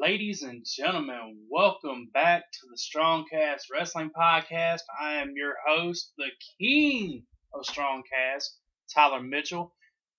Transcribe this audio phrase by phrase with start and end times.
[0.00, 4.80] ladies and gentlemen, welcome back to the Strongcast Wrestling Podcast.
[5.00, 7.22] I am your host, the king
[7.54, 8.44] of Strongcast,
[8.92, 9.72] Tyler Mitchell.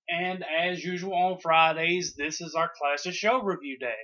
[0.08, 3.98] And as usual on Fridays, this is our classic show review day.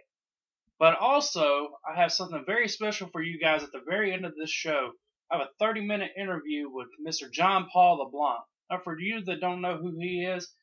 [0.78, 4.36] But also, I have something very special for you guys at the very end of
[4.36, 4.92] this show.
[5.32, 7.32] I have a 30 minute interview with Mr.
[7.32, 8.44] John Paul LeBlanc.
[8.70, 10.54] Now, for you that don't know who he is,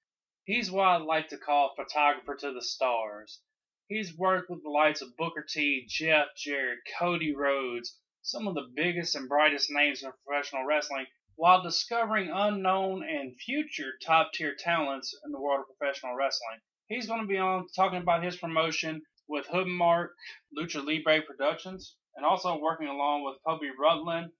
[0.45, 3.41] he's what I like to call photographer to the stars.
[3.89, 8.71] He's worked with the likes of Booker T, Jeff Jarrett, Cody Rhodes, some of the
[8.75, 15.19] biggest and brightest names in professional wrestling, while discovering unknown and future top tier talents
[15.25, 16.61] in the world of professional wrestling.
[16.89, 20.11] He's going to be on talking about his promotion with Hoodmark
[20.55, 24.33] Lucha Libre Productions and also working along with Kobe Rutland,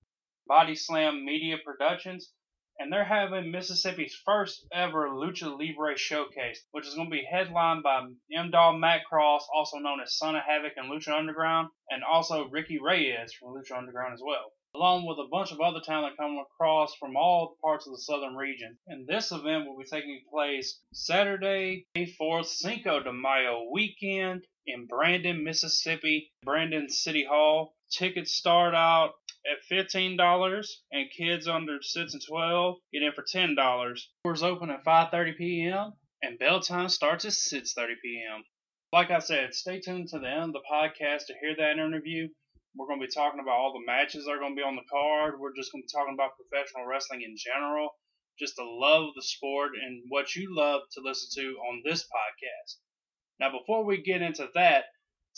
[0.47, 2.35] Body Slam Media Productions,
[2.79, 7.83] and they're having Mississippi's first ever Lucha Libre showcase, which is going to be headlined
[7.83, 8.51] by M.
[8.51, 12.79] Dog Matt Cross, also known as Son of Havoc and Lucha Underground, and also Ricky
[12.81, 16.95] Reyes from Lucha Underground as well, along with a bunch of other talent coming across
[16.95, 18.79] from all parts of the southern region.
[18.87, 24.87] And this event will be taking place Saturday, May 4th, Cinco de Mayo weekend in
[24.87, 27.75] Brandon, Mississippi, Brandon City Hall.
[27.91, 29.15] Tickets start out
[29.51, 34.11] at fifteen dollars, and kids under six and twelve get in for ten dollars.
[34.25, 35.93] Doors open at five thirty p.m.
[36.23, 38.45] and bell time starts at six thirty p.m.
[38.93, 42.29] Like I said, stay tuned to the end of the podcast to hear that interview.
[42.77, 44.77] We're going to be talking about all the matches that are going to be on
[44.77, 45.41] the card.
[45.41, 47.91] We're just going to be talking about professional wrestling in general,
[48.39, 52.03] just the love of the sport and what you love to listen to on this
[52.03, 52.77] podcast.
[53.41, 54.85] Now, before we get into that,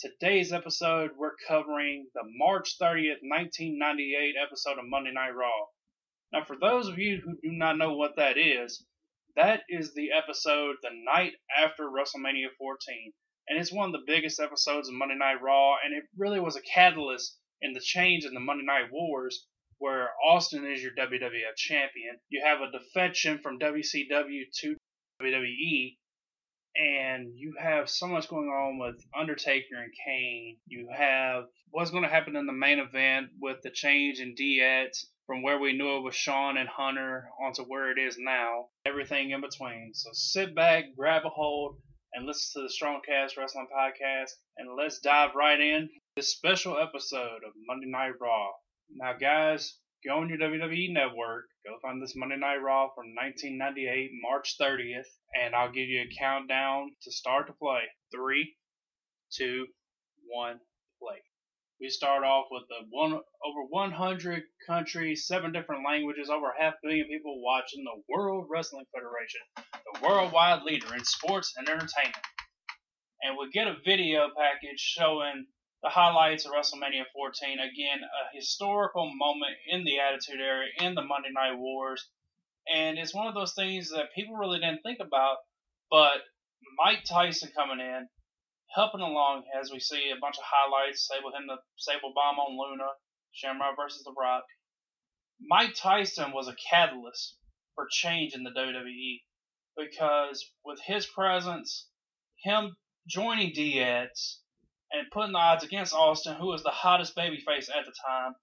[0.01, 5.67] Today's episode, we're covering the March 30th, 1998 episode of Monday Night Raw.
[6.33, 8.83] Now, for those of you who do not know what that is,
[9.35, 13.13] that is the episode the night after WrestleMania 14.
[13.47, 16.55] And it's one of the biggest episodes of Monday Night Raw, and it really was
[16.55, 19.45] a catalyst in the change in the Monday Night Wars,
[19.77, 22.17] where Austin is your WWF champion.
[22.27, 24.75] You have a defection from WCW to
[25.21, 25.97] WWE,
[26.75, 30.57] and you have so much going on with Undertaker and Kane.
[30.67, 35.05] You have what's going to happen in the main event with the change in DX
[35.27, 38.67] from where we knew it was Shawn and Hunter onto where it is now.
[38.85, 39.91] Everything in between.
[39.93, 41.77] So sit back, grab a hold,
[42.13, 47.43] and listen to the Strongcast Wrestling Podcast, and let's dive right in this special episode
[47.45, 48.49] of Monday Night Raw.
[48.93, 54.11] Now, guys, go on your WWE network, go find this Monday Night Raw from 1998,
[54.21, 57.81] March 30th, and I'll give you a countdown to start to play.
[58.11, 58.55] Three,
[59.31, 59.67] two,
[60.27, 60.59] one,
[60.99, 61.21] play.
[61.79, 66.77] We start off with the one over 100 countries, seven different languages, over half a
[66.83, 72.25] billion people watching the World Wrestling Federation, the worldwide leader in sports and entertainment.
[73.23, 75.45] And we get a video package showing
[75.83, 77.59] the highlights of WrestleMania 14.
[77.59, 82.07] Again, a historical moment in the Attitude Era, in the Monday Night Wars.
[82.71, 85.37] And it's one of those things that people really didn't think about.
[85.89, 86.21] But
[86.77, 88.07] Mike Tyson coming in,
[88.75, 91.07] helping along as we see a bunch of highlights.
[91.07, 92.89] Sable hitting the Sable Bomb on Luna,
[93.31, 94.43] Shamrock versus The Rock.
[95.41, 97.37] Mike Tyson was a catalyst
[97.73, 99.21] for change in the WWE
[99.75, 101.87] because with his presence,
[102.43, 102.75] him
[103.07, 104.37] joining DX,
[104.91, 108.33] and putting the odds against Austin, who was the hottest babyface at the time,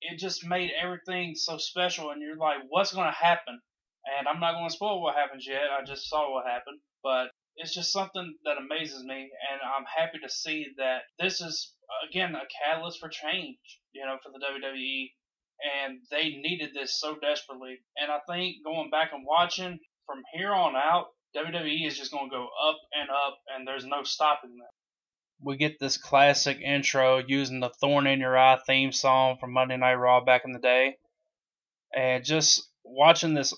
[0.00, 2.10] it just made everything so special.
[2.10, 3.60] And you're like, what's going to happen?
[4.18, 5.72] And I'm not going to spoil what happens yet.
[5.72, 6.80] I just saw what happened.
[7.02, 9.30] But it's just something that amazes me.
[9.50, 11.72] And I'm happy to see that this is,
[12.08, 13.58] again, a catalyst for change,
[13.92, 15.10] you know, for the WWE.
[15.80, 17.78] And they needed this so desperately.
[17.96, 22.28] And I think going back and watching from here on out, WWE is just going
[22.28, 24.68] to go up and up, and there's no stopping them
[25.44, 29.76] we get this classic intro using the Thorn in Your Eye theme song from Monday
[29.76, 30.96] Night Raw back in the day.
[31.94, 33.54] And just watching this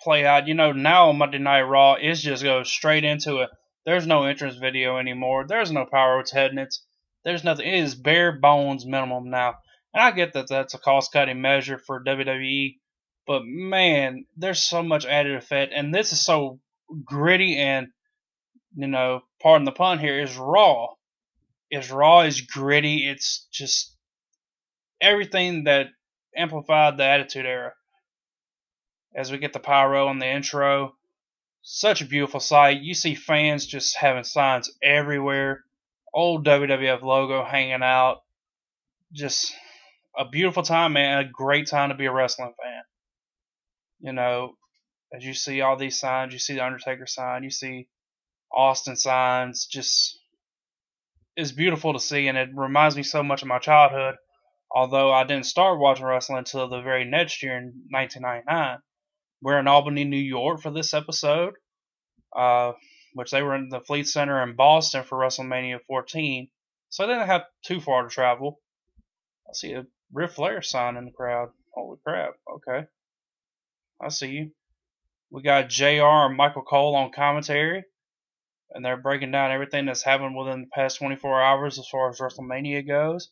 [0.00, 3.50] play out, you know, now Monday Night Raw is just goes straight into it.
[3.86, 5.46] There's no entrance video anymore.
[5.48, 6.84] There's no power attendance.
[7.24, 7.66] There's nothing.
[7.66, 9.54] It is bare bones minimum now.
[9.94, 12.76] And I get that that's a cost cutting measure for WWE,
[13.26, 16.60] but man, there's so much added effect, and this is so
[17.04, 17.88] gritty and
[18.76, 20.88] you know, pardon the pun here, is raw
[21.70, 23.08] is raw, is gritty.
[23.08, 23.94] It's just
[25.00, 25.88] everything that
[26.36, 27.72] amplified the Attitude Era.
[29.14, 30.94] As we get the pyro on the intro,
[31.62, 32.80] such a beautiful sight.
[32.80, 35.64] You see fans just having signs everywhere.
[36.14, 38.22] Old WWF logo hanging out.
[39.12, 39.52] Just
[40.16, 41.18] a beautiful time, man.
[41.18, 42.82] A great time to be a wrestling fan.
[44.00, 44.54] You know,
[45.12, 47.88] as you see all these signs, you see the Undertaker sign, you see
[48.52, 50.18] Austin signs, just
[51.38, 54.16] is beautiful to see, and it reminds me so much of my childhood.
[54.74, 58.78] Although I didn't start watching wrestling until the very next year in 1999.
[59.40, 61.54] We're in Albany, New York for this episode,
[62.36, 62.72] uh,
[63.14, 66.48] which they were in the Fleet Center in Boston for WrestleMania 14,
[66.88, 68.60] so they didn't have too far to travel.
[69.48, 71.50] I see a Ric Flair sign in the crowd.
[71.72, 72.32] Holy crap!
[72.56, 72.88] Okay,
[74.02, 74.50] I see you.
[75.30, 77.84] We got JR and Michael Cole on commentary,
[78.70, 82.18] and they're breaking down everything that's happened within the past 24 hours as far as
[82.18, 83.30] WrestleMania goes.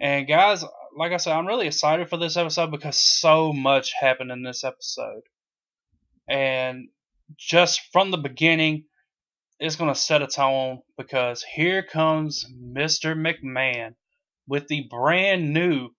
[0.00, 0.64] And guys,
[0.96, 4.64] like I said, I'm really excited for this episode because so much happened in this
[4.64, 5.22] episode.
[6.28, 6.88] And
[7.38, 8.84] just from the beginning,
[9.58, 13.14] it's going to set a tone because here comes Mr.
[13.14, 13.94] McMahon
[14.48, 15.90] with the brand new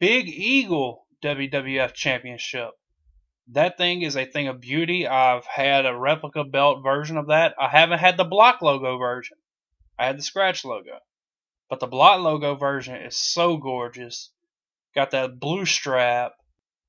[0.00, 2.70] Big Eagle WWF Championship.
[3.52, 5.06] That thing is a thing of beauty.
[5.06, 7.54] I've had a replica belt version of that.
[7.60, 9.36] I haven't had the block logo version.
[9.98, 10.98] I had the scratch logo.
[11.68, 14.30] But the block logo version is so gorgeous.
[14.94, 16.32] Got that blue strap.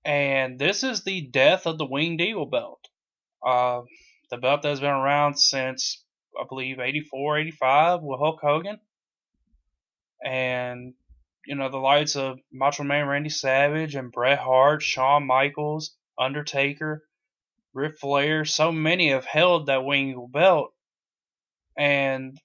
[0.06, 2.88] And this is the death of the Winged Eagle belt.
[3.46, 3.82] Uh,
[4.30, 6.02] the belt that's been around since,
[6.40, 8.80] I believe, 84, 85 with Hulk Hogan.
[10.24, 10.94] And,
[11.46, 17.04] you know, the lights of Macho Man Randy Savage and Bret Hart, Shawn Michaels, Undertaker,
[17.74, 20.72] Ric Flair, so many have held that Wing Eagle belt,
[21.78, 22.38] and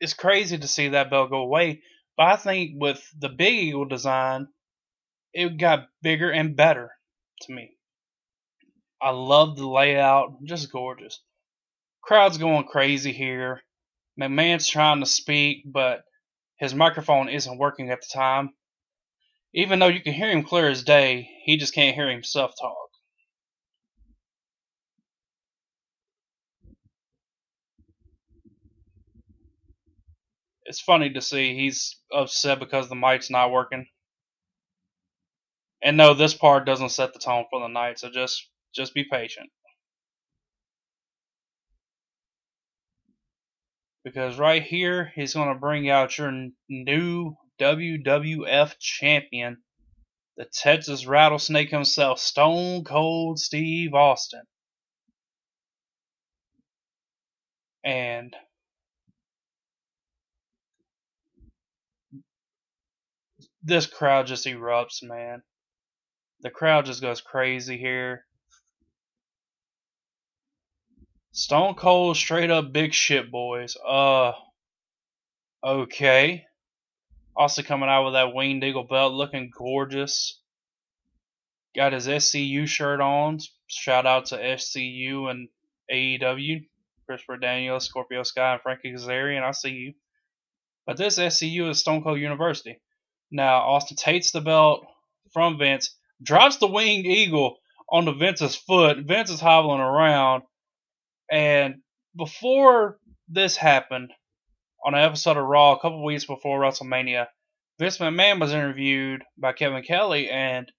[0.00, 1.82] it's crazy to see that belt go away.
[2.16, 4.48] But I think with the Big Eagle design,
[5.32, 6.90] it got bigger and better
[7.42, 7.76] to me.
[9.00, 11.20] I love the layout, just gorgeous.
[12.02, 13.62] Crowd's going crazy here.
[14.20, 16.04] McMahon's trying to speak, but
[16.58, 18.50] his microphone isn't working at the time.
[19.54, 22.76] Even though you can hear him clear as day, he just can't hear himself talk.
[30.64, 33.86] It's funny to see he's upset because the mic's not working.
[35.82, 39.04] And no, this part doesn't set the tone for the night, so just just be
[39.04, 39.50] patient.
[44.04, 49.58] Because right here, he's going to bring out your new WWF champion,
[50.36, 54.42] the Texas Rattlesnake himself, Stone Cold Steve Austin.
[57.84, 58.34] And
[63.62, 65.42] this crowd just erupts, man.
[66.40, 68.24] The crowd just goes crazy here.
[71.32, 73.76] Stone Cold straight up big shit boys.
[73.86, 74.32] Uh
[75.64, 76.44] okay.
[77.34, 80.40] Also coming out with that Winged Eagle belt looking gorgeous.
[81.74, 83.38] Got his SCU shirt on.
[83.66, 85.48] Shout out to SCU and
[85.90, 86.66] AEW.
[87.06, 89.42] Christopher Daniels, Scorpio Sky, and Frankie Kazarian.
[89.42, 89.94] I see you.
[90.86, 92.80] But this SCU is Stone Cold University.
[93.30, 94.86] Now, Austin takes the belt
[95.32, 97.56] from Vince, drops the Winged Eagle
[97.88, 98.98] onto Vince's foot.
[98.98, 100.42] Vince is hobbling around.
[101.30, 101.76] And
[102.16, 102.98] before
[103.28, 104.12] this happened,
[104.84, 107.28] on an episode of Raw a couple weeks before WrestleMania,
[107.78, 110.70] Vince McMahon was interviewed by Kevin Kelly, and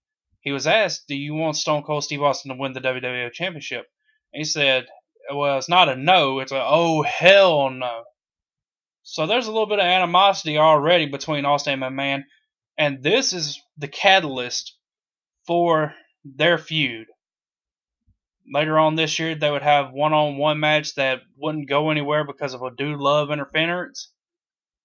[0.42, 3.88] he was asked, "Do you want Stone Cold Steve Austin to win the WWE Championship?"
[4.34, 4.88] And he said,
[5.34, 8.04] "Well, it's not a no; it's a oh hell no."
[9.04, 12.24] So there's a little bit of animosity already between Austin and McMahon,
[12.78, 14.78] and this is the catalyst
[15.46, 15.94] for
[16.24, 17.08] their feud.
[18.52, 22.62] Later on this year, they would have one-on-one match that wouldn't go anywhere because of
[22.62, 24.12] a dude love interference.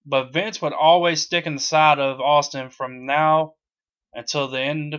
[0.07, 3.55] But Vince would always stick in the side of Austin from now
[4.15, 4.97] until the end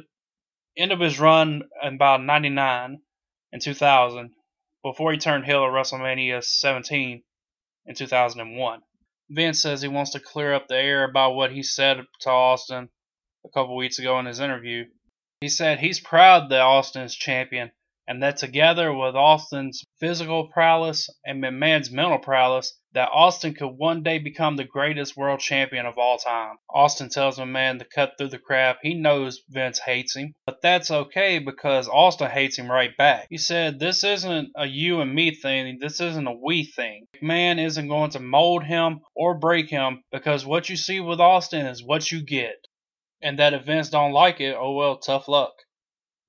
[0.77, 3.01] end of his run in about 99
[3.51, 4.31] and 2000
[4.83, 7.23] before he turned heel at WrestleMania 17
[7.85, 8.81] in 2001.
[9.29, 12.89] Vince says he wants to clear up the air about what he said to Austin
[13.45, 14.85] a couple weeks ago in his interview.
[15.41, 17.71] He said he's proud that Austin is champion
[18.09, 24.01] and that together with Austin's physical prowess and McMahon's mental prowess, that Austin could one
[24.01, 26.55] day become the greatest world champion of all time.
[26.73, 28.79] Austin tells McMahon to cut through the crap.
[28.81, 33.27] He knows Vince hates him, but that's okay because Austin hates him right back.
[33.29, 37.05] He said, This isn't a you and me thing, this isn't a we thing.
[37.21, 41.67] McMahon isn't going to mold him or break him because what you see with Austin
[41.67, 42.65] is what you get.
[43.21, 45.53] And that if Vince don't like it, oh well, tough luck.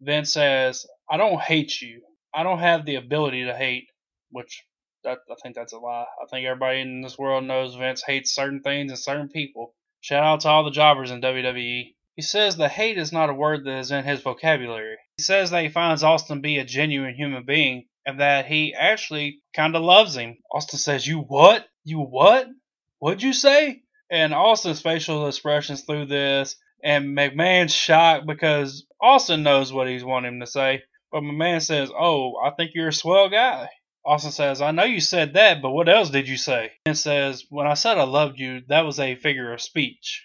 [0.00, 2.02] Vince says, I don't hate you.
[2.34, 3.88] I don't have the ability to hate,
[4.30, 4.64] which
[5.04, 6.06] that, I think that's a lie.
[6.22, 9.74] I think everybody in this world knows Vince hates certain things and certain people.
[10.00, 11.94] Shout out to all the jobbers in WWE.
[12.16, 14.96] He says the hate is not a word that is in his vocabulary.
[15.16, 19.40] He says that he finds Austin be a genuine human being and that he actually
[19.54, 20.38] kind of loves him.
[20.52, 21.66] Austin says, You what?
[21.84, 22.46] You what?
[22.98, 23.82] What'd you say?
[24.10, 30.34] And Austin's facial expressions through this, and McMahon's shocked because Austin knows what he's wanting
[30.34, 30.82] him to say.
[31.12, 33.68] But McMahon says, Oh, I think you're a swell guy.
[34.04, 36.72] Austin says, I know you said that, but what else did you say?
[36.86, 40.24] And says, When I said I loved you, that was a figure of speech.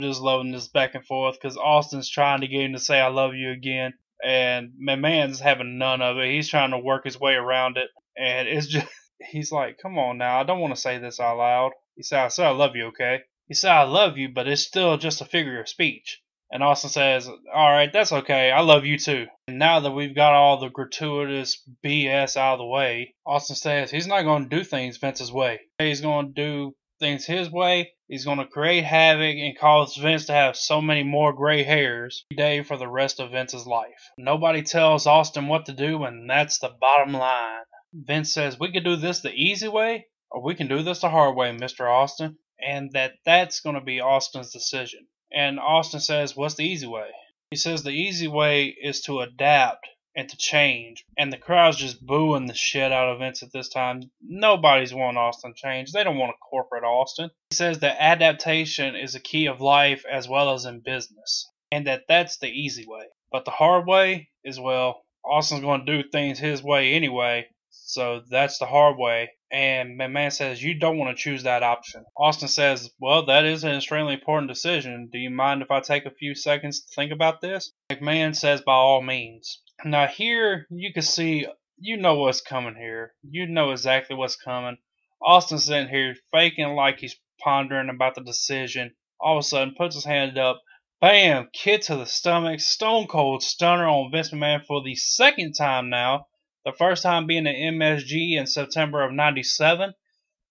[0.00, 3.08] Just loading this back and forth because Austin's trying to get him to say I
[3.08, 3.94] love you again.
[4.22, 6.30] And McMahon's having none of it.
[6.30, 7.88] He's trying to work his way around it.
[8.16, 8.86] And it's just,
[9.30, 11.72] he's like, Come on now, I don't want to say this out loud.
[11.96, 13.20] He said, I said I love you, okay?
[13.48, 16.20] He said, I love you, but it's still just a figure of speech.
[16.50, 18.52] And Austin says, All right, that's okay.
[18.52, 19.26] I love you too.
[19.48, 23.90] And now that we've got all the gratuitous BS out of the way, Austin says
[23.90, 25.60] he's not going to do things Vince's way.
[25.78, 27.92] He's going to do things his way.
[28.08, 32.24] He's going to create havoc and cause Vince to have so many more gray hairs
[32.30, 34.10] every day for the rest of Vince's life.
[34.16, 37.64] Nobody tells Austin what to do, and that's the bottom line.
[37.92, 41.10] Vince says, We can do this the easy way, or we can do this the
[41.10, 41.90] hard way, Mr.
[41.90, 42.38] Austin.
[42.60, 45.06] And that that's going to be Austin's decision.
[45.32, 47.10] And Austin says, What's the easy way?
[47.50, 49.86] He says the easy way is to adapt
[50.16, 51.04] and to change.
[51.16, 54.10] And the crowd's just booing the shit out of Vince at this time.
[54.20, 55.92] Nobody's wanting Austin change.
[55.92, 57.30] They don't want a corporate Austin.
[57.50, 61.48] He says that adaptation is a key of life as well as in business.
[61.70, 63.04] And that that's the easy way.
[63.30, 67.48] But the hard way is, well, Austin's going to do things his way anyway.
[67.70, 69.32] So that's the hard way.
[69.56, 72.04] And McMahon says, You don't want to choose that option.
[72.14, 75.08] Austin says, Well, that is an extremely important decision.
[75.10, 77.72] Do you mind if I take a few seconds to think about this?
[77.90, 79.62] McMahon says, By all means.
[79.82, 81.46] Now, here you can see,
[81.78, 83.14] you know what's coming here.
[83.22, 84.76] You know exactly what's coming.
[85.22, 88.94] Austin's sitting here faking like he's pondering about the decision.
[89.18, 90.60] All of a sudden, puts his hand up.
[91.00, 91.48] Bam!
[91.54, 92.60] Kick to the stomach.
[92.60, 96.26] Stone cold stunner on Vince McMahon for the second time now
[96.66, 99.94] the first time being at MSG in September of 97.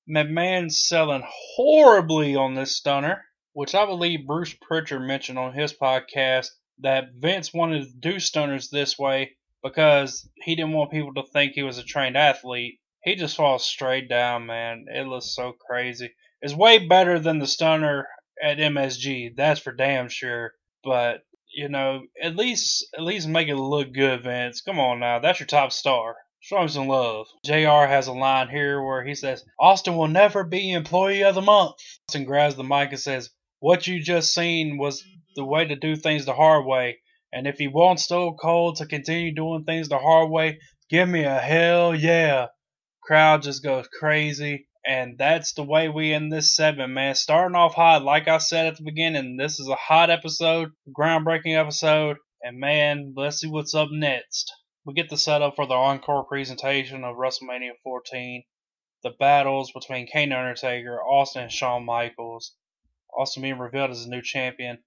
[0.10, 6.48] McMahon's selling horribly on this stunner, which I believe Bruce Prichard mentioned on his podcast
[6.80, 11.52] that Vince wanted to do stunners this way because he didn't want people to think
[11.52, 12.80] he was a trained athlete.
[13.04, 14.86] He just falls straight down, man.
[14.88, 16.14] It looks so crazy.
[16.42, 18.08] It's way better than the stunner
[18.42, 20.54] at MSG, that's for damn sure.
[20.82, 21.24] But
[21.56, 24.62] you know, at least at least make it look good, Vince.
[24.62, 26.16] Come on now, that's your top star.
[26.42, 27.26] Show him some love.
[27.44, 31.42] JR has a line here where he says, Austin will never be employee of the
[31.42, 31.74] month.
[32.08, 33.32] Austin grabs the mic and says,
[33.62, 35.04] What you just seen was
[35.36, 37.00] the way to do things the hard way.
[37.34, 40.60] And if he wants Stone Cold to continue doing things the hard way,
[40.90, 42.48] give me a hell yeah.
[43.02, 44.68] Crowd just goes crazy.
[44.88, 47.16] And that's the way we end this segment, man.
[47.16, 51.60] Starting off hot, like I said at the beginning, this is a hot episode, groundbreaking
[51.60, 54.54] episode, and man, let's see what's up next.
[54.86, 58.44] We get the setup for the encore presentation of WrestleMania 14,
[59.02, 62.56] the battles between Kane Undertaker, Austin, and Shawn Michaels,
[63.18, 64.84] Austin being revealed as a new champion,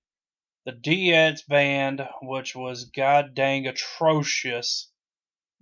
[0.64, 4.92] the DX band, which was god dang atrocious.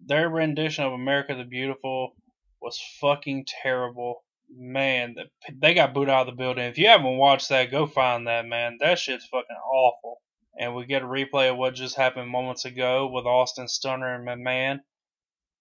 [0.05, 2.15] Their rendition of America the Beautiful
[2.61, 5.17] was fucking terrible man,
[5.53, 6.65] they got booed out of the building.
[6.65, 8.79] If you haven't watched that, go find that, man.
[8.81, 10.21] That shit's fucking awful.
[10.59, 14.27] And we get a replay of what just happened moments ago with Austin Stunner and
[14.27, 14.81] McMahon.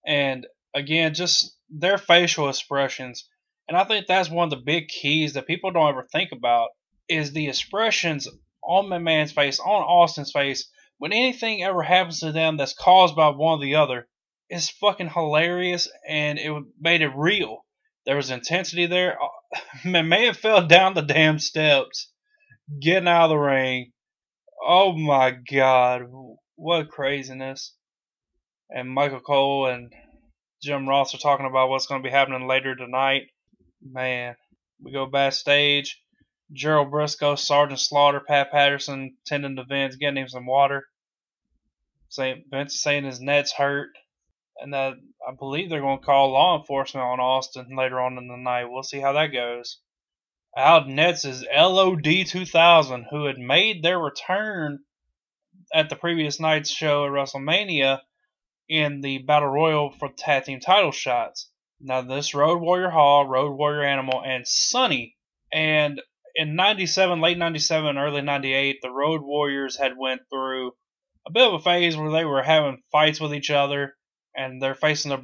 [0.06, 3.28] And again, just their facial expressions.
[3.68, 6.68] And I think that's one of the big keys that people don't ever think about
[7.08, 8.28] is the expressions
[8.62, 13.28] on McMahon's face, on Austin's face, when anything ever happens to them that's caused by
[13.28, 14.08] one or the other.
[14.48, 17.65] It's fucking hilarious and it made it real
[18.06, 19.18] there was intensity there.
[19.20, 22.10] Uh, McMahon fell down the damn steps,
[22.80, 23.92] getting out of the ring.
[24.66, 26.02] Oh my God,
[26.54, 27.74] what craziness!
[28.70, 29.92] And Michael Cole and
[30.62, 33.24] Jim Ross are talking about what's going to be happening later tonight.
[33.82, 34.34] Man,
[34.80, 36.00] we go backstage.
[36.52, 40.86] Gerald Brisco, Sergeant Slaughter, Pat Patterson tending to Vince, getting him some water.
[42.08, 43.90] Saying Vince saying his net's hurt
[44.58, 44.94] and that
[45.26, 48.66] I believe they're going to call law enforcement on Austin later on in the night.
[48.66, 49.80] We'll see how that goes.
[50.56, 54.78] Out Nets is LOD 2000, who had made their return
[55.74, 58.00] at the previous night's show at WrestleMania
[58.68, 61.50] in the Battle Royal for tag team title shots.
[61.80, 65.16] Now, this Road Warrior Hawk, Road Warrior Animal, and Sunny.
[65.52, 66.00] And
[66.36, 70.72] in 97, late 97, early 98, the Road Warriors had went through
[71.26, 73.96] a bit of a phase where they were having fights with each other
[74.36, 75.18] and they're facing the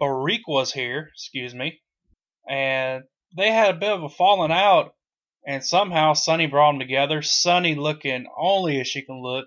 [0.00, 1.80] Boricuas here, excuse me,
[2.48, 3.04] and
[3.36, 4.94] they had a bit of a falling out,
[5.46, 7.22] and somehow Sunny brought them together.
[7.22, 9.46] Sunny looking only as she can look.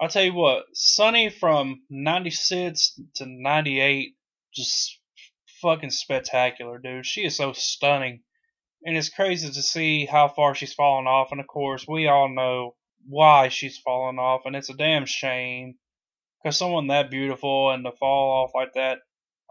[0.00, 4.14] I'll tell you what, Sunny from 96 to 98,
[4.54, 4.98] just
[5.62, 7.06] fucking spectacular, dude.
[7.06, 8.22] She is so stunning.
[8.84, 11.32] and it's crazy to see how far she's fallen off.
[11.32, 12.76] And of course, we all know
[13.08, 15.74] why she's fallen off, and it's a damn shame
[16.46, 18.98] because someone that beautiful and to fall off like that.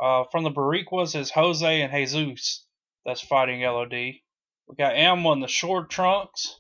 [0.02, 2.66] Uh, from the Boricuas is Jose and Jesus
[3.06, 3.92] that's fighting LOD.
[3.92, 6.58] We got Animal in the short trunks.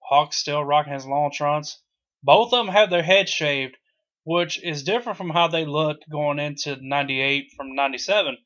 [0.00, 1.82] Hawk still rocking his long trunks.
[2.22, 3.76] Both of them have their head shaved,
[4.24, 8.38] which is different from how they looked going into 98 from 97.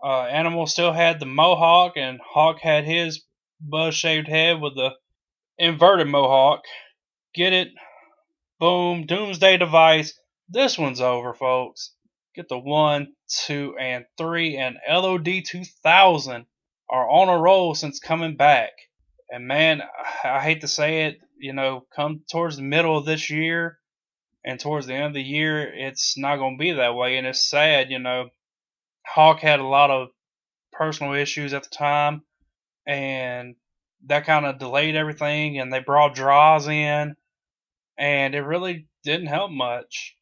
[0.00, 3.24] Uh, Animal still had the mohawk, and Hawk had his
[3.60, 4.90] buzz shaved head with the
[5.58, 6.60] inverted mohawk.
[7.34, 7.70] Get it?
[8.60, 9.06] Boom.
[9.06, 10.16] Doomsday device.
[10.52, 11.94] This one's over, folks.
[12.34, 13.14] Get the one,
[13.46, 16.44] two, and three, and LOD 2000
[16.90, 18.72] are on a roll since coming back.
[19.30, 19.80] And man,
[20.22, 23.78] I hate to say it, you know, come towards the middle of this year
[24.44, 27.16] and towards the end of the year, it's not going to be that way.
[27.16, 28.28] And it's sad, you know.
[29.06, 30.08] Hawk had a lot of
[30.70, 32.24] personal issues at the time,
[32.86, 33.56] and
[34.04, 35.58] that kind of delayed everything.
[35.58, 37.16] And they brought Droz in,
[37.96, 40.14] and it really didn't help much.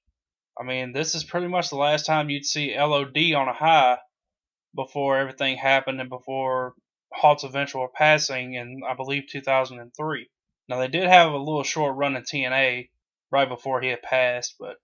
[0.61, 3.99] I mean, this is pretty much the last time you'd see LOD on a high
[4.75, 6.75] before everything happened and before
[7.15, 10.29] Hawk's eventual passing in, I believe, 2003.
[10.69, 12.91] Now, they did have a little short run in TNA
[13.33, 14.77] right before he had passed, but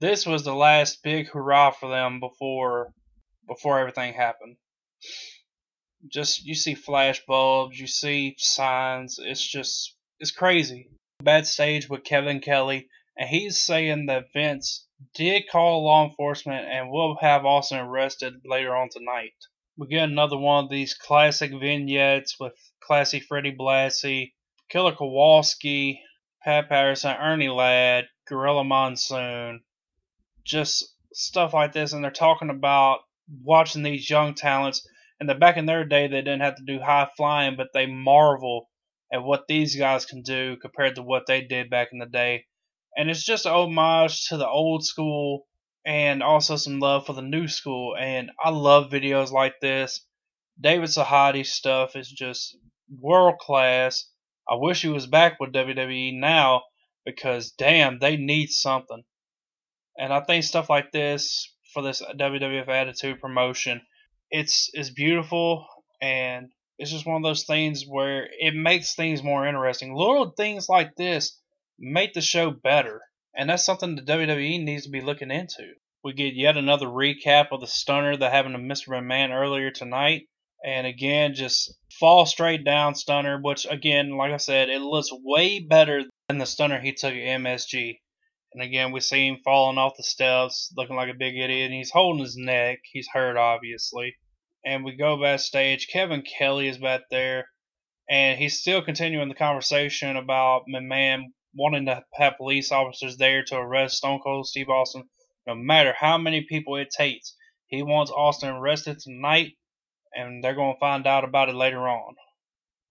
[0.00, 2.92] this was the last big hurrah for them before
[3.46, 4.56] before everything happened.
[6.08, 9.20] Just you see flash bulbs, you see signs.
[9.20, 10.90] It's just it's crazy.
[11.22, 16.90] Bad stage with Kevin Kelly, and he's saying that Vince did call law enforcement and
[16.90, 19.34] will have Austin arrested later on tonight.
[19.76, 24.32] We get another one of these classic vignettes with classy Freddie Blassie,
[24.68, 26.00] Killer Kowalski,
[26.42, 29.62] Pat Patterson, Ernie Ladd, Gorilla Monsoon,
[30.44, 31.92] just stuff like this.
[31.92, 33.00] And they're talking about
[33.42, 34.86] watching these young talents.
[35.20, 37.86] And that back in their day, they didn't have to do high flying, but they
[37.86, 38.68] marvel
[39.12, 42.46] at what these guys can do compared to what they did back in the day
[42.96, 45.46] and it's just homage to the old school
[45.84, 47.96] and also some love for the new school.
[47.98, 50.04] And I love videos like this.
[50.60, 52.56] David Sahadi stuff is just
[53.00, 54.04] world class.
[54.48, 56.62] I wish he was back with WWE now
[57.04, 59.02] because damn, they need something.
[59.98, 63.80] And I think stuff like this for this WWF Attitude promotion,
[64.30, 65.66] it's it's beautiful
[66.00, 69.94] and it's just one of those things where it makes things more interesting.
[69.94, 71.38] Little things like this
[71.78, 73.00] make the show better.
[73.34, 75.74] And that's something the WWE needs to be looking into.
[76.04, 78.88] We get yet another recap of the stunner that happened to Mr.
[78.88, 80.28] McMahon earlier tonight.
[80.64, 85.60] And again, just fall straight down stunner, which again, like I said, it looks way
[85.60, 87.98] better than the stunner he took at MSG.
[88.54, 91.74] And again, we see him falling off the steps, looking like a big idiot, and
[91.74, 92.80] he's holding his neck.
[92.92, 94.16] He's hurt, obviously.
[94.64, 95.88] And we go backstage.
[95.88, 97.46] Kevin Kelly is back there,
[98.08, 103.56] and he's still continuing the conversation about McMahon wanting to have police officers there to
[103.56, 105.04] arrest Stone Cold Steve Austin,
[105.46, 107.36] no matter how many people it takes.
[107.66, 109.52] He wants Austin arrested tonight,
[110.14, 112.14] and they're going to find out about it later on.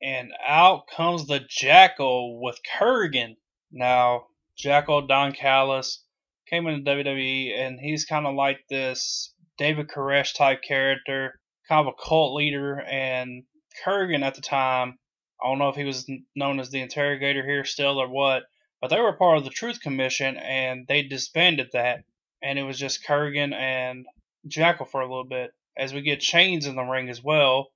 [0.02, 3.36] And out comes the Jackal with Kurrgan.
[3.71, 4.26] Now,
[4.58, 6.04] Jackal Don Callis
[6.50, 11.93] came into WWE, and he's kind of like this David Koresh type character, kind of
[11.93, 12.82] a cult leader.
[12.82, 13.43] And
[13.86, 14.97] Kurrgan at the time,
[15.41, 18.43] I don't know if he was known as the interrogator here still or what,
[18.82, 22.04] but they were part of the Truth Commission, and they disbanded that,
[22.41, 24.08] and it was just Kurrgan and
[24.48, 25.52] Jackal for a little bit.
[25.78, 27.67] As we get Chainz in the ring as well,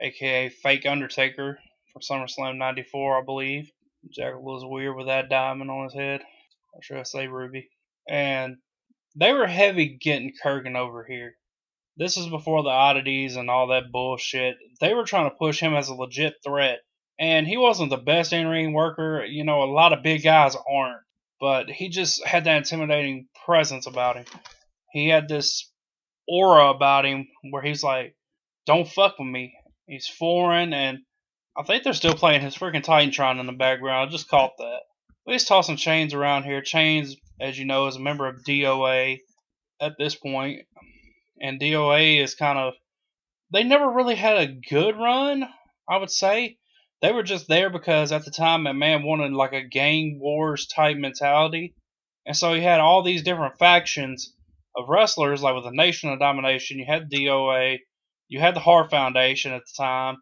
[0.00, 1.58] aka Fake Undertaker
[1.92, 3.70] from SummerSlam '94, I believe.
[4.10, 6.22] Jackal was weird with that diamond on his head.
[6.72, 7.68] Or should I say ruby?
[8.08, 8.56] And
[9.14, 11.36] they were heavy getting Kurrgan over here.
[11.96, 14.56] This was before the oddities and all that bullshit.
[14.80, 16.80] They were trying to push him as a legit threat
[17.18, 19.24] and he wasn't the best in ring worker.
[19.24, 21.02] You know, a lot of big guys aren't,
[21.40, 24.26] but he just had that intimidating presence about him.
[24.92, 25.70] He had this
[26.28, 28.16] aura about him where he's like,
[28.66, 29.54] "Don't fuck with me."
[29.86, 31.00] He's foreign, and
[31.56, 34.08] I think they're still playing his freaking Titantron in the background.
[34.08, 34.80] I just caught that.
[35.24, 36.62] But he's tossing Chainz around here.
[36.62, 39.20] Chainz, as you know, is a member of DOA
[39.80, 40.66] at this point,
[41.40, 42.74] and DOA is kind of
[43.52, 45.44] they never really had a good run.
[45.88, 46.58] I would say
[47.02, 50.66] they were just there because at the time that man wanted like a gang wars
[50.66, 51.74] type mentality.
[52.24, 54.34] And so he had all these different factions
[54.76, 57.78] of wrestlers, like with the Nation of Domination, you had DOA,
[58.28, 60.16] you had the Hart Foundation at the time,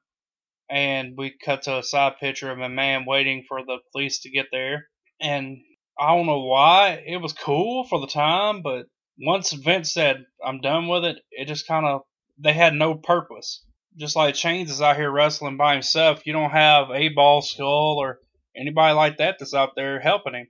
[0.71, 4.31] and we cut to a side picture of a man waiting for the police to
[4.31, 4.87] get there.
[5.21, 5.59] And
[6.01, 8.87] I don't know why it was cool for the time, but
[9.19, 12.01] once Vince said, I'm done with it, it just kind of,
[12.39, 13.65] they had no purpose.
[13.99, 17.97] Just like Chainz is out here wrestling by himself, you don't have a ball skull
[17.99, 18.21] or
[18.57, 20.47] anybody like that that's out there helping him.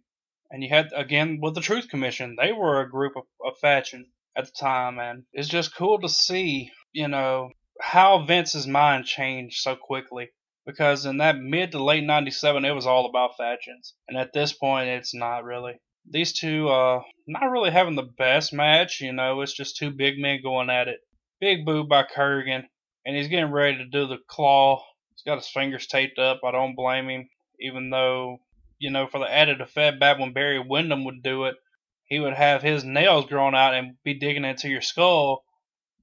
[0.51, 4.07] And you had again with the Truth Commission, they were a group of, of faction
[4.37, 7.51] at the time, and it's just cool to see, you know,
[7.81, 10.29] how Vince's mind changed so quickly.
[10.67, 14.53] Because in that mid to late '97, it was all about factions, and at this
[14.53, 15.75] point, it's not really.
[16.09, 19.01] These two, uh, not really having the best match.
[19.01, 21.01] You know, it's just two big men going at it.
[21.41, 22.65] Big boo by Kurrgan,
[23.05, 24.85] and he's getting ready to do the claw.
[25.15, 26.41] He's got his fingers taped up.
[26.45, 27.29] I don't blame him,
[27.61, 28.41] even though,
[28.79, 31.57] you know, for the added effect, back when Barry Windham would do it,
[32.05, 35.45] he would have his nails grown out and be digging into your skull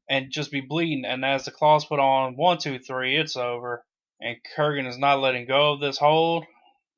[0.09, 1.05] and just be bleeding.
[1.05, 3.83] And as the claws put on one, two, three, it's over.
[4.21, 6.45] And Kurrgan is not letting go of this hold.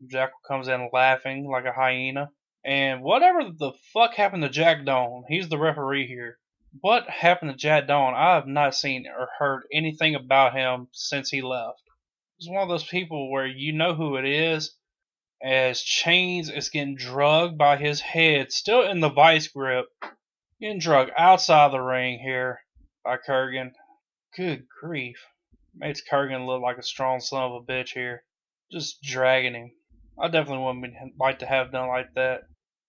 [0.07, 2.29] Jackal comes in laughing like a hyena.
[2.63, 6.37] And whatever the fuck happened to Jack Doan, he's the referee here
[6.81, 8.13] what happened to Jack Doan?
[8.13, 11.81] I have not seen or heard anything about him since he left.
[12.37, 14.75] He's one of those people where you know who it is,
[15.43, 19.87] as Chainz is getting drugged by his head, still in the vice grip,
[20.61, 22.61] getting drugged outside the ring here
[23.03, 23.71] by Kurrgan.
[24.35, 25.17] Good grief.
[25.75, 28.23] Makes Kurrgan look like a strong son of a bitch here.
[28.71, 29.71] Just dragging him.
[30.19, 32.41] I definitely wouldn't like to have done like that.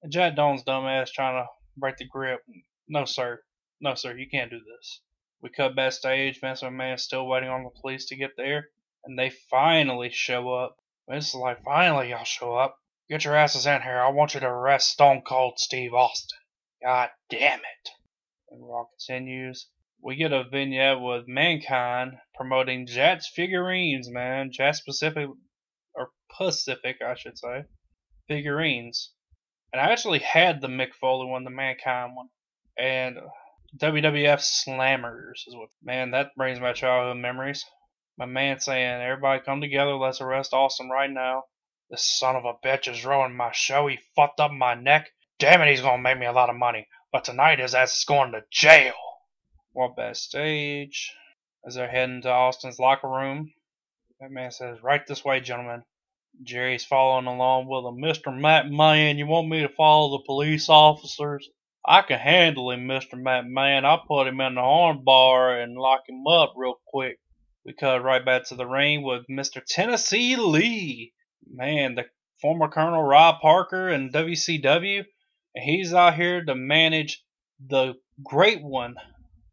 [0.02, 2.40] And Jack Doan's dumbass trying to break the grip.
[2.88, 3.42] No, sir.
[3.80, 5.00] No, sir, you can't do this.
[5.42, 6.38] We cut backstage.
[6.40, 8.68] Vince McMahon's still waiting on the police to get there,
[9.04, 10.76] and they finally show up.
[11.08, 12.76] Vince is like, finally, y'all show up.
[13.08, 13.98] Get your asses in here.
[13.98, 16.38] I want you to arrest Stone Cold Steve Austin.
[16.82, 17.90] God damn it.
[18.50, 19.68] And Raw continues.
[20.02, 24.50] We get a vignette with Mankind promoting Jakks figurines, man.
[24.50, 25.28] Jakks Pacific,
[25.94, 27.64] or Pacific, I should say,
[28.28, 29.12] figurines.
[29.72, 32.28] And I actually had the Mick Foley one, the Mankind one.
[32.78, 33.18] And
[33.76, 35.68] WWF Slammers is what.
[35.82, 37.64] Man, that brings my childhood memories.
[38.18, 41.44] My man saying, "Everybody come together, let's arrest Austin right now."
[41.88, 43.86] This son of a bitch is ruining my show.
[43.86, 45.12] He fucked up my neck.
[45.38, 46.88] Damn it, he's gonna make me a lot of money.
[47.12, 48.94] But tonight his ass is going to jail.
[49.72, 51.14] Walk backstage
[51.64, 53.52] as they're heading to Austin's locker room.
[54.18, 55.84] That man says, "Right this way, gentlemen."
[56.42, 58.00] Jerry's following along with him.
[58.00, 58.36] Mr.
[58.36, 61.48] McMahon, you want me to follow the police officers?
[61.90, 63.14] I can handle him, Mr.
[63.14, 63.84] McMahon.
[63.84, 67.18] I'll put him in the armbar and lock him up real quick.
[67.66, 69.60] We cut right back to the ring with Mr.
[69.66, 71.12] Tennessee Lee.
[71.52, 72.04] Man, the
[72.40, 75.04] former Colonel Rob Parker and WCW.
[75.56, 77.24] And he's out here to manage
[77.68, 78.94] the great one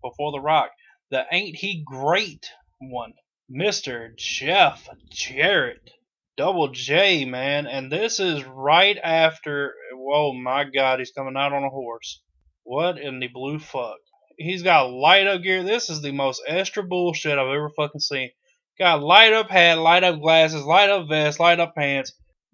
[0.03, 0.69] before The Rock.
[1.09, 3.13] The ain't he great one.
[3.51, 4.15] Mr.
[4.15, 5.89] Jeff Jarrett.
[6.37, 7.65] Double J, man.
[7.65, 9.73] And this is right after.
[9.99, 12.21] Oh my God, he's coming out on a horse.
[12.67, 13.95] What in the blue fuck?
[14.37, 15.63] He's got light up gear.
[15.63, 18.31] This is the most extra bullshit I've ever fucking seen.
[18.77, 22.11] Got light up hat, light up glasses, light up vest, light up pants.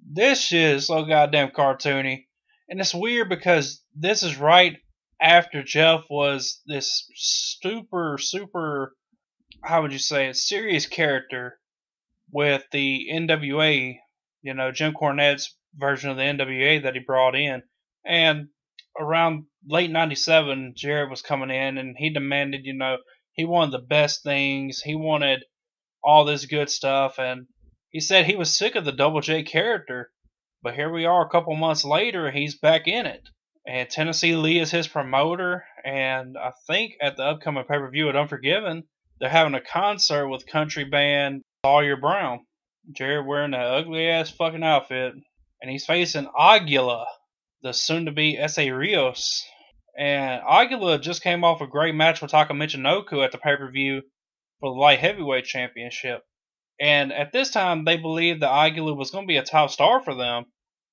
[0.08, 2.26] This shit is so goddamn cartoony.
[2.70, 4.78] And it's weird because this is right
[5.20, 8.96] after Jeff was this super, super,
[9.64, 11.58] how would you say it, serious character
[12.32, 13.96] with the NWA,
[14.44, 17.64] you know, Jim Cornette's version of the NWA that he brought in.
[18.06, 18.50] And
[19.00, 22.98] around late 97, Jarrett was coming in and he demanded, you know,
[23.34, 24.82] he wanted the best things.
[24.82, 25.44] He wanted
[26.04, 27.20] all this good stuff.
[27.20, 27.48] And
[27.90, 30.12] he said he was sick of the Double J character.
[30.62, 33.28] But here we are a couple months later, he's back in it.
[33.68, 35.66] And Tennessee Lee is his promoter.
[35.84, 38.84] And I think at the upcoming pay per view at Unforgiven,
[39.20, 42.46] they're having a concert with country band Sawyer Brown.
[42.92, 45.14] Jarrett wearing that ugly ass fucking outfit,
[45.62, 47.06] and he's facing Aguila,
[47.62, 49.42] the soon to be Essa Rios.
[49.98, 53.70] And Aguila just came off a great match with Taka Michinoku at the pay per
[53.72, 54.02] view
[54.60, 56.24] for the light heavyweight championship.
[56.80, 60.02] And at this time, they believed that Aguila was going to be a top star
[60.02, 60.46] for them,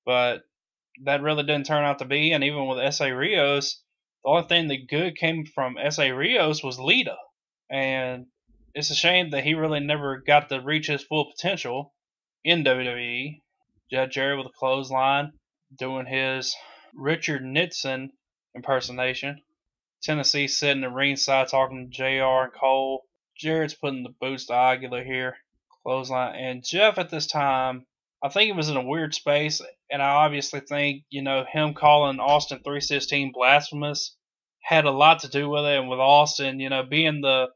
[0.05, 0.41] but
[1.03, 2.31] that really didn't turn out to be.
[2.31, 3.81] And even with Essa Rios,
[4.23, 7.17] the only thing that good came from Essa Rios was Lita.
[7.71, 8.27] And
[8.75, 11.93] it's a shame that he really never got to reach his full potential
[12.43, 13.41] in WWE.
[14.09, 15.33] Jerry with a clothesline,
[15.77, 16.55] doing his
[16.93, 18.11] Richard Nixon
[18.55, 19.41] impersonation.
[20.01, 23.05] Tennessee sitting at ringside talking to JR and Cole.
[23.37, 25.35] Jarrett's putting the boots to Aguila here.
[25.83, 26.35] Clothesline.
[26.35, 27.85] And Jeff at this time,
[28.23, 29.61] I think he was in a weird space.
[29.89, 34.15] And I obviously think, you know, him calling Austin 316 blasphemous
[34.61, 35.79] had a lot to do with it.
[35.79, 37.49] And with Austin, you know, being the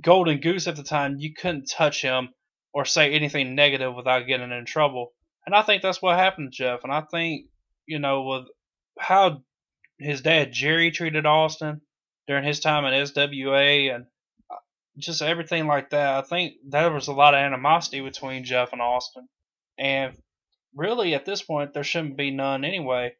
[0.00, 2.30] golden goose at the time, you couldn't touch him
[2.72, 5.12] or say anything negative without getting in trouble.
[5.44, 6.84] And I think that's what happened to Jeff.
[6.84, 7.46] And I think,
[7.86, 8.44] you know, with
[8.98, 9.42] how
[10.04, 11.80] his dad Jerry treated Austin
[12.26, 14.06] during his time at SWA, and
[14.50, 14.56] uh,
[14.98, 16.24] just everything like that.
[16.24, 19.28] I think there was a lot of animosity between Jeff and Austin,
[19.78, 20.16] and
[20.74, 23.14] really at this point there shouldn't be none anyway.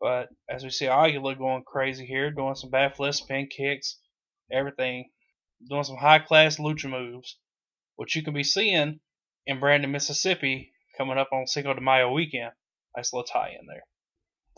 [0.00, 3.98] But as we see Aguila going crazy here, doing some bad flips, spin kicks,
[4.50, 5.10] everything,
[5.68, 7.38] doing some high class lucha moves,
[7.96, 8.98] which you can be seeing
[9.46, 12.52] in Brandon, Mississippi, coming up on Cinco de Mayo weekend.
[12.96, 13.84] Nice little tie in there.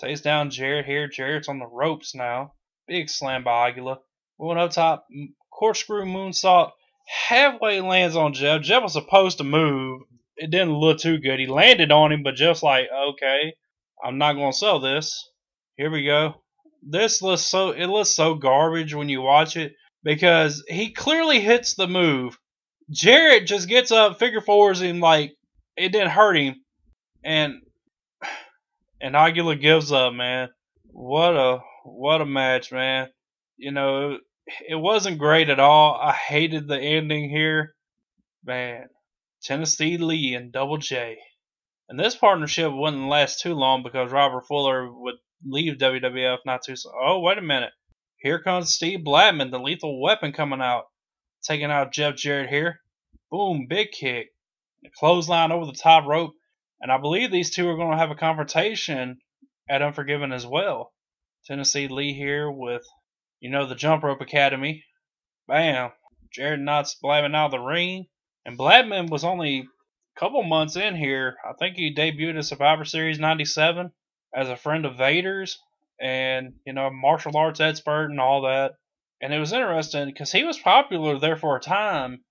[0.00, 1.08] Takes down Jarrett here.
[1.08, 2.52] Jarrett's on the ropes now.
[2.86, 4.00] Big slam by Aguila.
[4.38, 5.06] Moving up top,
[5.52, 6.72] corkscrew moonsault.
[7.06, 8.62] Halfway lands on Jeff.
[8.62, 10.02] Jeff was supposed to move.
[10.36, 11.38] It didn't look too good.
[11.38, 13.54] He landed on him, but Jeff's like, okay,
[14.02, 15.30] I'm not going to sell this.
[15.76, 16.34] Here we go.
[16.82, 21.74] This looks so it looks so garbage when you watch it because he clearly hits
[21.74, 22.38] the move.
[22.90, 25.34] Jarrett just gets up, figure fours him like
[25.76, 26.56] it didn't hurt him,
[27.24, 27.62] and
[29.04, 30.48] and Aguila gives up, man.
[30.86, 33.10] What a what a match, man.
[33.58, 34.16] You know,
[34.66, 36.00] it wasn't great at all.
[36.00, 37.74] I hated the ending here.
[38.46, 38.86] Man,
[39.42, 41.18] Tennessee Lee and Double J.
[41.90, 46.74] And this partnership wouldn't last too long because Robert Fuller would leave WWF not too
[46.74, 46.92] soon.
[46.98, 47.72] Oh, wait a minute.
[48.16, 50.84] Here comes Steve Blackman, the lethal weapon coming out.
[51.42, 52.80] Taking out Jeff Jarrett here.
[53.30, 54.28] Boom, big kick.
[54.98, 56.32] Clothesline over the top rope.
[56.84, 59.16] And I believe these two are going to have a confrontation
[59.70, 60.92] at Unforgiven as well.
[61.46, 62.84] Tennessee Lee here with,
[63.40, 64.84] you know, the Jump Rope Academy.
[65.48, 65.92] Bam.
[66.30, 68.04] Jarrett knocks Blackman out of the ring.
[68.44, 71.38] And Blackman was only a couple months in here.
[71.42, 73.90] I think he debuted at Survivor Series 97
[74.34, 75.58] as a friend of Vader's
[75.98, 78.72] and, you know, martial arts expert and all that.
[79.22, 82.24] And it was interesting because he was popular there for a time,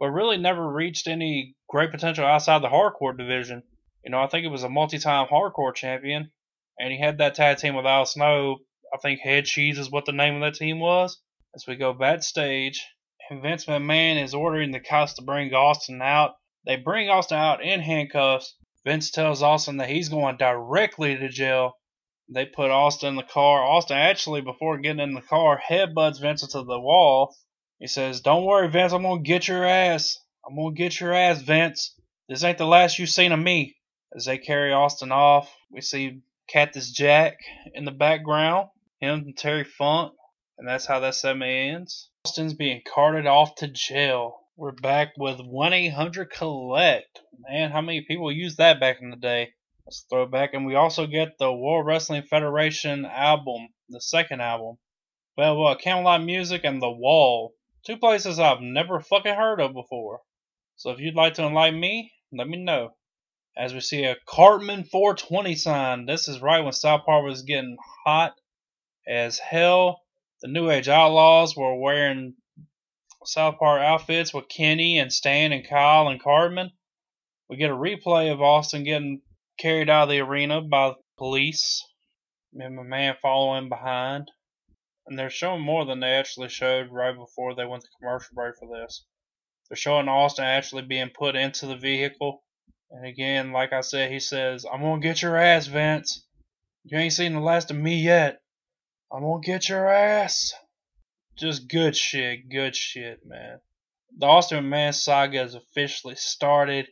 [0.00, 3.64] but really never reached any great potential outside the hardcore division.
[4.04, 6.30] You know, I think it was a multi time hardcore champion,
[6.78, 8.58] and he had that tag team with Al Snow.
[8.92, 11.20] I think Head Cheese is what the name of that team was.
[11.54, 12.84] As we go backstage,
[13.30, 16.36] and Vince McMahon is ordering the cops to bring Austin out.
[16.66, 21.72] They bring Austin out in handcuffs, Vince tells Austin that he's going directly to jail.
[22.28, 23.62] They put Austin in the car.
[23.62, 27.36] Austin actually, before getting in the car, headbutts Vince into the wall.
[27.78, 30.16] He says, Don't worry, Vince, I'm to get your ass.
[30.46, 31.94] I'm to get your ass, Vince.
[32.28, 33.76] This ain't the last you've seen of me.
[34.16, 37.40] As they carry Austin off, we see Cactus Jack
[37.74, 40.14] in the background, him and Terry Funk,
[40.56, 42.08] and that's how that segment ends.
[42.24, 44.46] Austin's being carted off to jail.
[44.56, 47.20] We're back with 1 800 Collect.
[47.38, 49.52] Man, how many people used that back in the day?
[49.84, 50.54] Let's throw it back.
[50.54, 54.78] And we also get the World Wrestling Federation album, the second album.
[55.36, 57.54] Well, well, Camelot Music and The Wall.
[57.84, 60.22] Two places I've never fucking heard of before.
[60.76, 62.94] So if you'd like to enlighten me, let me know.
[63.58, 66.06] As we see a Cartman 420 sign.
[66.06, 68.34] This is right when South Park was getting hot
[69.04, 70.02] as hell.
[70.42, 72.36] The New Age Outlaws were wearing
[73.24, 76.70] South Park outfits with Kenny and Stan and Kyle and Cartman.
[77.50, 79.22] We get a replay of Austin getting
[79.58, 81.84] carried out of the arena by police
[82.52, 84.30] and my man following behind.
[85.08, 88.54] And they're showing more than they actually showed right before they went to commercial break
[88.56, 89.04] for this.
[89.68, 92.44] They're showing Austin actually being put into the vehicle.
[92.90, 96.24] And again, like I said, he says, I'm going to get your ass, Vince.
[96.84, 98.40] You ain't seen the last of me yet.
[99.12, 100.52] I'm going to get your ass
[101.38, 103.60] just good shit, good shit, man.
[104.18, 106.88] The Austin McMahon saga has officially started,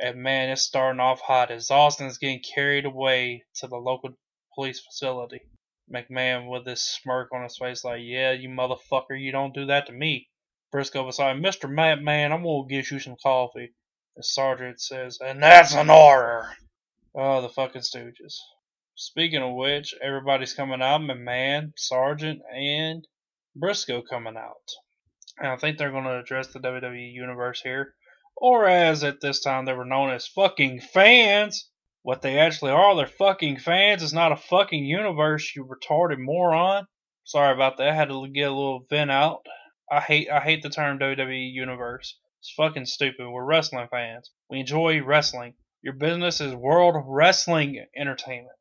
[0.00, 4.10] and man, it's starting off hot as Austin is getting carried away to the local
[4.54, 5.42] police facility.
[5.92, 9.86] McMahon with this smirk on his face, like, yeah, you motherfucker, you don't do that
[9.86, 10.28] to me.
[10.74, 11.70] Brisco was like, Mr.
[11.70, 13.72] Man, I'm gonna get you some coffee.
[14.16, 16.48] The sergeant says, and that's an order.
[17.14, 18.36] Oh, the fucking stooges.
[18.94, 23.06] Speaking of which, everybody's coming out, McMahon, Sergeant, and
[23.56, 24.70] Brisco coming out.
[25.38, 27.94] And I think they're going to address the WWE Universe here.
[28.36, 31.68] Or as at this time they were known as fucking fans.
[32.02, 34.02] What they actually are, they're fucking fans.
[34.02, 36.86] It's not a fucking universe, you retarded moron.
[37.24, 37.88] Sorry about that.
[37.88, 39.46] I had to get a little vent out.
[39.90, 42.18] I hate I hate the term WWE Universe.
[42.44, 43.26] It's fucking stupid.
[43.26, 44.30] We're wrestling fans.
[44.50, 45.54] We enjoy wrestling.
[45.80, 48.58] Your business is World Wrestling Entertainment.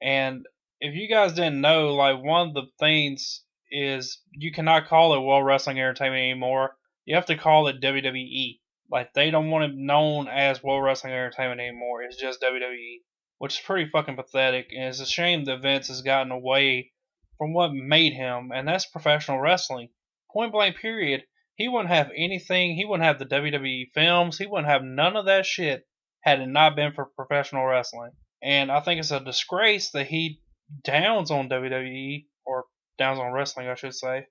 [0.00, 0.46] And
[0.80, 5.20] if you guys didn't know, like one of the things is you cannot call it
[5.20, 6.78] World Wrestling Entertainment anymore.
[7.04, 8.58] You have to call it WWE.
[8.90, 12.04] Like they don't want it known as World Wrestling Entertainment anymore.
[12.04, 13.02] It's just WWE,
[13.36, 14.68] which is pretty fucking pathetic.
[14.74, 16.90] And it's a shame that Vince has gotten away
[17.36, 19.90] from what made him, and that's professional wrestling.
[20.32, 20.78] Point blank.
[20.78, 21.24] Period.
[21.56, 22.76] He wouldn't have anything.
[22.76, 24.38] He wouldn't have the WWE films.
[24.38, 25.86] He wouldn't have none of that shit
[26.20, 28.10] had it not been for professional wrestling.
[28.42, 30.40] And I think it's a disgrace that he
[30.84, 32.64] downs on WWE or
[32.98, 34.26] Downs on Wrestling, I should say,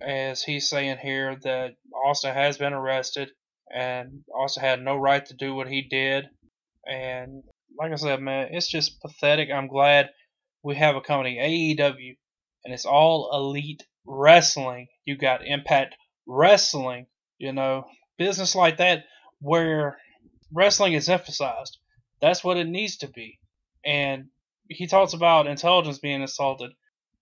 [0.00, 1.74] as he's saying here that
[2.06, 3.30] Austin has been arrested,
[3.72, 6.24] and Austin had no right to do what he did.
[6.88, 7.42] And
[7.78, 9.50] like I said, man, it's just pathetic.
[9.52, 10.10] I'm glad
[10.62, 12.16] we have a company, AEW,
[12.64, 14.86] and it's all elite wrestling.
[15.04, 17.06] You got Impact Wrestling,
[17.38, 17.86] you know,
[18.18, 19.04] business like that
[19.40, 19.98] where
[20.52, 21.78] wrestling is emphasized.
[22.20, 23.38] That's what it needs to be.
[23.84, 24.28] And
[24.68, 26.72] he talks about intelligence being insulted.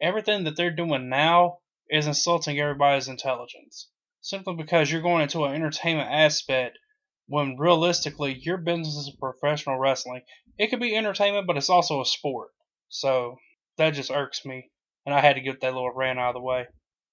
[0.01, 1.59] Everything that they're doing now
[1.91, 3.89] is insulting everybody's intelligence.
[4.21, 6.79] Simply because you're going into an entertainment aspect
[7.27, 10.23] when realistically your business is professional wrestling.
[10.59, 12.51] It could be entertainment, but it's also a sport.
[12.89, 13.37] So
[13.77, 14.71] that just irks me.
[15.05, 16.67] And I had to get that little rant out of the way.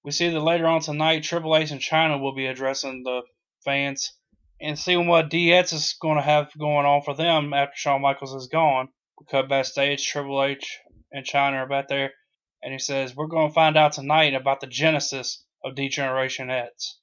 [0.04, 3.22] We see that later on tonight, Triple H and Chyna will be addressing the
[3.64, 4.12] fans
[4.60, 8.34] and seeing what DX is going to have going on for them after Shawn Michaels
[8.34, 8.90] is gone.
[9.20, 10.80] We cut backstage, Triple H
[11.12, 12.14] and Chyna are back there,
[12.64, 17.00] and he says, We're going to find out tonight about the genesis of D-Generation X.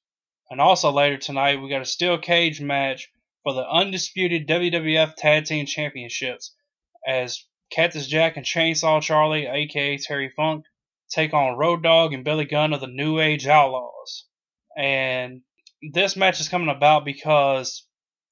[0.51, 3.11] And also later tonight, we got a steel cage match
[3.45, 6.55] for the undisputed WWF Tag Team Championships
[7.07, 10.65] as Cactus Jack and Chainsaw Charlie, aka Terry Funk,
[11.11, 14.27] take on Road Dogg and Billy Gunn of the New Age Outlaws.
[14.77, 15.43] And
[15.93, 17.87] this match is coming about because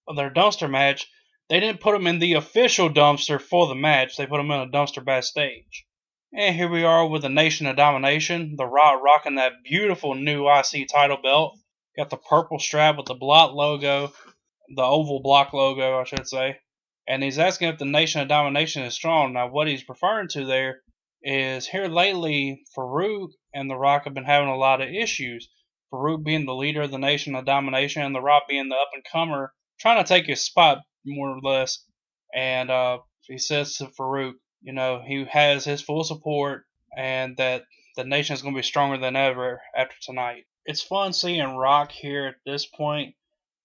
[0.06, 1.06] of their dumpster match.
[1.48, 4.16] They didn't put them in the official dumpster for the match.
[4.16, 5.86] They put them in a dumpster backstage.
[6.32, 8.56] And here we are with the Nation of Domination.
[8.56, 11.58] The Rock rocking that beautiful new IC title belt.
[11.96, 14.12] Got the purple strap with the block logo,
[14.74, 16.58] the oval block logo, I should say.
[17.08, 19.32] And he's asking if the Nation of Domination is strong.
[19.32, 20.82] Now, what he's referring to there
[21.28, 25.48] is here lately, Farouk and The Rock have been having a lot of issues.
[25.92, 28.90] Farouk being the leader of the Nation of Domination, and The Rock being the up
[28.94, 31.84] and comer, trying to take his spot more or less.
[32.32, 36.64] And uh, he says to Farouk, you know, he has his full support,
[36.96, 37.64] and that
[37.96, 40.44] the nation is going to be stronger than ever after tonight.
[40.64, 43.16] It's fun seeing Rock here at this point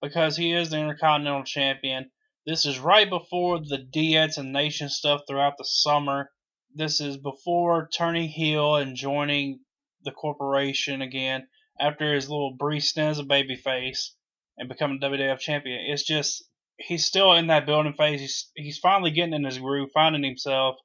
[0.01, 2.09] because he is the Intercontinental Champion.
[2.47, 6.31] This is right before the DX and Nation stuff throughout the summer
[6.75, 9.59] this is before turning heel and joining
[10.03, 11.47] the corporation again
[11.79, 14.11] after his little brief stint as a babyface
[14.57, 15.79] and becoming WWF champion.
[15.87, 16.43] It's just
[16.77, 18.21] he's still in that building phase.
[18.21, 20.77] He's he's finally getting in his groove, finding himself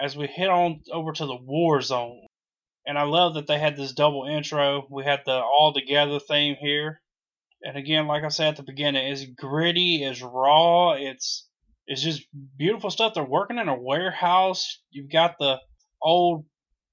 [0.00, 2.26] as we head on over to the war zone.
[2.86, 4.86] And I love that they had this double intro.
[4.90, 7.00] We had the all together theme here.
[7.62, 11.45] And again, like I said at the beginning, it's gritty, it's raw, it's
[11.86, 12.26] it's just
[12.58, 13.14] beautiful stuff.
[13.14, 14.80] They're working in a warehouse.
[14.90, 15.58] You've got the
[16.02, 16.44] old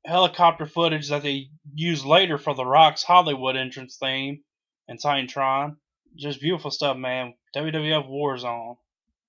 [0.06, 4.44] helicopter footage that they use later for the Rock's Hollywood entrance theme
[4.88, 5.78] and Titantron.
[6.16, 7.34] Just beautiful stuff, man.
[7.56, 8.76] WWF Warzone.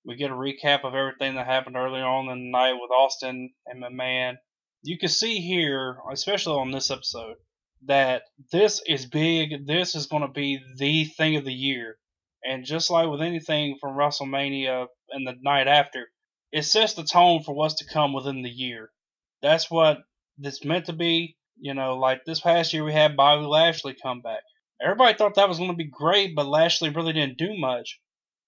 [0.05, 3.51] We get a recap of everything that happened early on in the night with Austin
[3.65, 4.35] and McMahon.
[4.83, 7.37] You can see here, especially on this episode,
[7.87, 9.65] that this is big.
[9.65, 11.97] This is going to be the thing of the year.
[12.43, 16.07] And just like with anything from WrestleMania and the night after,
[16.51, 18.91] it sets the tone for what's to come within the year.
[19.41, 19.99] That's what
[20.39, 21.37] it's meant to be.
[21.57, 24.41] You know, like this past year we had Bobby Lashley come back.
[24.81, 27.99] Everybody thought that was going to be great, but Lashley really didn't do much.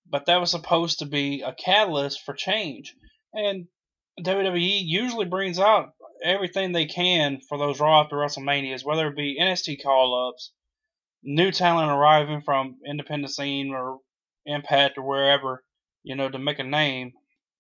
[0.10, 2.96] But that was supposed to be a catalyst for change.
[3.34, 3.68] And
[4.22, 5.94] WWE usually brings out
[6.24, 10.52] everything they can for those Raw after WrestleManias, whether it be NXT call ups,
[11.24, 14.00] new talent arriving from independent scene or
[14.46, 15.62] Impact or wherever,
[16.08, 17.12] you know, to make a name.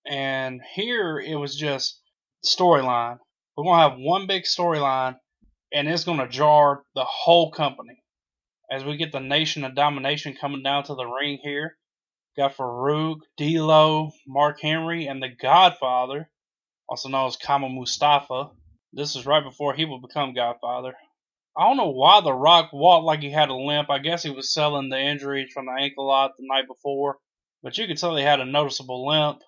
[0.10, 2.01] And here it was just
[2.45, 3.19] storyline.
[3.57, 5.17] We're gonna have one big storyline,
[5.73, 8.01] and it's gonna jar the whole company.
[8.71, 11.75] As we get the Nation of Domination coming down to the ring here,
[12.38, 16.29] got Farouk, D'Lo, Mark Henry, and the Godfather,
[16.88, 18.51] also known as Kama Mustafa.
[18.93, 20.93] This is right before he will become Godfather.
[21.57, 23.89] I don't know why The Rock walked like he had a limp.
[23.89, 27.17] I guess he was selling the injuries from the ankle lock the night before,
[27.63, 29.41] but you could tell they had a noticeable limp.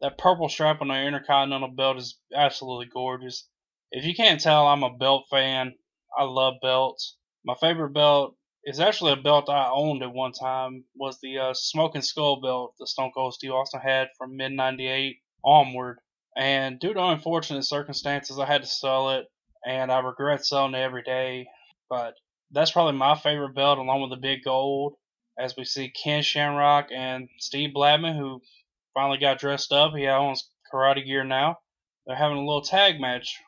[0.00, 3.48] That purple strap on the Intercontinental belt is absolutely gorgeous.
[3.90, 5.74] If you can't tell, I'm a belt fan.
[6.18, 7.16] I love belts.
[7.44, 8.34] My favorite belt
[8.64, 10.84] is actually a belt I owned at one time.
[10.94, 15.18] Was the uh, Smoking Skull belt that Stone Cold Steve Austin had from mid '98
[15.44, 15.98] onward.
[16.36, 19.26] And due to unfortunate circumstances, I had to sell it
[19.66, 21.46] and I regret selling it every day.
[21.88, 22.14] But
[22.50, 24.94] that's probably my favorite belt, along with the big gold.
[25.38, 28.40] As we see Ken Shamrock and Steve Blackman, who
[28.94, 29.94] finally got dressed up.
[29.94, 31.58] He owns karate gear now.
[32.06, 33.40] They're having a little tag match,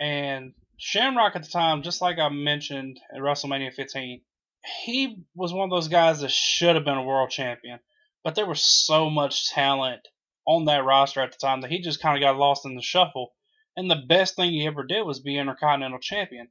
[0.00, 4.22] and Shamrock at the time, just like I mentioned at WrestleMania 15,
[4.82, 7.80] he was one of those guys that should have been a world champion.
[8.24, 10.06] But there was so much talent
[10.46, 12.82] on that roster at the time that he just kind of got lost in the
[12.82, 13.32] shuffle.
[13.76, 16.48] And the best thing he ever did was be Intercontinental Champion.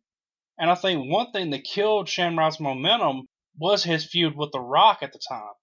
[0.60, 3.28] And I think one thing that killed Shamrock's momentum
[3.58, 5.54] was his feud with The Rock at the time.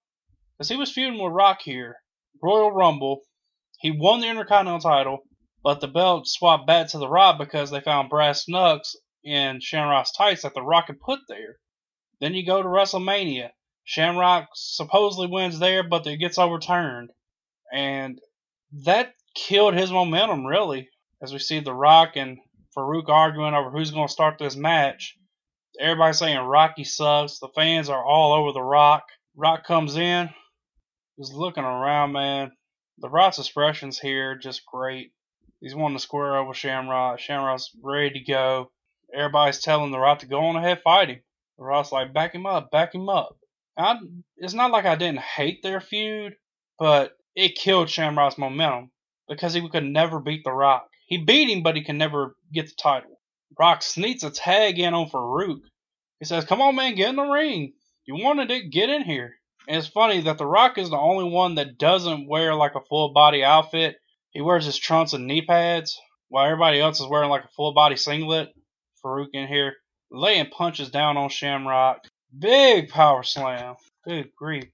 [0.57, 1.97] Because he was feuding with Rock here.
[2.41, 3.21] Royal Rumble.
[3.79, 5.19] He won the Intercontinental title,
[5.63, 10.11] but the belt swapped back to The Rock because they found brass knucks in Shamrock's
[10.11, 11.57] tights that The Rock had put there.
[12.21, 13.49] Then you go to WrestleMania.
[13.83, 17.11] Shamrock supposedly wins there, but it gets overturned.
[17.73, 18.19] And
[18.83, 20.89] that killed his momentum, really,
[21.21, 22.39] as we see The Rock and
[22.75, 25.17] Farouk arguing over who's going to start this match.
[25.79, 27.39] Everybody's saying Rocky sucks.
[27.39, 29.03] The fans are all over The Rock.
[29.35, 30.29] Rock comes in,
[31.19, 32.51] just looking around, man.
[32.99, 35.11] The Rock's expressions here just great.
[35.59, 37.19] He's wanting to square up with Shamrock.
[37.19, 38.71] Shamrock's ready to go.
[39.13, 41.21] Everybody's telling The Rock to go on ahead, fight him.
[41.57, 43.37] The Rock's like, back him up, back him up.
[43.77, 43.97] I,
[44.37, 46.35] it's not like I didn't hate their feud,
[46.79, 48.91] but it killed Shamrock's momentum
[49.27, 50.87] because he could never beat The Rock.
[51.07, 53.14] He beat him, but he can never get the title.
[53.59, 55.61] Rock sneaks a tag in on Farouk.
[56.19, 57.73] He says, Come on, man, get in the ring.
[58.05, 59.35] You wanted it, get in here.
[59.67, 62.85] And it's funny that The Rock is the only one that doesn't wear like a
[62.87, 63.97] full body outfit.
[64.31, 65.97] He wears his trunks and knee pads,
[66.29, 68.53] while everybody else is wearing like a full body singlet.
[69.03, 69.73] Farouk in here
[70.11, 71.99] laying punches down on Shamrock.
[72.37, 73.75] Big power slam.
[74.03, 74.65] Good grief.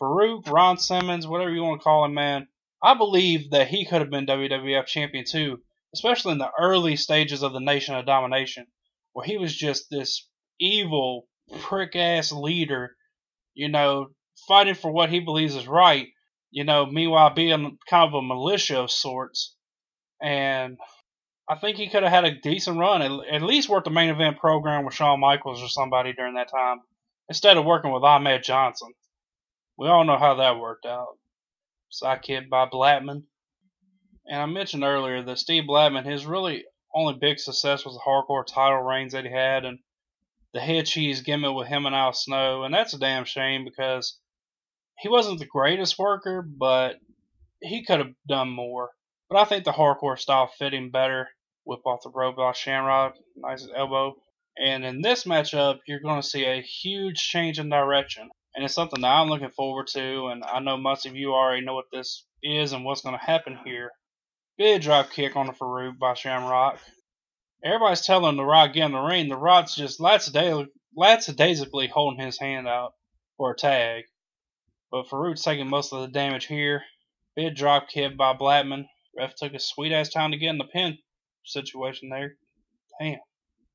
[0.00, 2.46] Farouk, Ron Simmons, whatever you want to call him, man.
[2.82, 5.60] I believe that he could have been WWF champion too,
[5.94, 8.66] especially in the early stages of the Nation of Domination,
[9.12, 10.28] where he was just this
[10.60, 11.26] evil,
[11.60, 12.96] prick ass leader,
[13.54, 14.08] you know,
[14.46, 16.08] fighting for what he believes is right,
[16.50, 19.56] you know, meanwhile being kind of a militia of sorts.
[20.22, 20.78] And
[21.48, 24.38] I think he could have had a decent run, at, least worked the main event
[24.38, 26.80] program with Shawn Michaels or somebody during that time,
[27.28, 28.92] instead of working with Ahmed Johnson.
[29.78, 31.18] We all know how that worked out.
[31.90, 33.24] Sidekick by Blackman.
[34.28, 36.64] And I mentioned earlier that Steve Blackman, his really
[36.94, 39.78] only big success was the hardcore title reigns that he had and
[40.52, 42.64] the head cheese gimmick with him and Al Snow.
[42.64, 44.18] And that's a damn shame because
[44.98, 46.96] he wasn't the greatest worker, but
[47.62, 48.90] he could have done more.
[49.30, 51.28] But I think the hardcore style fit him better.
[51.64, 54.14] Whip off the rope Shamrock, nice elbow.
[54.56, 58.74] And in this matchup, you're going to see a huge change in direction and it's
[58.74, 60.26] something that I'm looking forward to.
[60.26, 63.24] And I know most of you already know what this is and what's going to
[63.24, 63.90] happen here.
[64.58, 66.80] Big drop kick on the Farouk by Shamrock.
[67.64, 69.28] Everybody's telling the Rock get in the ring.
[69.28, 72.94] The Rock's just lackadaisically holding his hand out
[73.36, 74.02] for a tag.
[74.90, 76.82] But Farouk's taking most of the damage here.
[77.36, 78.88] Big drop kick by Blackman.
[79.16, 80.98] Ref took a sweet ass time to get in the pin
[81.44, 82.34] situation there.
[83.00, 83.20] Damn.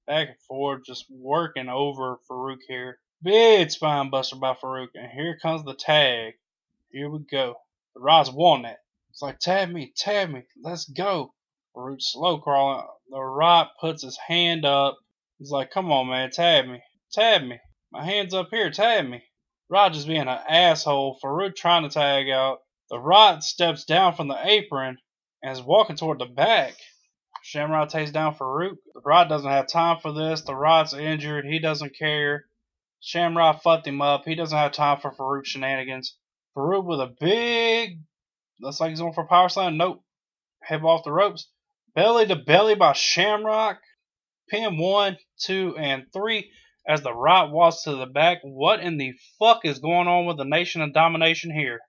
[0.06, 3.00] Back and forth, just working over Farouk here.
[3.22, 4.90] Big spine buster by Farouk.
[4.96, 6.34] And here comes the tag.
[6.92, 7.56] Here we go.
[7.96, 8.80] The Rods won that.
[9.14, 10.42] It's like, tab me, tab me.
[10.64, 11.36] Let's go.
[11.76, 12.86] Farouk slow crawling.
[13.10, 14.98] The Rock puts his hand up.
[15.38, 16.82] He's like, come on, man, tab me.
[17.12, 17.60] Tab me.
[17.92, 19.24] My hand's up here, tab me.
[19.72, 21.20] Just being an asshole.
[21.24, 22.60] Farouk trying to tag out.
[22.90, 24.98] The Rock steps down from the apron
[25.44, 26.74] and is walking toward the back.
[27.44, 28.78] Shamrock takes down Farouk.
[28.94, 30.42] The Rock doesn't have time for this.
[30.42, 31.46] The Rock's injured.
[31.46, 32.46] He doesn't care.
[33.00, 34.26] Shamrock fucked him up.
[34.26, 36.18] He doesn't have time for Farouk shenanigans.
[36.56, 38.00] Farouk with a big,
[38.60, 39.78] looks like he's going for power slam.
[39.78, 40.04] Nope.
[40.62, 41.50] Head off the ropes.
[41.96, 43.80] Belly to belly by Shamrock.
[44.50, 46.52] Pin one, two, and three
[46.88, 48.40] as the Rock walks to the back.
[48.44, 51.80] What in the fuck is going on with the Nation of Domination here?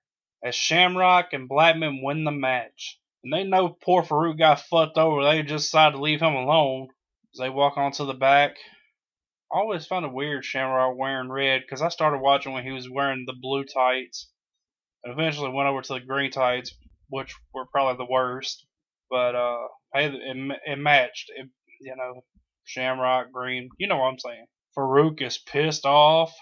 [0.43, 2.99] As Shamrock and Blackman win the match.
[3.23, 5.23] And they know poor Farouk got fucked over.
[5.23, 6.89] They just decided to leave him alone.
[7.33, 8.57] As they walk onto the back
[9.55, 12.89] I always found it weird Shamrock wearing red because I started watching when he was
[12.89, 14.29] wearing the blue tights.
[15.05, 16.75] And eventually went over to the green tights,
[17.09, 18.65] which were probably the worst.
[19.09, 21.31] But uh, hey, it, it matched.
[21.35, 21.47] It,
[21.79, 22.23] you know,
[22.63, 23.69] Shamrock green.
[23.77, 24.47] You know what I'm saying.
[24.75, 26.33] Farouk is pissed off,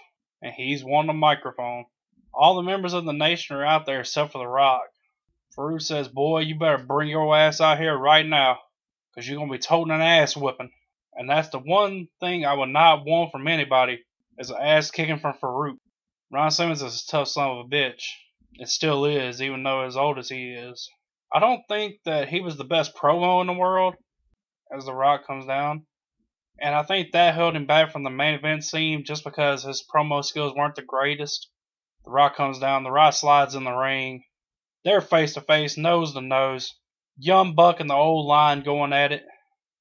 [0.42, 1.84] and he's wanting a microphone.
[2.32, 4.88] All the members of the nation are out there except for The Rock.
[5.56, 8.58] Farouk says, Boy, you better bring your ass out here right now,
[9.14, 10.70] because you're to be toting an ass whipping.
[11.14, 14.02] And that's the one thing I would not want from anybody
[14.38, 15.76] is an ass kicking from Farouk.
[16.32, 18.02] Ron Simmons is a tough son of a bitch.
[18.56, 20.88] It still is, even though as old as he is.
[21.32, 23.94] I don't think that he was the best promo in the world
[24.74, 25.86] as The Rock comes down.
[26.60, 29.84] And I think that held him back from the main event scene just because his
[29.92, 31.50] promo skills weren't the greatest.
[32.04, 34.24] The Rock comes down, The Rock slides in the ring.
[34.84, 36.74] They're face to face, nose to nose.
[37.18, 39.24] Young Buck and the old line going at it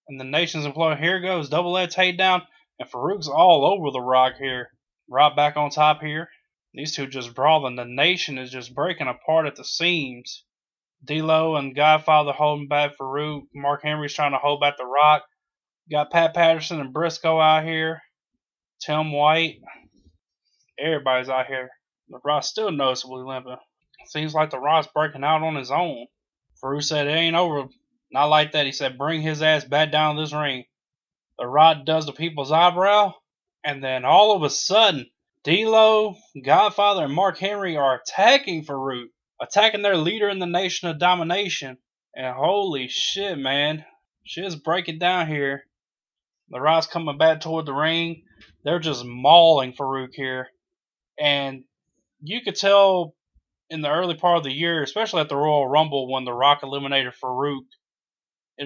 [0.07, 0.95] and the nation's employer.
[0.95, 2.41] Here goes, double edge takedown,
[2.79, 4.69] and Farouk's all over the rock here.
[5.09, 6.29] Right back on top here.
[6.73, 7.75] These two just brawling.
[7.75, 10.43] The nation is just breaking apart at the seams.
[11.05, 13.43] D'Lo and Godfather holding back Farouk.
[13.53, 15.23] Mark Henry's trying to hold back the Rock.
[15.91, 18.01] Got Pat Patterson and Brisco out here.
[18.81, 19.59] Tim White.
[20.79, 21.69] everybody's out here.
[22.09, 23.57] The Rock's still noticeably limping.
[24.07, 26.07] Seems like the Rock's breaking out on his own.
[26.61, 27.67] Farouk said it ain't over.
[28.11, 28.65] Not like that.
[28.65, 30.65] He said bring his ass back down this ring.
[31.37, 33.13] The Rock does the people's eyebrow,
[33.63, 35.09] and then all of a sudden,
[35.43, 39.07] D'Lo, Godfather, and Mark Henry are attacking Farouk,
[39.41, 41.77] attacking their leader in the Nation of Domination.
[42.15, 43.83] And holy shit, man,
[44.25, 45.65] shit's breaking down here.
[46.49, 48.23] The Rock's coming back toward the ring.
[48.63, 50.47] They're just mauling Farouk here.
[51.19, 51.63] And
[52.21, 53.15] you could tell
[53.69, 56.63] in the early part of the year, especially at the Royal Rumble when The Rock
[56.63, 57.65] eliminated Farouk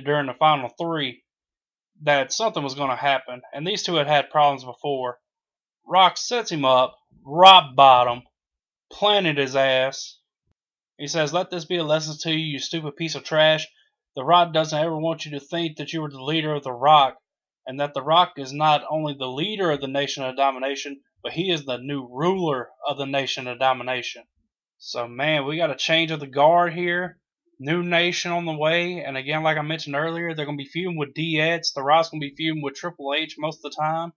[0.04, 1.24] during the final three,
[2.04, 3.42] that something was going to happen.
[3.54, 5.18] And these two had had problems before.
[5.90, 8.24] Rock sets him up, rock bottom,
[8.92, 10.20] planted his ass.
[10.98, 13.66] He says, Let this be a lesson to you, you stupid piece of trash.
[14.16, 16.74] The Rock doesn't ever want you to think that you are the leader of The
[16.74, 17.16] Rock,
[17.66, 21.32] and that The Rock is not only the leader of the Nation of Domination, but
[21.32, 24.24] he is the new ruler of the Nation of Domination.
[24.80, 27.18] So, man, we got a change of the guard here.
[27.60, 29.04] New Nation on the way.
[29.04, 31.74] And again, like I mentioned earlier, they're going to be feuding with DX.
[31.74, 34.12] The Rock's going to be feuding with Triple H most of the time.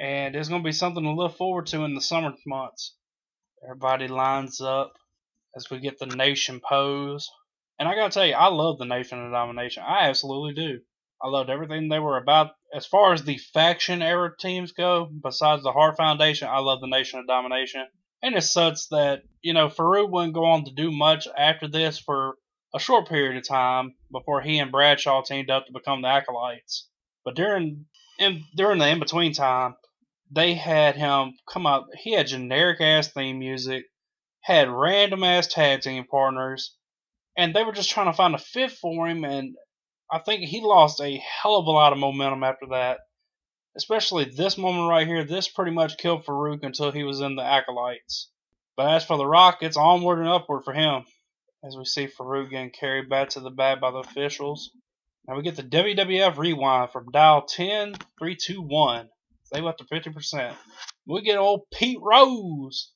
[0.00, 2.96] And it's going to be something to look forward to in the summer months.
[3.62, 4.94] Everybody lines up
[5.54, 7.28] as we get the Nation pose.
[7.78, 9.82] And I got to tell you, I love the Nation of Domination.
[9.86, 10.80] I absolutely do.
[11.22, 12.52] I loved everything they were about.
[12.74, 16.86] As far as the faction era teams go, besides the Hart Foundation, I love the
[16.86, 17.86] Nation of Domination.
[18.22, 21.98] And it sucks that, you know, Farouk wouldn't go on to do much after this
[21.98, 22.36] for
[22.74, 26.88] a short period of time before he and Bradshaw teamed up to become the Acolytes.
[27.22, 27.84] But during
[28.18, 29.74] in, during the in between time,
[30.30, 31.86] they had him come out.
[31.98, 33.84] He had generic ass theme music,
[34.40, 36.74] had random ass tag team partners,
[37.36, 39.24] and they were just trying to find a fit for him.
[39.24, 39.56] And
[40.10, 43.00] I think he lost a hell of a lot of momentum after that
[43.76, 47.42] especially this moment right here, this pretty much killed Farouk until he was in the
[47.42, 48.30] Acolytes.
[48.76, 51.04] But as for The Rock, it's onward and upward for him,
[51.64, 54.70] as we see Farouk getting carried back to the back by the officials.
[55.26, 59.08] Now we get the WWF rewind from dial 10 3 2 1.
[59.52, 60.54] Save went to 50%.
[61.06, 62.92] We get old Pete Rose.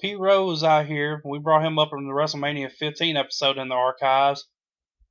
[0.00, 1.20] Pete Rose out here.
[1.24, 4.46] We brought him up in the WrestleMania 15 episode in the archives.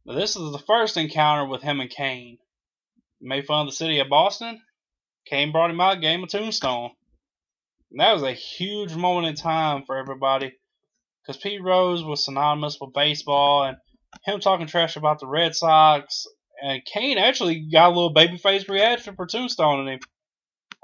[0.05, 2.38] Now, this is the first encounter with him and Kane.
[3.21, 4.59] Made fun of the city of Boston
[5.26, 6.91] Kane brought him out, him a tombstone.
[7.91, 10.53] And that was a huge moment in time for everybody
[11.21, 13.78] because Pete Rose was synonymous with baseball and
[14.26, 16.28] him talking trash about the Red Sox.
[16.61, 19.99] And Kane actually got a little babyface reaction for tombstoning him.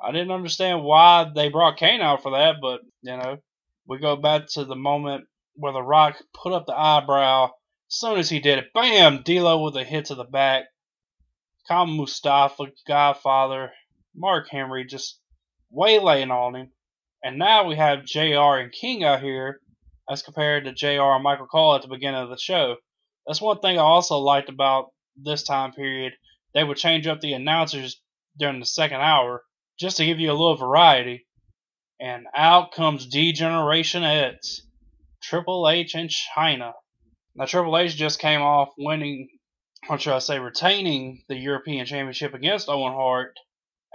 [0.01, 3.37] I didn't understand why they brought Kane out for that, but you know,
[3.85, 5.25] we go back to the moment
[5.55, 7.45] where The Rock put up the eyebrow.
[7.45, 9.23] As soon as he did it, bam!
[9.23, 10.65] D'Lo with a hit to the back.
[11.67, 13.71] Kama Mustafa, Godfather,
[14.15, 15.19] Mark Henry just
[15.71, 16.71] waylaying on him.
[17.23, 19.59] And now we have JR and King out here
[20.09, 22.77] as compared to JR and Michael Cole at the beginning of the show.
[23.27, 26.13] That's one thing I also liked about this time period.
[26.53, 28.01] They would change up the announcers
[28.37, 29.43] during the second hour
[29.79, 31.25] just to give you a little variety.
[31.99, 34.61] And out comes D Generation X,
[35.23, 36.73] Triple H and Chyna.
[37.35, 39.29] Now Triple H just came off winning,
[39.89, 43.35] or should I say, retaining the European Championship against Owen Hart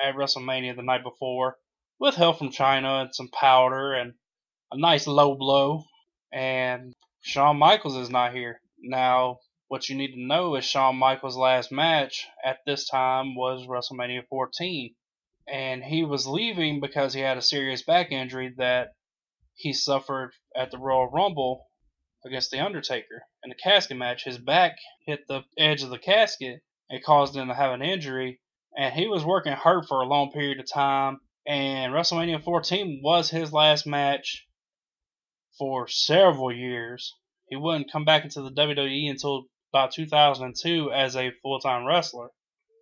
[0.03, 1.57] at WrestleMania the night before
[1.99, 4.15] with help from Chyna and some powder and
[4.73, 5.85] a nice low blow.
[6.33, 8.61] And Shawn Michaels is not here.
[8.79, 13.67] Now, what you need to know is Shawn Michaels' last match at this time was
[13.67, 14.95] WrestleMania 14.
[15.47, 18.93] And he was leaving because he had a serious back injury that
[19.55, 21.67] he suffered at the Royal Rumble
[22.25, 23.27] against The Undertaker.
[23.43, 24.77] In the casket match, his back
[25.07, 28.41] hit the edge of the casket and caused him to have an injury
[28.77, 31.21] and he was working hard for a long period of time.
[31.47, 34.47] And WrestleMania 14 was his last match
[35.59, 37.15] for several years.
[37.49, 42.31] He wouldn't come back into the WWE until about 2002 as a full time wrestler.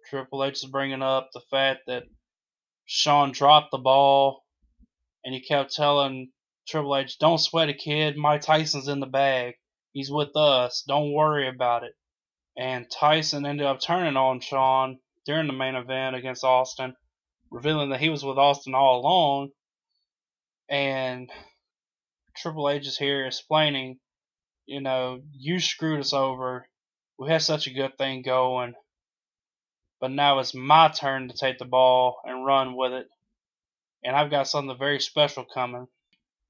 [0.08, 2.04] Triple H is bringing up the fact that
[2.86, 4.44] Shawn dropped the ball,
[5.24, 6.32] and he kept telling
[6.68, 8.16] Triple H, "Don't sweat it, kid.
[8.16, 9.54] Mike Tyson's in the bag.
[9.92, 10.82] He's with us.
[10.86, 11.94] Don't worry about it."
[12.56, 16.94] And Tyson ended up turning on Shawn during the main event against Austin,
[17.50, 19.50] revealing that he was with Austin all along.
[20.68, 21.30] And
[22.36, 24.00] Triple H is here explaining,
[24.66, 26.68] you know, you screwed us over.
[27.18, 28.74] We had such a good thing going.
[30.02, 33.06] But now it's my turn to take the ball and run with it.
[34.02, 35.86] And I've got something very special coming.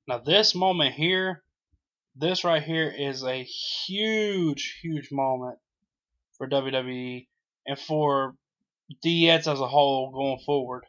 [0.08, 1.44] Now, this moment here,
[2.16, 5.58] this right here is a huge, huge moment
[6.38, 7.26] for WWE
[7.66, 8.34] and for
[9.04, 10.84] DX as a whole going forward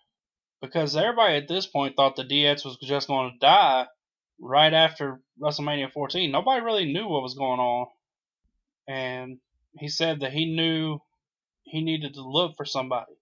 [0.62, 3.88] because everybody at this point thought the DX was just going to die
[4.40, 6.32] right after WrestleMania 14.
[6.32, 7.88] Nobody really knew what was going on.
[8.88, 9.40] And
[9.78, 11.00] he said that he knew
[11.64, 13.14] he needed to look for somebody.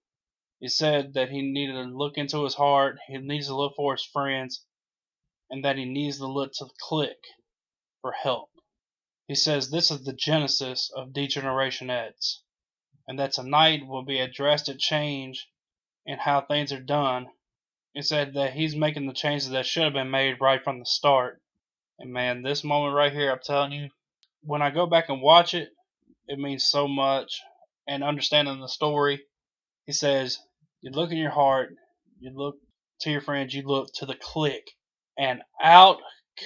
[0.60, 3.94] He said that he needed to look into his heart, he needs to look for
[3.94, 4.64] his friends,
[5.50, 7.16] and that he needs to look to the Kliq
[8.00, 8.50] for help.
[9.26, 12.42] He says this is the genesis of D-Generation X,
[13.08, 15.48] and that tonight will be a drastic change
[16.06, 17.28] in how things are done.
[17.94, 20.86] He said that he's making the changes that should have been made right from the
[20.86, 21.40] start.
[21.98, 23.90] And man, this moment right here, I'm telling you,
[24.42, 25.70] when I go back and watch it,
[26.26, 27.40] it means so much.
[27.86, 29.22] And understanding the story,
[29.86, 30.38] he says,
[30.80, 31.74] you look in your heart,
[32.20, 32.56] you look
[33.00, 34.62] to your friends, you look to the Kliq,
[35.18, 35.98] and out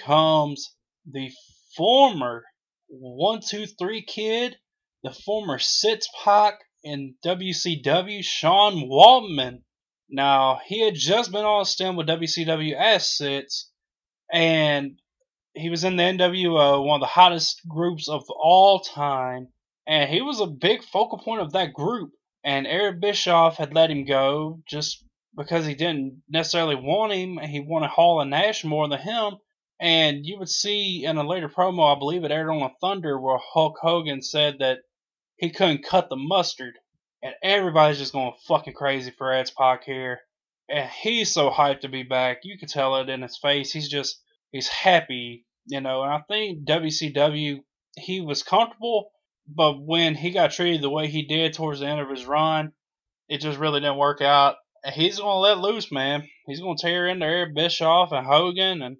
[0.05, 0.74] comes
[1.11, 1.30] the
[1.76, 2.45] former
[2.89, 4.57] one two three kid,
[5.03, 9.62] the former Six Pac in WCW, Sean Waltman.
[10.09, 13.20] Now he had just been on a stint with WCW as
[14.32, 14.99] and
[15.55, 19.49] he was in the NWO, one of the hottest groups of all time,
[19.87, 22.12] and he was a big focal point of that group.
[22.45, 25.05] And Eric Bischoff had let him go just
[25.37, 27.39] because he didn't necessarily want him.
[27.39, 29.34] He wanted Hall and Nash more than him.
[29.80, 33.20] And you would see in a later promo, I believe it aired on a Thunder,
[33.20, 34.78] where Hulk Hogan said that
[35.37, 36.74] he couldn't cut the mustard.
[37.22, 40.20] And everybody's just going fucking crazy for X Pac here.
[40.68, 42.39] And he's so hyped to be back.
[42.45, 43.72] You can tell it in his face.
[43.72, 44.20] He's just,
[44.51, 46.03] he's happy, you know.
[46.03, 47.61] And I think WCW,
[47.97, 49.11] he was comfortable,
[49.49, 52.72] but when he got treated the way he did towards the end of his run,
[53.28, 54.57] it just really didn't work out.
[54.92, 56.28] He's to let loose, man.
[56.47, 58.99] He's to tear into Eric Bischoff and Hogan and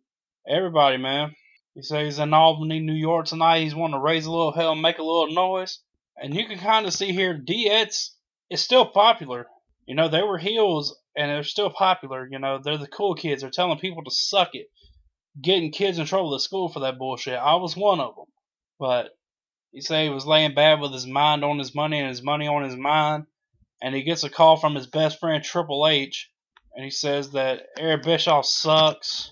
[0.49, 1.35] Everybody, man.
[1.75, 3.63] He says he's in Albany, New York tonight.
[3.63, 5.81] He's wanting to raise a little hell, and make a little noise.
[6.17, 8.11] And you can kind of see here, DX
[8.49, 9.47] is still popular.
[9.87, 12.29] You know, they were heels and they're still popular.
[12.31, 13.43] You know, they're the cool kids.
[13.43, 14.69] They're telling people to suck it,
[15.41, 17.35] getting kids in trouble at school for that bullshit.
[17.35, 18.27] I was one of them.
[18.79, 19.11] But
[19.77, 22.49] he said he was laying bad with his mind on his money and his money
[22.49, 23.27] on his mind.
[23.83, 26.31] And he gets a call from his best friend, Triple H.
[26.75, 29.31] And he says that Eric Bischoff sucks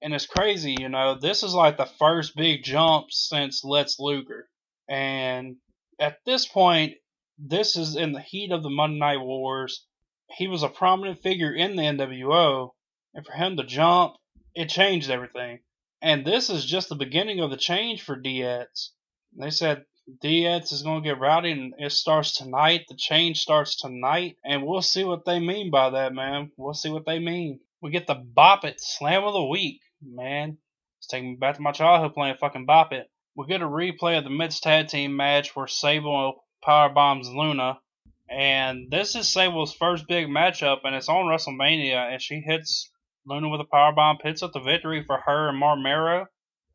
[0.00, 1.18] and it's crazy, you know.
[1.18, 4.48] This is like the first big jump since Lex Luger,
[4.88, 5.56] and
[5.98, 6.94] at this point,
[7.38, 9.84] this is in the heat of the Monday Night Wars.
[10.30, 12.70] He was a prominent figure in the NWO,
[13.14, 14.14] and for him to jump,
[14.54, 15.60] it changed everything.
[16.00, 18.90] And this is just the beginning of the change for DX.
[19.36, 19.84] They said
[20.24, 22.86] DX is going to get rowdy, and it starts tonight.
[22.88, 26.50] The change starts tonight, and we'll see what they mean by that, man.
[26.56, 27.60] We'll see what they mean.
[27.80, 29.80] We get the Bop It Slam of the Week.
[30.02, 30.58] Man,
[30.98, 33.10] it's taking me back to my childhood playing fucking Bop It.
[33.36, 37.78] We get a replay of the mixed tag team match where Sable power bombs Luna.
[38.28, 42.90] And this is Sable's first big matchup, and it's on WrestleMania, and she hits
[43.26, 46.26] Luna with a power bomb, picks up the victory for her and Marc Mero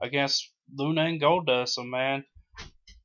[0.02, 1.70] against Luna and Goldust.
[1.70, 2.26] So, man,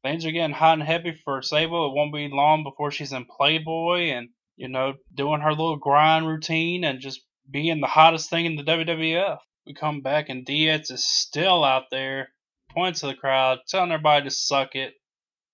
[0.02, 1.86] things are getting hot and heavy for Sable.
[1.86, 6.26] It won't be long before she's in Playboy and, you know, doing her little grind
[6.26, 7.20] routine and just
[7.50, 11.84] being the hottest thing in the WWF we come back and DX is still out
[11.90, 12.30] there,
[12.70, 14.94] points to the crowd, telling everybody to suck it.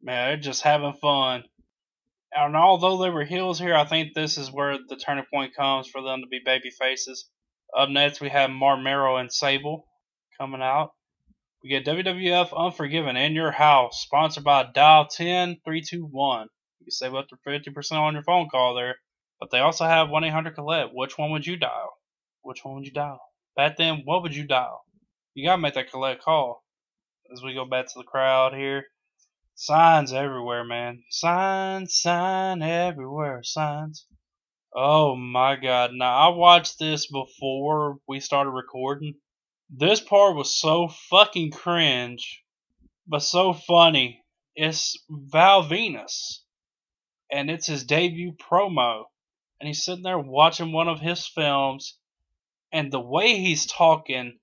[0.02, 1.44] Man, they're just having fun.
[2.32, 5.88] And although they were heels here, I think this is where the turning point comes
[5.88, 7.28] for them to be baby faces.
[7.76, 9.86] Up next, we have Marc Mero and Sable
[10.38, 10.92] coming out.
[11.66, 16.42] We get WWF Unforgiven in your house, sponsored by Dial 10321.
[16.78, 18.94] You can save up to 50% on your phone call there.
[19.40, 20.90] But they also have 1 800 Collect.
[20.94, 21.98] Which one would you dial?
[22.42, 23.20] Which one would you dial?
[23.56, 24.84] Back then, what would you dial?
[25.34, 26.62] You gotta make that collect call.
[27.32, 28.84] As we go back to the crowd here.
[29.56, 31.02] Signs everywhere, man.
[31.10, 34.06] Signs, sign everywhere, signs.
[34.72, 35.90] Oh my god.
[35.94, 39.16] Now, I watched this before we started recording.
[39.68, 42.44] This part was so fucking cringe,
[43.04, 44.24] but so funny.
[44.54, 46.40] It's Val Venis,
[47.32, 49.06] and it's his debut promo.
[49.58, 51.98] And he's sitting there watching one of his films,
[52.70, 54.38] and the way he's talking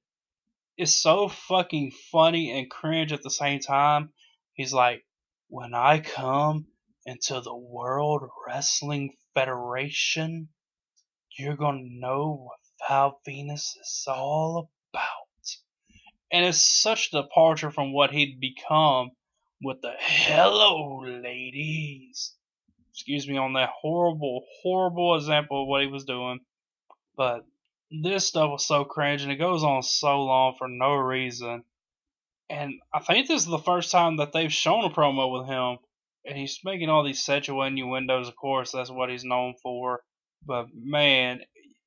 [0.77, 4.11] is so fucking funny and cringe at the same time.
[4.53, 5.05] He's like,
[5.47, 6.67] when I come
[7.05, 10.49] into the World Wrestling Federation,
[11.37, 14.69] you're gonna know what Val Venis is all about.
[16.33, 19.11] And it's such a departure from what he'd become
[19.61, 22.33] with the hello ladies.
[22.91, 26.39] Excuse me on that horrible, horrible example of what he was doing.
[27.15, 27.45] But
[27.91, 31.63] this stuff was so cringe and it goes on so long for no reason.
[32.49, 35.77] And I think this is the first time that they've shown a promo with him.
[36.25, 40.01] And he's making all these sexual innuendos, of course, that's what he's known for.
[40.43, 41.41] But man,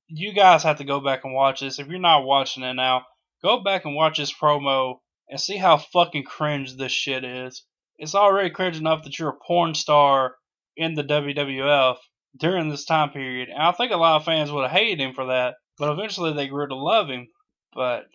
[0.06, 1.80] you guys have to go back and watch this.
[1.80, 3.06] If you're not watching it now,
[3.42, 7.64] go back and watch this promo and see how fucking cringe this shit is.
[7.98, 10.36] It's already cringe enough that you're a porn star
[10.76, 11.96] in the WWF
[12.38, 13.48] during this time period.
[13.48, 16.32] And I think a lot of fans would have hated him for that, but eventually
[16.32, 17.28] they grew to love him.
[17.72, 18.06] But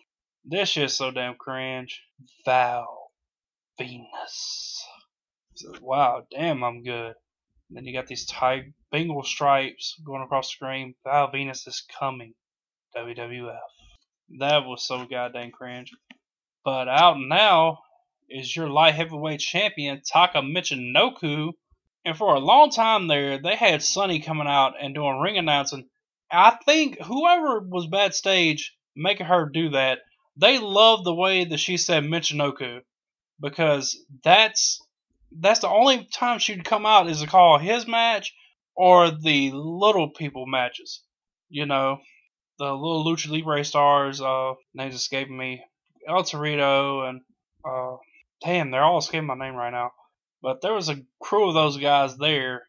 [0.44, 2.02] this shit's so damn cringe.
[2.44, 3.10] Val
[3.80, 4.78] Venis.
[5.54, 7.14] So, wow, damn, I'm good.
[7.68, 10.94] And then you got these tight Bengal stripes going across the screen.
[11.04, 12.34] Val Venis is coming.
[12.96, 13.58] WWF.
[14.38, 15.92] That was so goddamn cringe.
[16.64, 17.78] But out now
[18.28, 21.52] is your light heavyweight champion, Taka Michinoku.
[22.04, 25.88] And for a long time there, they had Sunny coming out and doing ring announcing.
[26.30, 29.98] I think whoever was backstage making her do that,
[30.36, 32.80] they loved the way that she said Michinoku.
[33.40, 34.80] Because that's
[35.30, 38.34] that's the only time she'd come out is to call his match
[38.74, 41.02] or the little people matches.
[41.48, 42.00] You know,
[42.58, 45.64] the little Lucha Libre stars, uh, names escaping me.
[46.08, 47.20] El Torito and
[47.64, 47.96] uh,
[48.42, 49.92] damn, they're all escaping my name right now.
[50.42, 52.62] But there was a crew of those guys there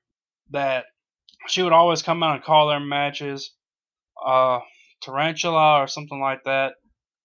[0.51, 0.85] that
[1.47, 3.51] she would always come out and call their matches.
[4.23, 4.59] Uh,
[5.01, 6.75] Tarantula or something like that,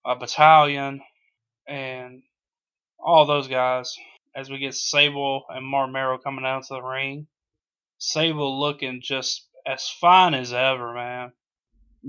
[0.04, 1.00] a battalion,
[1.68, 2.22] and
[2.98, 3.94] all those guys.
[4.34, 7.26] As we get Sable and Marc Mero coming out to the ring,
[7.98, 11.32] Sable looking just as fine as ever, man.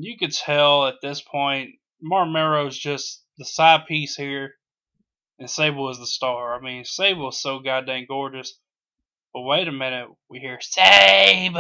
[0.02, 1.72] You could tell at this point,
[2.02, 4.54] Marc Mero's just the side piece here,
[5.38, 6.58] and Sable is the star.
[6.58, 8.58] I mean, Sable is so goddamn gorgeous.
[9.34, 11.60] But wait a minute, we hear Sable!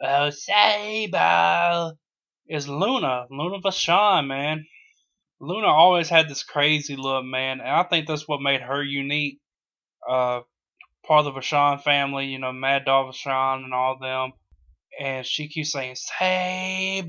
[0.00, 1.98] Oh, Sable!
[2.48, 4.64] Is Luna, Luna Vachon, man.
[5.40, 9.40] Luna always had this crazy look, man, and I think that's what made her unique.
[10.08, 10.42] Uh,
[11.04, 14.34] part of the Vachon family, you know, Mad Dog and all them.
[15.00, 17.08] And she keeps saying, Sable!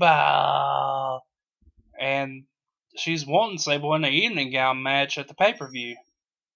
[1.98, 2.44] And
[2.96, 5.96] she's wanting Sable in the evening gown match at the pay per view.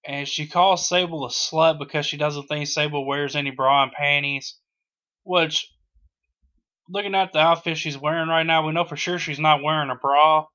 [0.05, 3.91] And she calls Sable a slut because she doesn't think Sable wears any bra and
[3.91, 4.57] panties.
[5.23, 5.71] Which,
[6.89, 9.91] looking at the outfit she's wearing right now, we know for sure she's not wearing
[9.91, 10.47] a bra.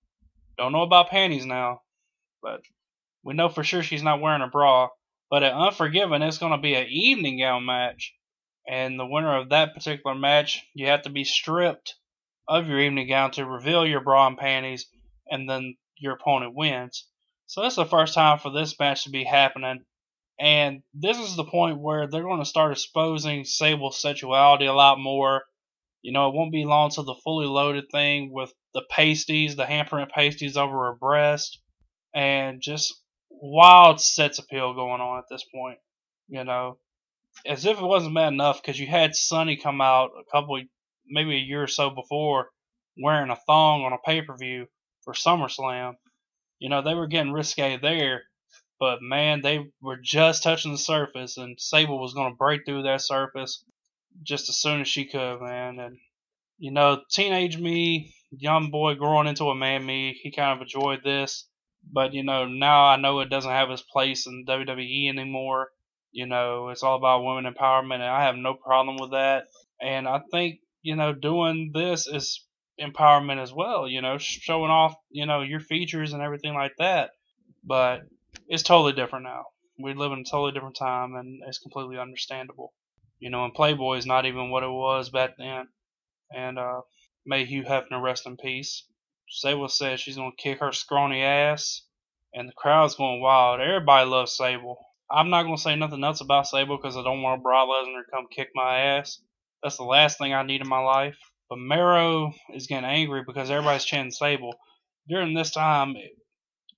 [0.58, 1.82] Don't know about panties now,
[2.42, 2.62] but
[3.22, 4.88] we know for sure she's not wearing a bra.
[5.30, 8.14] But at Unforgiven, it's going to be an evening gown match.
[8.68, 11.94] And the winner of that particular match, you have to be stripped
[12.48, 14.86] of your evening gown to reveal your bra and panties
[15.28, 17.06] and then your opponent wins.
[17.46, 19.84] So that's the first time for this match to be happening.
[20.38, 24.98] And this is the point where they're going to start exposing Sable's sexuality a lot
[24.98, 25.44] more.
[26.02, 29.64] You know, it won't be long till the fully loaded thing with the pasties, the
[29.64, 31.60] handprint pasties over her breast,
[32.14, 32.94] and just
[33.30, 35.78] wild sex appeal going on at this point.
[36.28, 36.78] You know,
[37.44, 40.60] as if it wasn't bad enough because you had Sunny come out a couple,
[41.06, 42.50] maybe a year or so before,
[42.96, 44.66] wearing a thong on a pay per view
[45.02, 45.94] for SummerSlam.
[46.58, 48.22] You know, they were getting risque there,
[48.80, 52.84] but man, they were just touching the surface, and Sable was going to break through
[52.84, 53.62] that surface
[54.22, 55.78] just as soon as she could, man.
[55.78, 55.98] And,
[56.58, 61.00] you know, teenage me, young boy growing into a man me, he kind of enjoyed
[61.04, 61.46] this.
[61.90, 65.68] But, you know, now I know it doesn't have its place in WWE anymore.
[66.12, 69.44] You know, it's all about women empowerment, and I have no problem with that.
[69.80, 72.46] And I think, you know, doing this is
[72.80, 77.10] empowerment as well, you know, showing off, you know, your features and everything like that.
[77.64, 78.02] But
[78.48, 79.44] it's totally different now.
[79.78, 82.72] We live in a totally different time and it's completely understandable.
[83.18, 85.68] You know, and Playboy is not even what it was back then.
[86.34, 86.82] And uh
[87.24, 88.86] may Hugh Hefner rest in peace.
[89.28, 91.82] Sable says she's gonna kick her scrawny ass
[92.34, 93.60] and the crowd's going wild.
[93.60, 94.85] Everybody loves Sable.
[95.10, 98.10] I'm not gonna say nothing else about Sable because I don't want Brock Lesnar to
[98.10, 99.20] come kick my ass.
[99.62, 101.16] That's the last thing I need in my life.
[101.48, 104.54] But Mero is getting angry because everybody's chanting Sable.
[105.08, 105.94] During this time,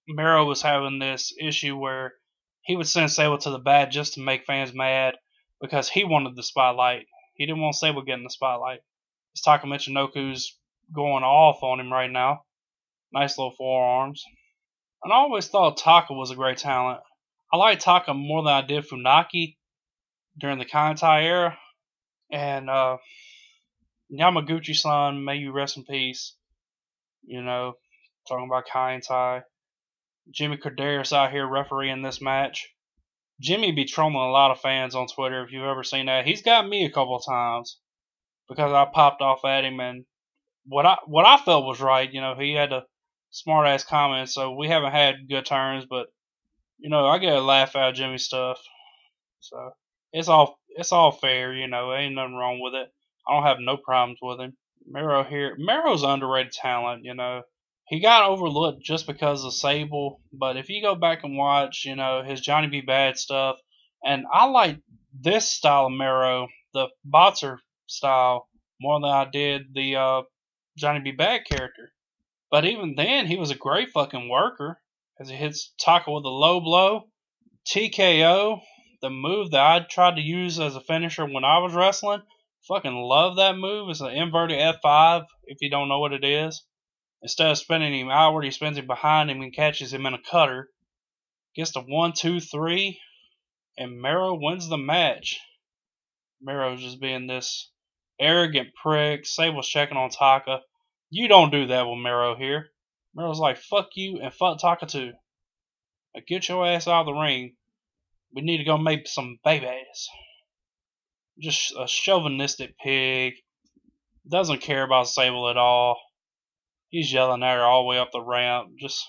[0.07, 2.15] Mero was having this issue where
[2.63, 5.15] he would send Sable to the bad just to make fans mad
[5.61, 7.07] because he wanted the spotlight.
[7.35, 8.81] He didn't want Sable getting the spotlight.
[9.33, 10.59] It's Taka Michinoku's
[10.95, 12.43] going off on him right now.
[13.13, 14.23] Nice little forearms.
[15.03, 17.01] And I always thought Taka was a great talent.
[17.53, 19.57] I liked Taka more than I did Funaki
[20.39, 21.59] during the Kaientai era.
[22.31, 22.99] And uh,
[24.13, 26.35] Yamaguchi san, may you rest in peace.
[27.25, 27.75] You know,
[28.29, 29.43] talking about Kaientai.
[30.31, 32.69] Jimmy Korderas out here refereeing this match.
[33.41, 36.27] Jimmy be trolling a lot of fans on Twitter if you've ever seen that.
[36.27, 37.79] He's got me a couple times
[38.49, 40.05] because I popped off at him and
[40.67, 42.13] what I what I felt was right.
[42.13, 42.85] You know, he had a
[43.31, 46.09] smart ass comment, so we haven't had good turns, but
[46.79, 48.61] you know, I get a laugh out of Jimmy stuff.
[49.41, 49.71] So
[50.13, 52.89] it's all it's all fair, you know, ain't nothing wrong with it.
[53.29, 54.57] I don't have no problems with him.
[54.87, 55.55] Mero here.
[55.59, 57.43] Mero's underrated talent, you know.
[57.89, 61.97] He got overlooked just because of Sable, but if you go back and watch, you
[61.97, 62.83] know, his Johnny B.
[62.83, 63.59] Bad stuff,
[64.05, 64.79] and I like
[65.19, 68.49] this style of Mero, the Boxer style,
[68.81, 70.23] more than I did the uh,
[70.77, 71.13] Johnny B.
[71.13, 71.93] Bad character.
[72.51, 74.79] But even then, he was a great fucking worker
[75.21, 77.09] as he hits Taka with a low blow,
[77.67, 78.61] TKO,
[79.03, 82.23] the move that I tried to use as a finisher when I was wrestling.
[82.67, 83.89] Fucking love that move.
[83.89, 86.65] It's an inverted F5 if you don't know what it is.
[87.23, 90.23] Instead of spinning him outward, he spins him behind him and catches him in a
[90.23, 90.69] cutter.
[91.55, 93.01] Gets the one, two, three,
[93.77, 95.41] and Mero wins the match.
[96.41, 97.71] Mero's just being this
[98.21, 99.27] arrogant prick.
[99.27, 100.61] Sable's checking on Taka.
[101.11, 102.69] You don't do that with Mero here.
[103.19, 105.13] Mero's like, fuck you and fuck Taka too.
[106.15, 107.57] Now get your ass out of the ring.
[108.33, 110.09] We need to go make some babies.
[111.41, 113.35] Just a chauvinistic pig.
[114.31, 115.99] Doesn't care about Sable at all.
[116.91, 118.71] He's yelling at her all the way up the ramp.
[118.79, 119.05] Just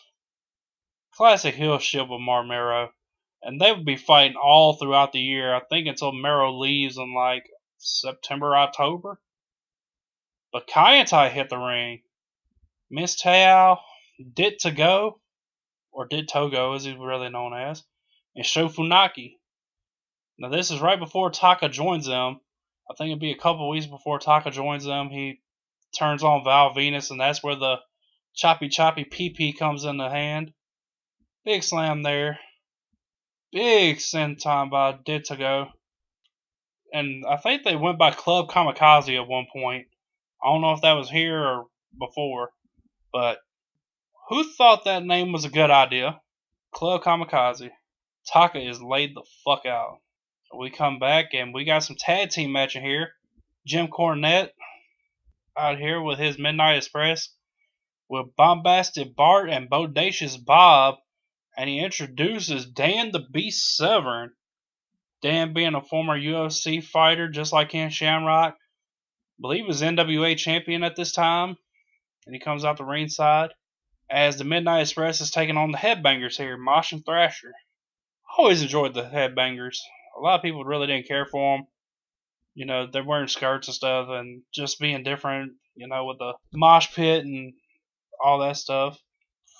[1.14, 2.89] classic heel shit with Marc Mero.
[3.43, 7.14] And they would be fighting all throughout the year, I think until Mero leaves in
[7.14, 7.43] like
[7.78, 9.22] September, October.
[10.51, 12.01] But Kaientai hit the ring.
[12.91, 13.88] Miztow did
[14.59, 15.20] to go,
[15.91, 17.84] or Dick Togo as he's really known as,
[18.36, 19.38] and Sho Funaki.
[20.38, 22.39] Now this is right before Taka joins them.
[22.89, 25.09] I think it'd be a couple weeks before Taka joins them.
[25.09, 25.41] He
[25.97, 27.78] turns on Val Venis, and that's where the
[28.34, 30.53] choppy choppy PP comes in the hand.
[31.45, 32.39] Big slam there.
[33.51, 35.72] Big senton by Dick Togo.
[36.93, 39.88] And I think they went by Club Kamikaze at one point.
[40.43, 41.65] I don't know if that was here or
[41.99, 42.51] before,
[43.11, 43.39] but
[44.30, 46.21] who thought that name was a good idea?
[46.71, 47.71] Club Kamikaze.
[48.32, 50.01] Taka is laid the fuck out.
[50.55, 53.09] We come back and we got some tag team matching here.
[53.65, 54.51] Jim Cornette
[55.57, 57.34] out here with his Midnight Express
[58.07, 60.95] with Bombastic Bart and Bodacious Bob,
[61.57, 64.32] and he introduces Dan the Beast Severn.
[65.23, 70.84] Dan being a former UFC fighter, just like Ken Shamrock, I believe was NWA champion
[70.84, 71.57] at this time,
[72.25, 73.49] and he comes out the ringside
[74.10, 77.53] as the Midnight Express is taking on the Headbangers here, Mosh and Thrasher.
[78.38, 79.78] Always enjoyed the Headbangers.
[80.18, 81.68] A lot of people really didn't care for them
[82.60, 86.34] you know, they're wearing skirts and stuff and just being different, you know, with the
[86.51, 87.53] mosh pit and
[88.22, 88.99] all that stuff.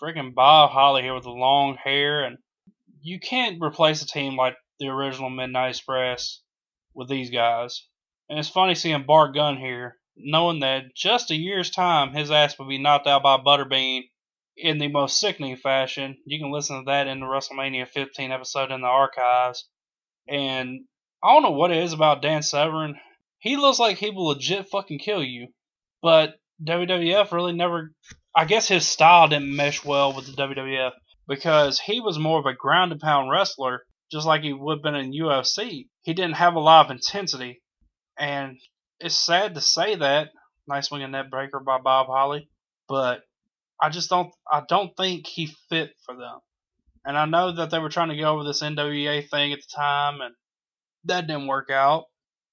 [0.02, 2.38] Freaking Bob Holly here with the long hair, and
[3.02, 6.42] you can't replace a team like the original Midnight Express
[6.94, 7.86] with these guys.
[8.30, 12.60] And it's funny seeing Bart Gunn here, knowing that just a year's time his ass
[12.60, 14.10] would be knocked out by Butterbean
[14.62, 16.18] in the most sickening fashion.
[16.26, 19.68] You can listen to that in the WrestleMania 15 episode in the archives.
[20.28, 20.82] And
[21.24, 23.00] I don't know what it is about Dan Severn.
[23.40, 25.48] He looks like he will legit fucking kill you.
[26.02, 27.94] But WWF really never.
[28.36, 30.92] I guess his style didn't mesh well with the WWF
[31.28, 34.84] because he was more of a ground and pound wrestler, just like he would have
[34.84, 35.88] been in UFC.
[36.04, 37.62] He didn't have a lot of intensity.
[38.18, 38.58] And
[39.00, 40.30] it's sad to say that.
[40.68, 42.50] Nice swinging neckbreaker by Bob Holly.
[42.88, 43.22] But
[43.82, 46.40] I just don't I don't think he fit for them.
[47.06, 49.76] And I know that they were trying to go over this NWA thing at the
[49.76, 50.36] time and
[51.06, 52.06] that didn't work out,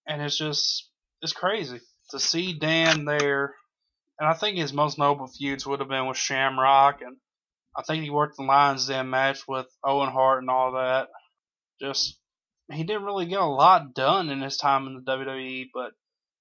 [0.06, 0.88] and it's just
[1.22, 3.54] it's crazy to see Dan there.
[4.18, 7.16] And I think his most notable feuds would have been with Shamrock, and
[7.76, 11.08] I think he worked the Lions Den match with Owen Hart and all that.
[11.80, 12.18] Just
[12.72, 15.92] he didn't really get a lot done in his time in the WWE, but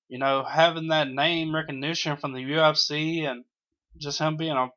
[0.07, 3.43] you know, having that name recognition from the UFC and
[3.97, 4.69] just him being a,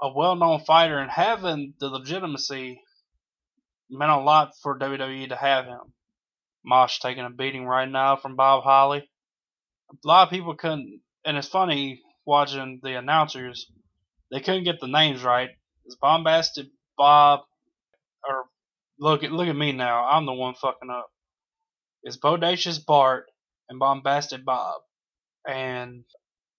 [0.00, 2.80] a well known fighter and having the legitimacy
[3.90, 5.92] meant a lot for WWE to have him.
[6.64, 9.08] Mosh taking a beating right now from Bob Holly.
[9.90, 13.70] A lot of people couldn't, and it's funny watching the announcers.
[14.30, 15.50] They couldn't get the names right.
[15.84, 16.66] It's Bombastic
[16.96, 17.40] Bob,
[18.28, 18.44] or
[18.98, 20.04] look at look at me now.
[20.04, 21.10] I'm the one fucking up.
[22.02, 23.26] It's Bodacious Bart
[23.68, 24.82] and Bombastic Bob,
[25.48, 26.04] and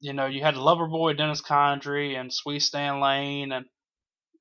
[0.01, 3.65] you know you had Loverboy Dennis Condrey and Sweet Stan Lane and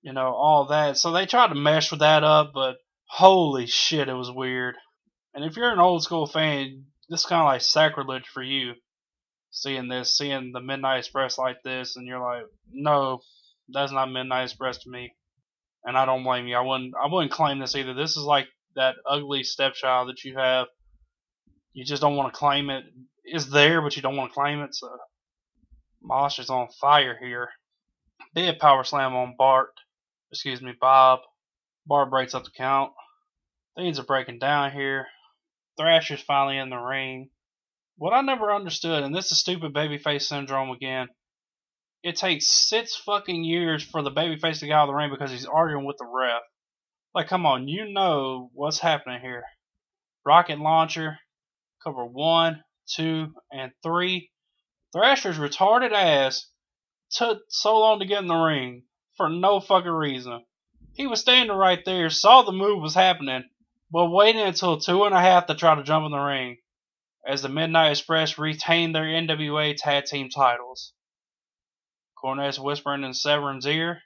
[0.02, 0.96] you know all that.
[0.96, 4.74] So they tried to mesh with that up, but holy shit, it was weird.
[5.34, 8.74] And if you're an old school fan, this is kind of like sacrilege for you
[9.50, 13.20] seeing this, seeing the Midnight Express like this, and you're like, no,
[13.68, 15.12] that's not Midnight Express to me.
[15.84, 16.56] And I don't blame you.
[16.56, 16.94] I wouldn't.
[17.02, 17.94] I wouldn't claim this either.
[17.94, 20.66] This is like that ugly stepchild that you have.
[21.72, 22.84] You just don't want to claim it.
[23.24, 24.74] It's there, but you don't want to claim it.
[24.74, 24.88] So
[26.02, 27.50] Mosh is on fire here.
[28.34, 29.72] Big power slam on Bart.
[30.30, 31.20] Excuse me, Bob.
[31.86, 32.92] Bart breaks up the count.
[33.76, 35.06] Things are breaking down here.
[35.78, 37.30] Thrasher's finally in the ring.
[37.96, 41.08] what I never understood, and this is stupid babyface syndrome again.
[42.02, 45.30] It takes six fucking years for the babyface to get out of the ring because
[45.30, 46.42] he's arguing with the ref.
[47.14, 49.42] Like, come on, you know what's happening here.
[50.24, 51.18] Rocket launcher,
[51.84, 54.30] cover one, two, and three.
[54.92, 56.50] Thrasher's retarded ass
[57.10, 58.84] took so long to get in the ring
[59.16, 60.44] for no fucking reason.
[60.94, 63.48] He was standing right there, saw the move was happening,
[63.90, 66.58] but waited until two and a half to try to jump in the ring
[67.26, 70.92] as the Midnight Express retained their NWA Tag Team titles.
[72.16, 74.02] Cornette's whispering in Severn's ear,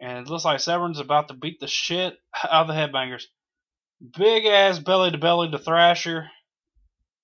[0.00, 3.24] and it looks like Severn's about to beat the shit out of the headbangers.
[4.16, 6.30] Big ass belly to belly to Thrasher,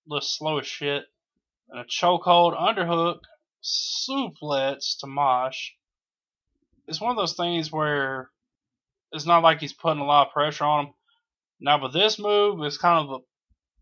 [0.07, 1.05] looks slow as shit,
[1.71, 3.21] and a chokehold underhook
[3.63, 5.71] suplex to Mosh.
[6.87, 8.31] It's one of those things where
[9.13, 10.95] it's not like he's putting a lot of pressure on him.
[11.61, 13.25] Now, with this move, it's kind of a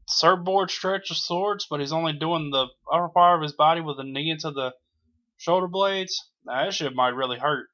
[0.08, 3.98] surfboard stretch of sorts, but he's only doing the upper part of his body with
[4.00, 4.74] a knee into the
[5.36, 6.28] shoulder blades.
[6.44, 7.68] Now, that shit might really hurt.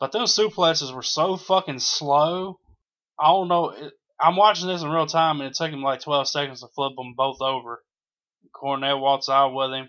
[0.00, 2.58] But those suplexes were so fucking slow.
[3.18, 3.74] I don't know.
[4.20, 6.96] I'm watching this in real time, and it took him like 12 seconds to flip
[6.96, 7.82] them both over.
[8.54, 9.88] Cornette walks out with him.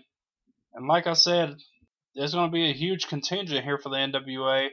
[0.74, 1.56] And like I said,
[2.14, 4.68] there's going to be a huge contingent here for the NWA.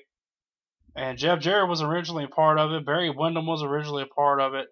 [0.96, 2.86] And Jeff Jarrett was originally a part of it.
[2.86, 4.68] Barry Windham was originally a part of it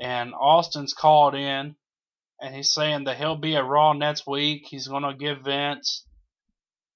[0.00, 1.76] and Austin's called in
[2.40, 4.66] and he's saying that he'll be at Raw next week.
[4.66, 6.06] He's going to give Vince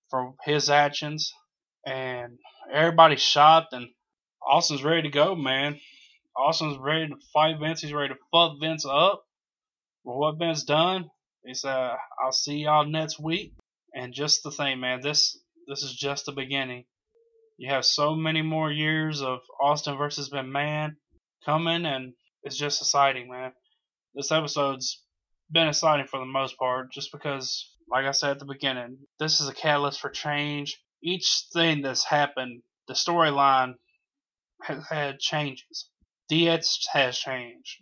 [0.08, 1.34] for his actions,
[1.84, 2.38] and
[2.72, 3.74] everybody's shocked.
[3.74, 3.88] And
[4.42, 5.78] Austin's ready to go, man.
[6.34, 7.82] Austin's ready to fight Vince.
[7.82, 9.23] He's ready to fuck Vince up
[10.04, 11.10] for what Ben's done.
[11.44, 13.54] He uh, said, "I'll see y'all next week."
[13.94, 16.84] And just the thing, man, this this is just the beginning.
[17.56, 20.96] You have so many more years of Austin versus Ben Man
[21.44, 23.52] coming, and it's just exciting, man.
[24.14, 25.02] This episode's
[25.50, 29.40] been exciting for the most part, just because, like I said at the beginning, this
[29.40, 30.80] is a catalyst for change.
[31.02, 33.74] Each thing that's happened, the storyline
[34.62, 35.90] has had changes.
[36.30, 37.78] DX has changed.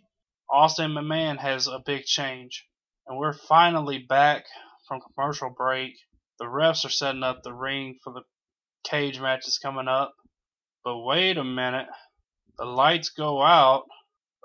[0.53, 2.65] Austin McMahon has a big change.
[3.07, 4.45] And we're finally back
[4.87, 5.93] from commercial break.
[6.39, 8.21] The refs are setting up the ring for the
[8.89, 10.13] cage matches coming up.
[10.83, 11.87] But wait a minute.
[12.57, 13.85] The lights go out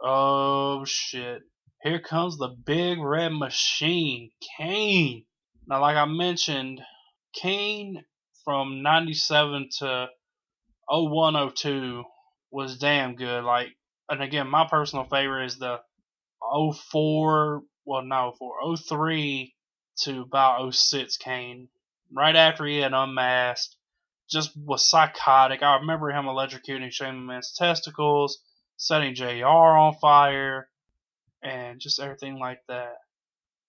[0.03, 1.43] Oh shit.
[1.83, 5.25] Here comes the big red machine, Kane.
[5.67, 6.81] Now, like I mentioned,
[7.33, 8.05] Kane
[8.45, 10.09] from 97 to
[10.89, 12.05] 0102
[12.51, 13.45] was damn good.
[13.45, 13.69] Like,
[14.09, 15.81] and again, my personal favorite is the
[16.41, 19.55] 04, well, no, 04, 03
[20.01, 21.69] to about 06 Kane.
[22.13, 23.77] Right after he had unmasked,
[24.31, 25.63] just was psychotic.
[25.63, 28.39] I remember him electrocuting Shane McMahon's testicles
[28.79, 30.71] setting JR on fire,
[31.43, 32.97] and just everything like that.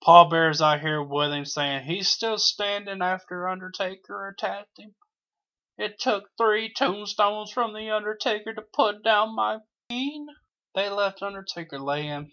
[0.01, 4.93] Paul Bearer's out here with him saying he's still standing after Undertaker attacked him.
[5.77, 9.59] It took three tombstones from the Undertaker to put down my
[9.89, 10.27] queen.
[10.75, 12.31] They left Undertaker laying.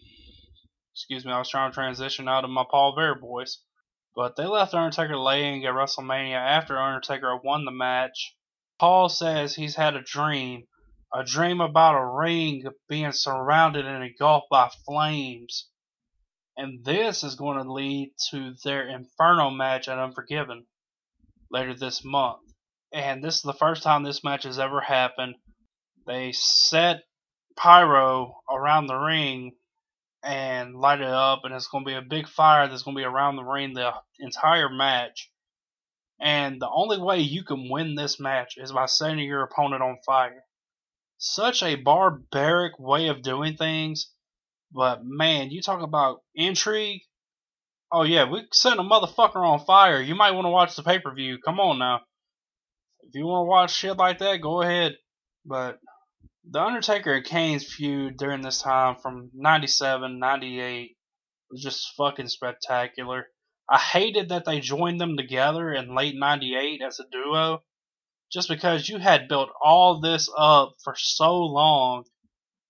[0.97, 3.61] Excuse me, I was trying to transition out of my Paul Bearer voice.
[4.15, 8.35] But they left Undertaker laying at WrestleMania after Undertaker won the match.
[8.79, 10.65] Paul says he's had a dream
[11.13, 15.69] a dream about a ring being surrounded and engulfed by flames.
[16.57, 20.65] And this is going to lead to their Inferno match at Unforgiven
[21.51, 22.41] later this month.
[22.91, 25.35] And this is the first time this match has ever happened.
[26.07, 27.03] They set
[27.55, 29.55] pyro around the ring
[30.23, 33.01] and light it up, and it's going to be a big fire that's going to
[33.01, 35.31] be around the ring the entire match.
[36.19, 39.97] And the only way you can win this match is by setting your opponent on
[40.05, 40.43] fire
[41.17, 44.11] such a barbaric way of doing things.
[44.71, 47.01] But man, you talk about intrigue.
[47.91, 50.01] Oh yeah, we set a motherfucker on fire.
[50.01, 51.39] You might want to watch the pay per view.
[51.43, 52.01] Come on now.
[53.01, 54.97] If you want to watch shit like that, go ahead.
[55.45, 55.79] But
[56.49, 60.97] the Undertaker and Kane's feud during this time from 97, 98
[61.49, 63.27] was just fucking spectacular.
[63.69, 67.63] I hated that they joined them together in late 98 as a duo
[68.31, 72.03] just because you had built all this up for so long.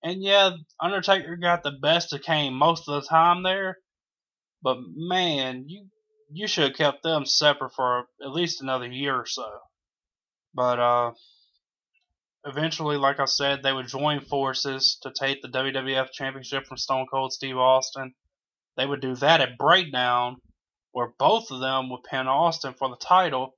[0.02, 0.50] And yeah,
[0.80, 3.78] Undertaker got the best of Kane most of the time there.
[4.62, 5.86] But man, you
[6.30, 9.48] you should have kept them separate for at least another year or so.
[10.54, 11.12] But uh
[12.44, 17.06] eventually, like I said, they would join forces to take the WWF Championship from Stone
[17.10, 18.14] Cold Steve Austin.
[18.76, 20.36] They would do that at Breakdown,
[20.92, 23.54] where both of them would pin Austin for the title.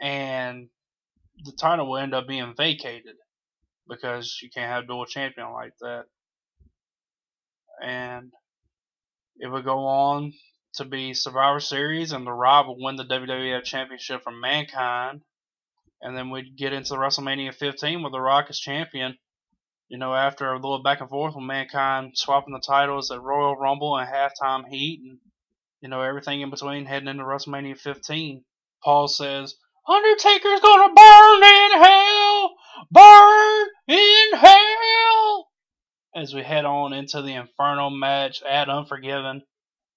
[0.00, 0.68] And
[1.44, 3.16] the title will end up being vacated
[3.88, 6.04] because you can't have dual champion like that.
[7.82, 8.32] And
[9.36, 10.32] it would go on
[10.74, 15.22] to be Survivor Series, and The Rock would win the WWF Championship from Mankind.
[16.02, 19.16] And then we'd get into WrestleMania 15 with The Rock as champion.
[19.88, 23.56] You know, after a little back and forth with Mankind swapping the titles at Royal
[23.56, 25.18] Rumble and Halftime Heat, and
[25.80, 28.44] you know everything in between, heading into WrestleMania 15.
[28.82, 29.54] Paul says,
[29.86, 32.54] "Undertaker's gonna burn in hell,
[32.90, 35.50] burn in hell."
[36.16, 39.42] As we head on into the Inferno match at Unforgiven.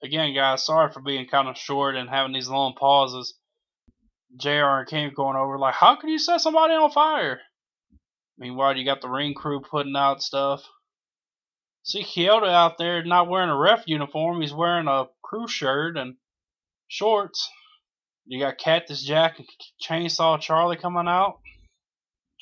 [0.03, 3.39] Again, guys, sorry for being kind of short and having these long pauses.
[4.37, 7.39] JR and King going over like, how could you set somebody on fire?
[8.37, 10.63] Meanwhile, you got the ring crew putting out stuff.
[11.83, 14.41] See Kyoto out there not wearing a ref uniform.
[14.41, 16.15] He's wearing a crew shirt and
[16.87, 17.47] shorts.
[18.25, 19.47] You got Cactus Jack and
[19.81, 21.39] Chainsaw Charlie coming out.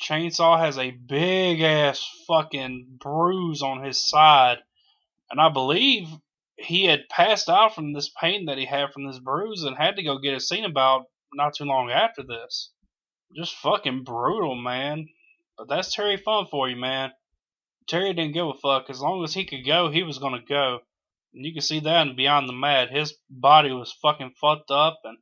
[0.01, 4.59] Chainsaw has a big ass fucking bruise on his side.
[5.29, 6.07] And I believe
[6.57, 9.97] he had passed out from this pain that he had from this bruise and had
[9.97, 11.05] to go get it seen about
[11.35, 12.71] not too long after this.
[13.35, 15.07] Just fucking brutal, man.
[15.57, 17.11] But that's Terry Funk for you, man.
[17.87, 18.89] Terry didn't give a fuck.
[18.89, 20.79] As long as he could go, he was gonna go.
[21.33, 22.91] And you can see that in Beyond the Mat.
[22.91, 25.17] His body was fucking fucked up, and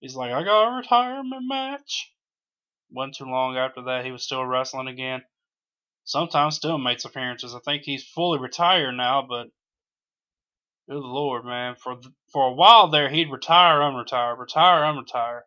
[0.00, 2.12] he's like, I got a retirement match.
[2.90, 5.24] Wasn't too long after that, he was still wrestling again.
[6.04, 7.54] Sometimes still makes appearances.
[7.54, 9.48] I think he's fully retired now, but
[10.90, 11.76] good lord, man.
[11.76, 11.96] For
[12.32, 15.42] for a while there, he'd retire, unretire, retire, unretire.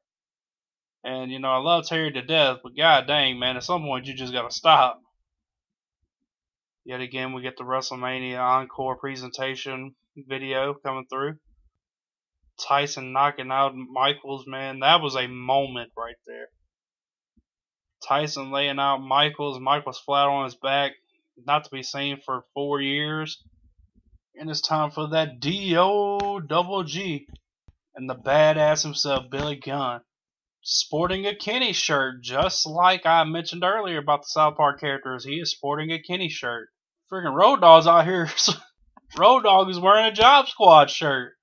[1.04, 4.06] And you know, I love Terry to death, but god dang, man, at some point
[4.06, 5.02] you just gotta stop.
[6.86, 11.36] Yet again, we get the WrestleMania Encore presentation video coming through.
[12.66, 16.48] Tyson knocking out Michaels, man, that was a moment right there.
[18.08, 20.92] Tyson laying out Michaels, Michaels flat on his back,
[21.46, 23.44] not to be seen for four years.
[24.36, 27.28] And it's time for that D-O double G.
[27.96, 30.02] And the badass himself, Billy Gunn
[30.64, 35.26] sporting a Kenny shirt, just like I mentioned earlier about the South Park characters.
[35.26, 36.70] He is sporting a Kenny shirt.
[37.12, 38.30] Freaking Road Dogg's out here.
[39.18, 41.34] Road Dogg is wearing a Job Squad shirt.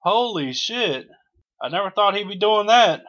[0.00, 1.06] Holy shit.
[1.62, 3.02] I never thought he'd be doing that.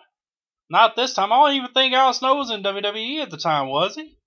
[0.69, 1.33] Not this time.
[1.33, 4.17] I don't even think Al Snow was in WWE at the time, was he?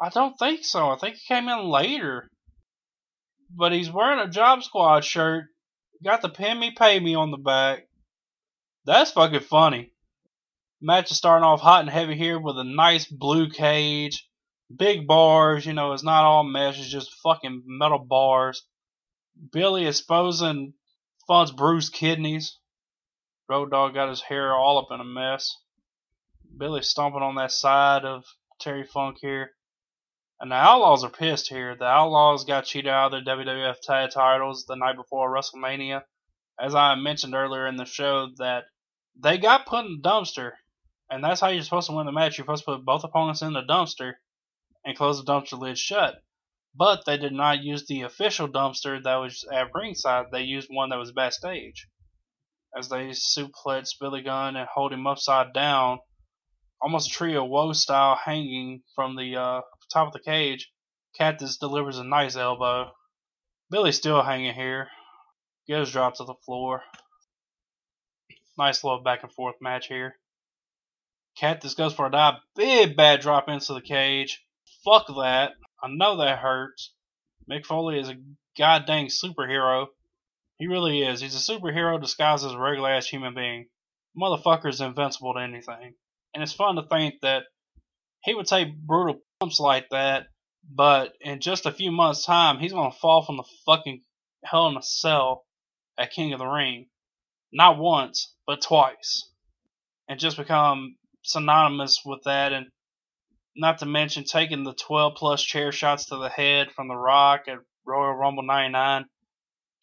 [0.00, 0.90] I don't think so.
[0.90, 2.30] I think he came in later.
[3.50, 5.46] But he's wearing a Job Squad shirt.
[6.04, 7.88] Got the pin me, pay me on the back.
[8.84, 9.92] That's fucking funny.
[10.80, 14.28] Match is starting off hot and heavy here with a nice blue cage.
[14.74, 18.64] Big bars, you know, it's not all mesh, it's just fucking metal bars.
[19.52, 20.74] Billy exposing
[21.26, 22.58] Funk's bruised kidneys.
[23.48, 25.56] Road Dogg got his hair all up in a mess.
[26.56, 28.24] Billy stomping on that side of
[28.60, 29.52] Terry Funk here.
[30.40, 31.74] And the Outlaws are pissed here.
[31.76, 36.02] The Outlaws got cheated out of their WWF tag titles the night before WrestleMania.
[36.60, 38.64] As I mentioned earlier in the show, that
[39.20, 40.52] they got put in the dumpster
[41.10, 42.36] and that's how you're supposed to win the match.
[42.36, 44.14] You're supposed to put both opponents in the dumpster
[44.84, 46.22] and close the dumpster lid shut.
[46.74, 50.26] But they did not use the official dumpster that was at ringside.
[50.30, 51.88] They used one that was backstage.
[52.76, 56.00] As they suplex Billy Gunn and hold him upside down,
[56.80, 59.60] almost a of woe style hanging from the uh,
[59.92, 60.70] top of the cage.
[61.16, 62.92] Cactus delivers a nice elbow.
[63.70, 64.88] Billy's still hanging here.
[65.68, 66.82] Goes drop to the floor.
[68.56, 70.16] Nice little back and forth match here.
[71.38, 72.34] Cactus goes for a dive.
[72.56, 74.44] Big bad drop into the cage.
[74.84, 75.52] Fuck that.
[75.82, 76.92] I know that hurts.
[77.48, 78.16] Mick Foley is a
[78.56, 79.86] goddamn superhero.
[80.56, 81.20] He really is.
[81.20, 83.68] He's a superhero disguised as a regular ass human being.
[84.16, 85.94] Motherfucker's invincible to anything.
[86.34, 87.44] And it's fun to think that
[88.24, 90.26] he would take brutal pumps like that,
[90.68, 94.02] but in just a few months' time, he's gonna fall from the fucking
[94.44, 95.44] hell in a cell
[95.96, 96.88] at King of the Ring.
[97.52, 99.30] Not once, but twice.
[100.08, 102.66] And just become synonymous with that, and
[103.54, 107.42] not to mention taking the 12 plus chair shots to the head from The Rock
[107.48, 109.06] at Royal Rumble 99.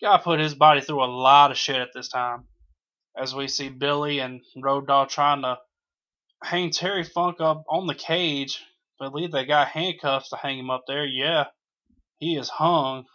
[0.02, 2.48] Gotta put his body through a lot of shit at this time.
[3.18, 5.58] As we see Billy and Road Dogg trying to
[6.44, 8.62] hang Terry Funk up on the cage.
[9.00, 11.06] I believe they got handcuffs to hang him up there.
[11.06, 11.46] Yeah,
[12.18, 13.06] he is hung.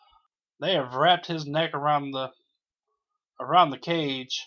[0.60, 2.30] They have wrapped his neck around the
[3.40, 4.46] around the cage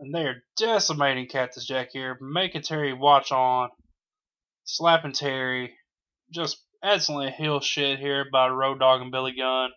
[0.00, 3.68] and they are decimating Cactus Jack here, making Terry watch on,
[4.64, 5.76] slapping Terry,
[6.32, 9.70] just excellent heel shit here by Road Dogg and Billy Gunn.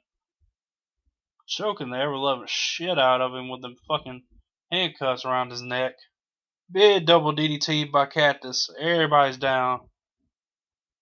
[1.45, 4.23] Choking the ever loving shit out of him with them fucking
[4.71, 5.95] handcuffs around his neck.
[6.71, 8.69] Big double DDT by Cactus.
[8.79, 9.81] Everybody's down.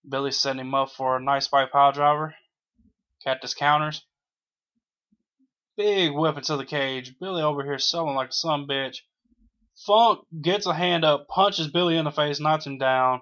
[0.08, 2.34] Billy setting him up for a nice spike pile driver.
[3.24, 4.04] Cactus counters.
[5.76, 7.14] Big whip into the cage.
[7.18, 8.98] Billy over here selling like some bitch.
[9.86, 13.20] Funk gets a hand up, punches Billy in the face, knocks him down.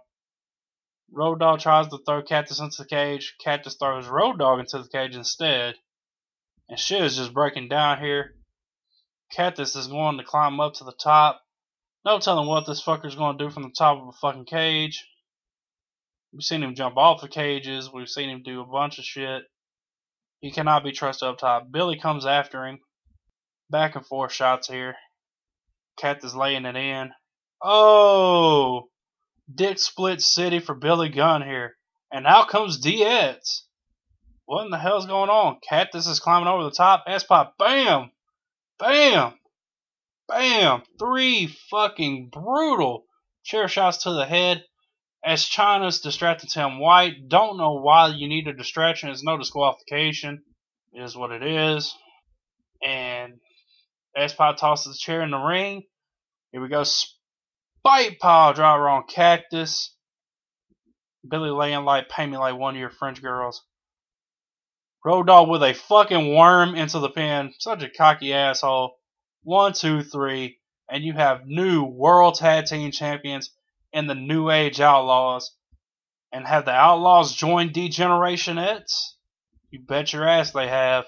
[1.13, 3.35] Road Dogg tries to throw Cactus into the cage.
[3.43, 5.77] Cactus throws Road Dogg into the cage instead.
[6.69, 8.37] And shit is just breaking down here.
[9.33, 11.43] Cactus is going to climb up to the top.
[12.05, 15.05] No telling what this fucker's going to do from the top of a fucking cage.
[16.33, 17.93] We've seen him jump off the cages.
[17.93, 19.43] We've seen him do a bunch of shit.
[20.41, 21.71] He cannot be trusted up top.
[21.71, 22.79] Billy comes after him.
[23.69, 24.97] Back and forth shots here.
[25.99, 27.11] Cat is laying it in.
[27.63, 28.89] Oh!
[29.53, 31.77] Dick Split City for Billy Gunn here.
[32.13, 33.63] And out comes DX.
[34.47, 35.59] What in the hell's going on?
[35.69, 37.05] Cactus is climbing over the top.
[37.07, 37.59] X-Pac.
[37.59, 38.11] Bam!
[38.79, 39.35] Bam!
[40.27, 40.83] Bam!
[40.99, 43.05] Three fucking brutal
[43.45, 44.65] chair shots to the head.
[45.25, 47.29] As Chyna's distracted Tim White.
[47.29, 49.11] Don't know why you need a distraction.
[49.11, 50.43] It's no disqualification.
[50.93, 51.95] It is what it is.
[52.83, 53.35] And
[54.17, 55.85] X-Pac tosses the chair in the ring.
[56.53, 56.85] Here we go.
[56.85, 59.95] Spike pile driver on Cactus.
[61.29, 63.63] Billy laying like pay me like one of your French girls.
[65.05, 67.53] Road Dogg with a fucking worm into the pin.
[67.59, 68.97] Such a cocky asshole.
[69.43, 70.59] One, two, three.
[70.91, 73.51] And you have new World Tag Team Champions
[73.93, 75.55] in the New Age Outlaws.
[76.33, 79.17] And have the Outlaws joined D-Generation X?
[79.71, 81.07] You bet your ass they have.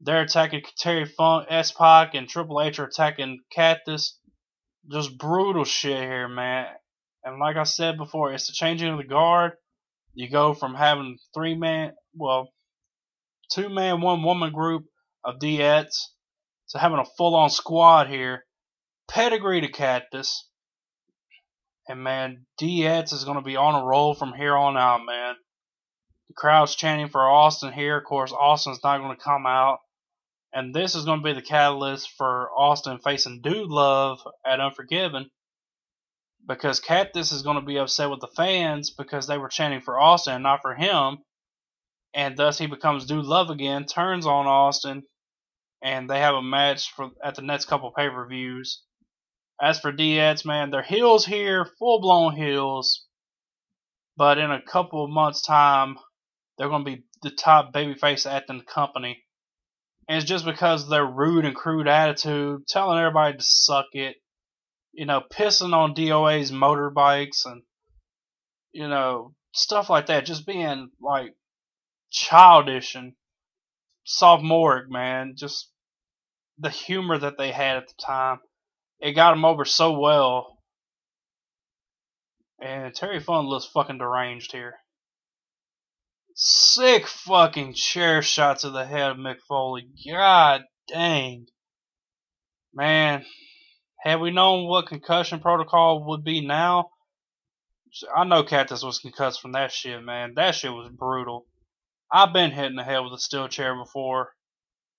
[0.00, 4.18] They're attacking Terry Funk, X-Pac, and Triple H are attacking Cactus
[4.90, 6.66] just brutal shit here, man.
[7.24, 9.52] And like I said before, it's the changing of the guard.
[10.14, 12.48] You go from having three man, well,
[13.50, 14.84] two man, one woman group
[15.24, 15.86] of DX
[16.70, 18.44] to having a full on squad here.
[19.08, 20.48] Pedigree to Cactus.
[21.88, 25.34] And man, DX is going to be on a roll from here on out, man.
[26.28, 27.98] The crowd's chanting for Austin here.
[27.98, 29.80] Of course, Austin's not going to come out.
[30.52, 35.30] And this is going to be the catalyst for Austin facing Dude Love at Unforgiven.
[36.46, 39.98] Because Cactus is going to be upset with the fans because they were chanting for
[39.98, 41.18] Austin and not for him.
[42.14, 45.04] And thus he becomes Dude Love again, turns on Austin,
[45.82, 48.82] and they have a match for at the next couple pay per views.
[49.62, 53.06] As for DX, man, they're heels here, full blown heels.
[54.16, 55.96] But in a couple of months' time,
[56.58, 59.24] they're going to be the top babyface at the company
[60.08, 64.16] and it's just because their rude and crude attitude, telling everybody to suck it,
[64.92, 67.62] you know, pissing on DOA's motorbikes and,
[68.72, 70.26] you know, stuff like that.
[70.26, 71.34] Just being like
[72.10, 73.12] childish and
[74.04, 75.34] sophomoric, man.
[75.36, 75.70] Just
[76.58, 78.38] the humor that they had at the time.
[79.02, 80.58] It got him over so well.
[82.60, 84.76] And Terry Funk looks fucking deranged here.
[86.36, 89.88] Sick fucking chair shot to the head of Mick Foley.
[90.08, 91.46] God dang.
[92.72, 93.24] Man,
[93.98, 96.90] had we known what concussion protocol would be now,
[98.16, 100.34] I know Cactus was concussed from that shit, man.
[100.36, 101.46] That shit was brutal.
[102.10, 104.30] I've been hit in the head with a steel chair before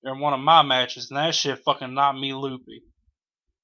[0.03, 2.83] in one of my matches, and that shit fucking knocked me loopy.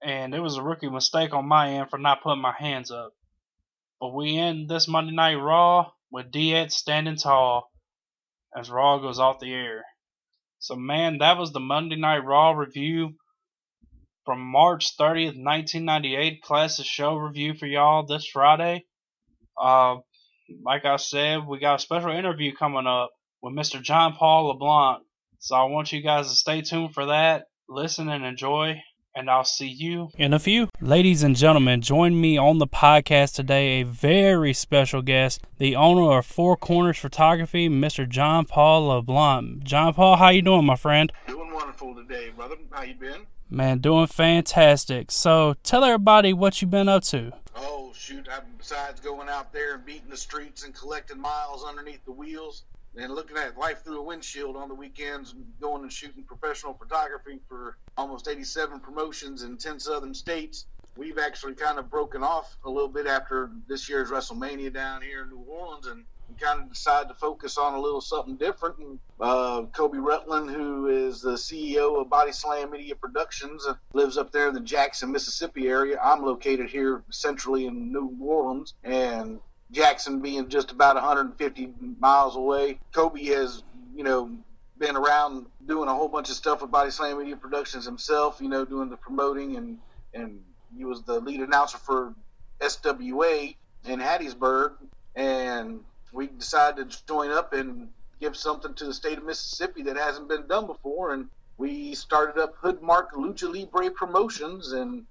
[0.02, 3.14] And it was a rookie mistake on my end for not putting my hands up.
[4.00, 7.70] But we end this Monday Night Raw with DX standing tall
[8.58, 9.84] as Raw goes off the air.
[10.60, 13.16] So, man, that was the Monday Night Raw review
[14.26, 16.42] from March 30th, 1998.
[16.42, 18.86] Classic show review for y'all this Friday.
[19.58, 19.98] Uh,
[20.64, 23.12] like I said, we got a special interview coming up
[23.42, 23.82] with Mr.
[23.82, 25.04] John Paul LeBlanc.
[25.40, 27.46] So I want you guys to stay tuned for that.
[27.68, 28.82] Listen and enjoy
[29.20, 30.70] and I'll see you in a few.
[30.80, 36.18] Ladies and gentlemen, join me on the podcast today a very special guest, the owner
[36.18, 38.08] of Four Corners Photography, Mr.
[38.08, 39.64] John Paul LeBlanc.
[39.64, 41.12] John Paul, how you doing, my friend?
[41.28, 42.56] Doing wonderful today, brother.
[42.72, 43.28] How you been?
[43.50, 45.12] Man, doing fantastic.
[45.12, 47.34] So, tell everybody what you've been up to.
[47.56, 48.28] Oh, shoot.
[48.32, 52.64] I, besides going out there and beating the streets and collecting miles underneath the wheels,
[52.96, 56.74] and looking at life through a windshield on the weekends, and going and shooting professional
[56.74, 60.66] photography for almost 87 promotions in 10 southern states.
[60.98, 65.24] We've actually kind of broken off a little bit after this year's WrestleMania down here
[65.24, 68.78] in New Orleans and we kind of decided to focus on a little something different.
[68.78, 74.18] And uh, Kobe Rutland, who is the CEO of Body Slam Media Productions, uh, lives
[74.18, 76.00] up there in the Jackson, Mississippi area.
[76.02, 79.40] I'm located here centrally in New Orleans, and
[79.72, 82.80] Jackson being just about 150 miles away.
[82.94, 83.64] Kobe has,
[83.96, 84.32] you know,
[84.78, 88.50] been around doing a whole bunch of stuff with Body Slam Media Productions himself, you
[88.50, 89.78] know, doing the promoting and
[90.14, 90.42] and
[90.76, 92.14] he was the lead announcer for
[92.62, 93.56] SWA
[93.86, 94.74] in Hattiesburg
[95.16, 95.82] and
[96.12, 97.90] we decided to join up and
[98.20, 101.30] give something to the state of Mississippi that hasn't been done before and
[101.60, 105.06] we started up Hoodmark Lucha Libre Promotions, and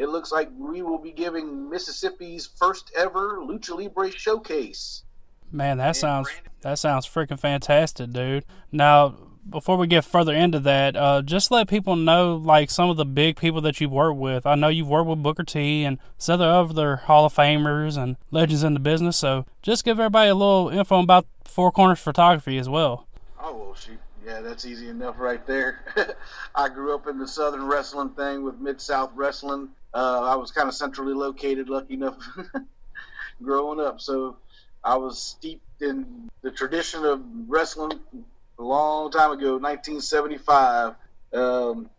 [0.00, 5.02] it looks like we will be giving Mississippi's first ever Lucha Libre showcase.
[5.52, 6.30] Man, that sounds
[6.62, 8.46] that sounds freaking fantastic, dude.
[8.72, 9.16] Now,
[9.48, 13.04] before we get further into that, uh, just let people know like some of the
[13.04, 14.46] big people that you've worked with.
[14.46, 18.62] I know you've worked with Booker T and some other Hall of Famers and legends
[18.62, 19.18] in the business.
[19.18, 23.06] So just give everybody a little info about Four Corners Photography as well.
[23.38, 25.84] Oh well, shoot, yeah, that's easy enough right there.
[26.54, 29.70] I grew up in the Southern wrestling thing with Mid South Wrestling.
[29.92, 32.16] Uh, I was kind of centrally located, lucky enough,
[33.42, 34.00] growing up.
[34.00, 34.36] So
[34.84, 37.98] I was steeped in the tradition of wrestling
[38.58, 40.94] a long time ago, 1975.
[41.32, 41.90] Um,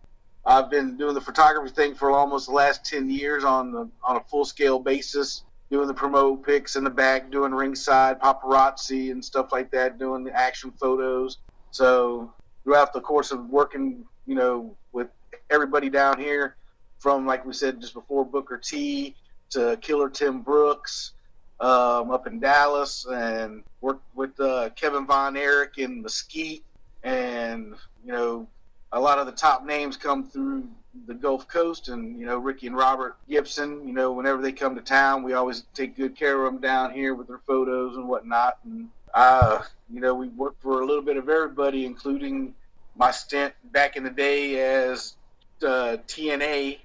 [0.45, 4.15] I've been doing the photography thing for almost the last 10 years on the, on
[4.15, 9.23] a full scale basis, doing the promo pics in the back, doing ringside paparazzi and
[9.23, 11.37] stuff like that, doing the action photos.
[11.71, 15.07] So throughout the course of working, you know, with
[15.49, 16.55] everybody down here,
[17.01, 19.15] from like we said just before Booker T
[19.49, 21.13] to Killer Tim Brooks,
[21.59, 26.63] um, up in Dallas and worked with uh, Kevin Von Erich in Mesquite.
[27.03, 27.75] And,
[28.05, 28.47] you know,
[28.91, 30.67] a lot of the top names come through
[31.07, 34.75] the Gulf Coast and, you know, Ricky and Robert Gibson, you know, whenever they come
[34.75, 38.07] to town, we always take good care of them down here with their photos and
[38.07, 38.57] whatnot.
[38.63, 42.53] And, uh, you know, we worked for a little bit of everybody, including
[42.95, 45.15] my stint back in the day as
[45.63, 46.79] uh, TNA.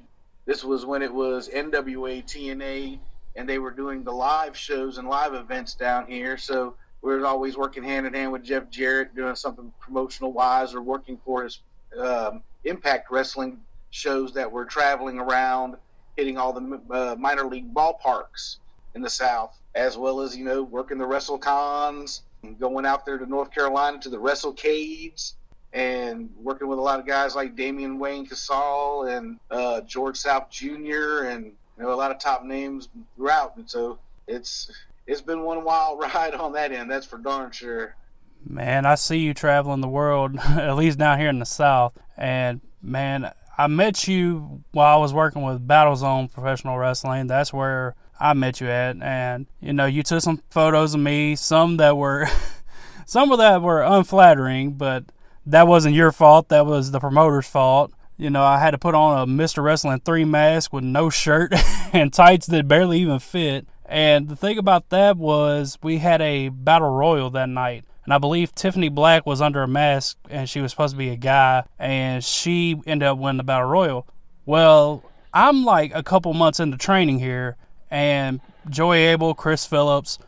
[0.47, 2.99] This was when it was NWA TNA
[3.35, 6.39] and they were doing the live shows and live events down here.
[6.39, 10.75] So we were always working hand in hand with Jeff Jarrett, doing something promotional wise,
[10.75, 11.61] or working for his
[11.99, 13.59] um, Impact Wrestling
[13.91, 15.77] shows that were traveling around,
[16.17, 18.57] hitting all the uh, minor league ballparks
[18.95, 22.23] in the South, as well as you know working the WrestleCons,
[22.59, 25.35] going out there to North Carolina to the WrestleCades,
[25.77, 30.49] and working with a lot of guys like Damian Wayne Casal and uh, George South
[30.49, 31.27] Jr.
[31.27, 33.57] and you know, a lot of top names throughout.
[33.57, 34.73] And so it's
[35.07, 36.91] it's been one wild ride on that end.
[36.91, 37.95] That's for darn sure.
[38.43, 41.93] Man, I see you traveling the world, at least down here in the South.
[42.17, 47.27] And man, I met you while I was working with Battle Zone Professional Wrestling.
[47.27, 48.97] That's where I met you at.
[49.03, 52.29] And you know, you took some photos of me, some that were
[53.07, 55.05] some of that were unflattering, but
[55.47, 56.49] that wasn't your fault.
[56.49, 57.93] That was the promoter's fault.
[58.17, 59.63] You know, I had to put on a Mr.
[59.63, 61.53] Wrestling 3 mask with no shirt
[61.93, 63.67] and tights that barely even fit.
[63.85, 67.85] And the thing about that was we had a battle royal that night.
[68.05, 71.11] And I believe Tiffany Black was under a mask and she was supposed to be
[71.11, 71.65] a guy.
[71.79, 74.07] And she ended up winning the battle royal.
[74.45, 75.05] Well,
[75.35, 77.57] I'm like a couple months into training here.
[77.91, 80.19] And Joey Abel, Chris Phillips,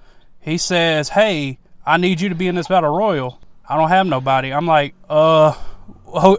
[0.40, 3.40] he says, Hey, I need you to be in this battle royal.
[3.68, 4.52] I don't have nobody.
[4.52, 5.54] I'm like, uh,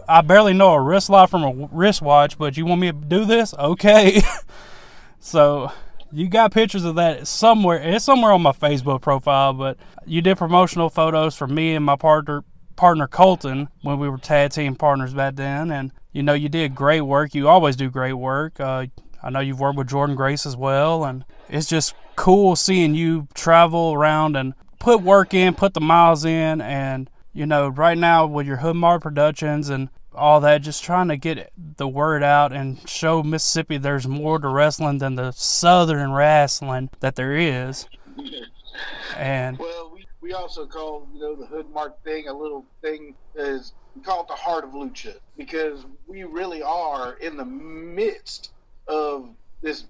[0.08, 3.26] I barely know a wrist lock from a wristwatch, but you want me to do
[3.26, 3.54] this?
[3.54, 4.22] Okay.
[5.20, 5.72] so
[6.12, 7.78] you got pictures of that somewhere.
[7.78, 11.96] It's somewhere on my Facebook profile, but you did promotional photos for me and my
[11.96, 12.44] partner
[12.76, 16.74] partner Colton when we were tag team partners back then, and you know you did
[16.74, 17.36] great work.
[17.36, 18.60] You always do great work.
[18.60, 18.88] Uh,
[19.22, 23.28] I know you've worked with Jordan Grace as well, and it's just cool seeing you
[23.34, 28.26] travel around and put work in, put the miles in, and you know, right now
[28.26, 32.88] with your Hoodmark Productions and all that, just trying to get the word out and
[32.90, 37.88] show Mississippi there's more to wrestling than the Southern wrestling that there is.
[39.16, 43.74] And well, we, we also call you know the Hoodmark thing a little thing is
[43.96, 48.52] we call it the heart of lucha because we really are in the midst
[48.88, 49.30] of
[49.62, 49.86] this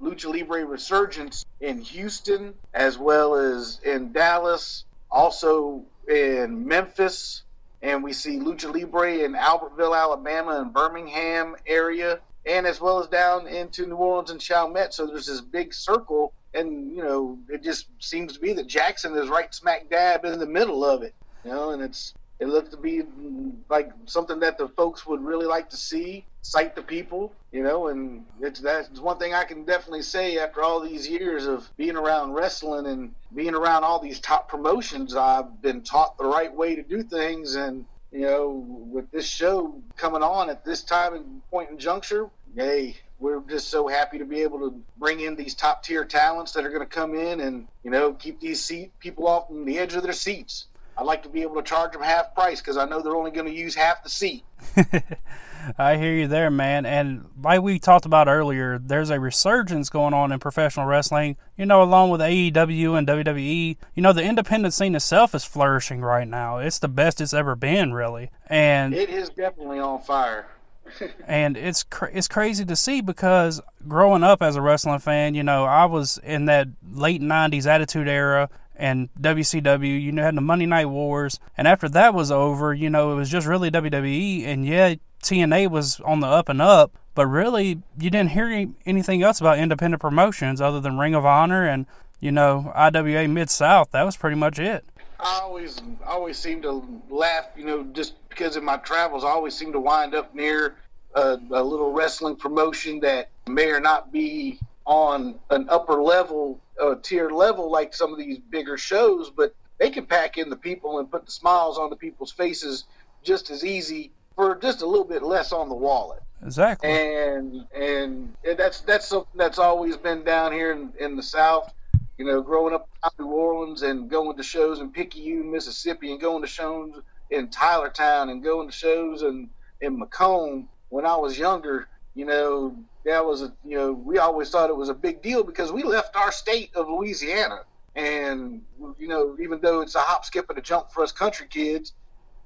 [0.00, 4.84] lucha libre resurgence in Houston as well as in Dallas.
[5.10, 7.42] Also in Memphis,
[7.82, 13.06] and we see Lucha Libre in Albertville, Alabama, and Birmingham area, and as well as
[13.08, 14.94] down into New Orleans and Chalmette.
[14.94, 19.14] So there's this big circle, and you know, it just seems to be that Jackson
[19.16, 21.14] is right smack dab in the middle of it.
[21.44, 25.20] You know, and it's it looks to be mm, like something that the folks would
[25.20, 29.44] really like to see, cite the people, you know, and it's that's one thing I
[29.44, 33.98] can definitely say after all these years of being around wrestling and being around all
[33.98, 38.64] these top promotions, I've been taught the right way to do things and you know,
[38.90, 43.68] with this show coming on at this time and point and juncture, hey, we're just
[43.68, 46.80] so happy to be able to bring in these top tier talents that are going
[46.80, 50.12] to come in and you know keep these seat people off the edge of their
[50.12, 50.66] seats.
[50.98, 53.30] I'd like to be able to charge them half price because I know they're only
[53.30, 54.42] going to use half the seat.
[55.78, 56.86] I hear you there, man.
[56.86, 61.36] And like we talked about earlier, there's a resurgence going on in professional wrestling.
[61.56, 66.00] You know, along with AEW and WWE, you know, the independent scene itself is flourishing
[66.00, 66.58] right now.
[66.58, 68.30] It's the best it's ever been, really.
[68.48, 70.46] And it is definitely on fire.
[71.26, 75.42] and it's cr- it's crazy to see because growing up as a wrestling fan, you
[75.44, 78.48] know, I was in that late '90s Attitude Era
[78.78, 80.00] and WCW.
[80.00, 83.16] You know, had the Monday Night Wars, and after that was over, you know, it
[83.16, 84.46] was just really WWE.
[84.46, 89.22] And yeah, TNA was on the up and up, but really, you didn't hear anything
[89.22, 91.86] else about independent promotions other than Ring of Honor and
[92.20, 93.90] you know IWA Mid South.
[93.90, 94.84] That was pretty much it.
[95.20, 99.24] I always always seem to laugh, you know, just because of my travels.
[99.24, 100.76] I always seem to wind up near
[101.14, 106.94] a, a little wrestling promotion that may or not be on an upper level uh,
[107.02, 110.98] tier level like some of these bigger shows, but they can pack in the people
[110.98, 112.84] and put the smiles on the people's faces
[113.22, 116.22] just as easy for just a little bit less on the wallet.
[116.44, 116.88] Exactly.
[116.88, 121.72] And and that's that's something that's always been down here in, in the South.
[122.16, 122.88] You know, growing up
[123.18, 127.00] in New Orleans and going to shows in Picayune, Mississippi, and going to shows
[127.30, 129.50] in Tylertown and going to shows in
[129.80, 131.88] in McComb when I was younger.
[132.14, 132.76] You know,
[133.08, 135.82] that was a you know we always thought it was a big deal because we
[135.82, 137.60] left our state of Louisiana,
[137.94, 138.62] and
[138.98, 141.92] you know even though it's a hop, skip, and a jump for us country kids,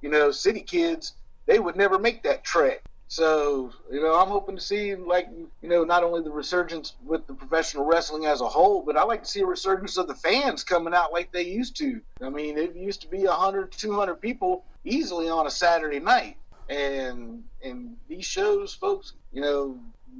[0.00, 1.14] you know, city kids
[1.46, 2.82] they would never make that trek.
[3.08, 5.28] So, you know, I'm hoping to see, like,
[5.60, 9.02] you know, not only the resurgence with the professional wrestling as a whole, but I
[9.02, 12.00] like to see a resurgence of the fans coming out like they used to.
[12.22, 16.38] I mean, it used to be 100, 200 people easily on a Saturday night.
[16.70, 19.78] And and these shows, folks, you know,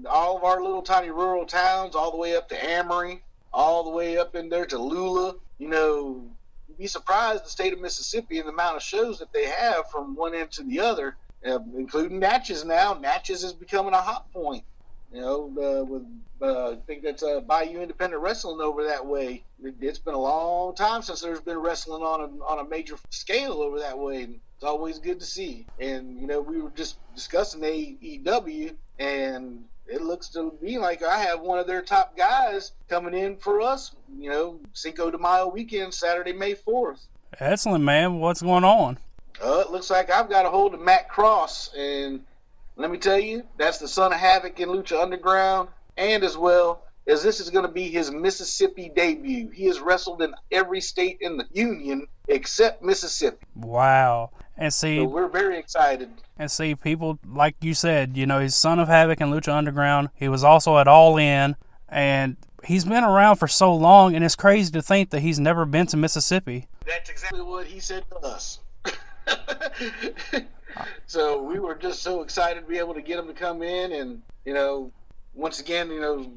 [0.09, 3.90] all of our little tiny rural towns, all the way up to Amory, all the
[3.90, 6.24] way up in there to Lula, you know,
[6.69, 9.90] you'd be surprised the state of Mississippi and the amount of shows that they have
[9.90, 11.16] from one end to the other,
[11.47, 12.94] uh, including Natchez now.
[12.94, 14.64] Natchez is becoming a hot point.
[15.12, 16.06] You know, uh, with
[16.40, 19.44] uh, I think that's uh, Bayou Independent Wrestling over that way.
[19.62, 22.97] It, has been a long time since there's been wrestling on a on a major
[23.10, 24.23] scale over that way.
[24.23, 25.69] And it's always good to see.
[25.78, 31.19] And you know, we were just discussing AEW, and it looks to me like I
[31.19, 33.93] have one of their top guys coming in for us.
[34.19, 37.06] You know, Cinco de Mayo weekend, Saturday, May fourth.
[37.39, 38.19] Excellent, man.
[38.19, 38.98] What's going on?
[39.43, 42.24] Uh, it looks like I've got a hold of Matt Cross, and
[42.77, 46.82] let me tell you, that's the son of Havoc in Lucha Underground, and as well
[47.06, 49.51] as this is going to be his Mississippi debut.
[49.51, 53.44] He has wrestled in every state in the Union except Mississippi.
[53.56, 54.31] Wow.
[54.57, 56.11] And see, so we're very excited.
[56.39, 60.11] And see, people, like you said, you know, he's Son of Havoc and Lucha Underground.
[60.15, 61.57] He was also at All In,
[61.89, 65.65] and he's been around for so long, and it's crazy to think that he's never
[65.65, 66.69] been to Mississippi.
[66.87, 68.61] That's exactly what he said to us.
[71.07, 73.93] so we were just so excited to be able to get him to come in,
[73.93, 74.93] and you know,
[75.35, 76.31] once again, you know,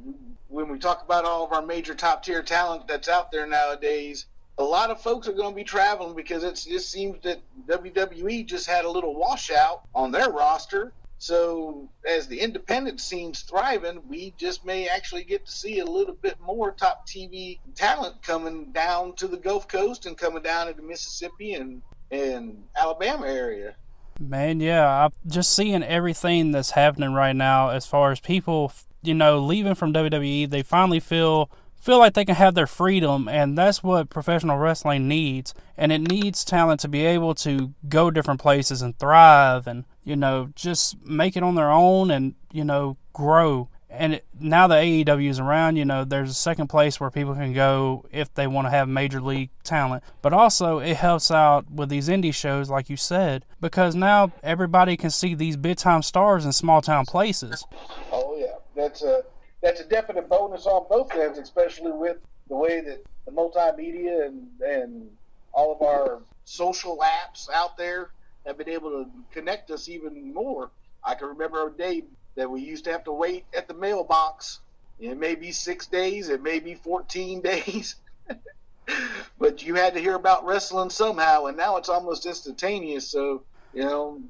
[0.48, 4.26] when we talk about all of our major top tier talent that's out there nowadays,
[4.58, 8.46] a lot of folks are going to be traveling because it just seems that WWE
[8.46, 10.94] just had a little washout on their roster.
[11.18, 16.14] So, as the independent scene's thriving, we just may actually get to see a little
[16.14, 20.82] bit more top TV talent coming down to the Gulf Coast and coming down into
[20.82, 23.76] Mississippi and, and Alabama area.
[24.20, 28.72] Man, yeah, I'm just seeing everything that's happening right now as far as people,
[29.02, 30.50] you know, leaving from WWE.
[30.50, 31.50] They finally feel
[31.86, 35.54] feel like they can have their freedom, and that's what professional wrestling needs.
[35.78, 40.16] And it needs talent to be able to go different places and thrive, and you
[40.16, 43.70] know, just make it on their own, and you know, grow.
[43.88, 47.54] And now that AEW is around, you know, there's a second place where people can
[47.54, 50.04] go if they want to have major league talent.
[50.22, 54.98] But also, it helps out with these indie shows, like you said, because now everybody
[54.98, 57.64] can see these big time stars in small town places.
[58.12, 59.24] Oh yeah, that's a
[59.66, 62.18] that's a definite bonus on both ends, especially with
[62.50, 65.10] the way that the multimedia and and
[65.54, 68.12] all of our social apps out there
[68.46, 70.70] have been able to connect us even more.
[71.04, 72.04] I can remember a day
[72.36, 74.60] that we used to have to wait at the mailbox.
[75.00, 77.96] It may be six days, it may be 14 days,
[79.40, 83.10] but you had to hear about wrestling somehow, and now it's almost instantaneous.
[83.10, 84.22] So, you know,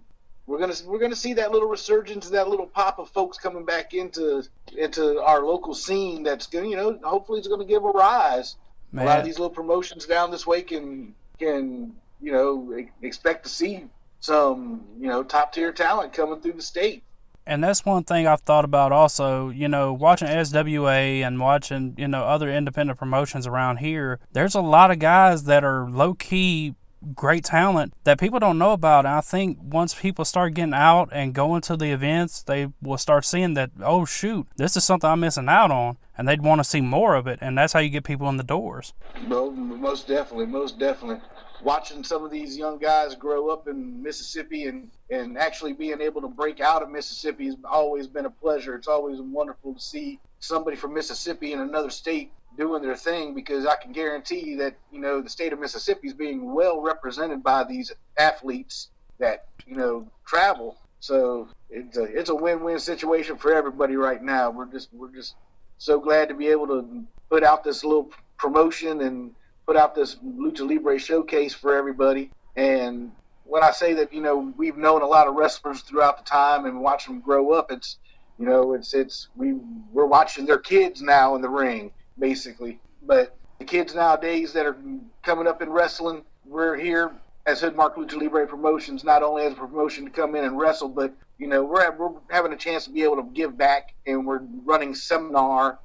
[0.48, 3.94] we're gonna we're gonna see that little resurgence, that little pop of folks coming back
[3.94, 4.44] into
[4.78, 6.24] into our local scene.
[6.24, 8.56] That's gonna you know hopefully it's gonna give a rise.
[8.92, 9.06] Man.
[9.06, 13.50] A lot of these little promotions down this way can can you know expect to
[13.50, 13.86] see
[14.20, 17.04] some you know top tier talent coming through the state.
[17.48, 22.08] And that's one thing I've thought about also, you know, watching SWA and watching, you
[22.08, 24.20] know, other independent promotions around here.
[24.32, 26.74] There's a lot of guys that are low key
[27.14, 29.06] great talent that people don't know about.
[29.06, 32.98] And I think once people start getting out and going to the events, they will
[32.98, 35.98] start seeing that, oh, shoot, this is something I'm missing out on.
[36.18, 37.40] And they'd want to see more of it.
[37.42, 38.94] And that's how you get people in the doors.
[39.28, 40.46] Well, most definitely.
[40.46, 41.22] Most definitely.
[41.62, 46.22] Watching some of these young guys grow up in Mississippi and, and actually being able
[46.22, 48.76] to break out of Mississippi has always been a pleasure.
[48.76, 53.65] It's always wonderful to see somebody from Mississippi in another state doing their thing because
[53.65, 57.64] I can guarantee that you know the state of Mississippi is being well represented by
[57.64, 60.77] these athletes that you know travel.
[60.99, 64.49] So it's a it's a win-win situation for everybody right now.
[64.49, 65.36] We're just we're just
[65.77, 69.32] so glad to be able to put out this little promotion and
[69.65, 72.32] put out this lucha libre showcase for everybody.
[72.56, 73.11] And
[73.44, 76.65] when I say that you know we've known a lot of wrestlers throughout the time
[76.65, 77.98] and watch them grow up, it's
[78.40, 79.53] you know it's it's we
[79.91, 82.80] we're watching their kids now in the ring basically.
[83.02, 84.78] But the kids nowadays that are
[85.24, 87.12] coming up in wrestling, we're here
[87.46, 90.90] as Hoodmark Lucha Libre Promotions, not only as a promotion to come in and wrestle,
[90.90, 94.26] but you know we're we're having a chance to be able to give back, and
[94.26, 95.80] we're running seminar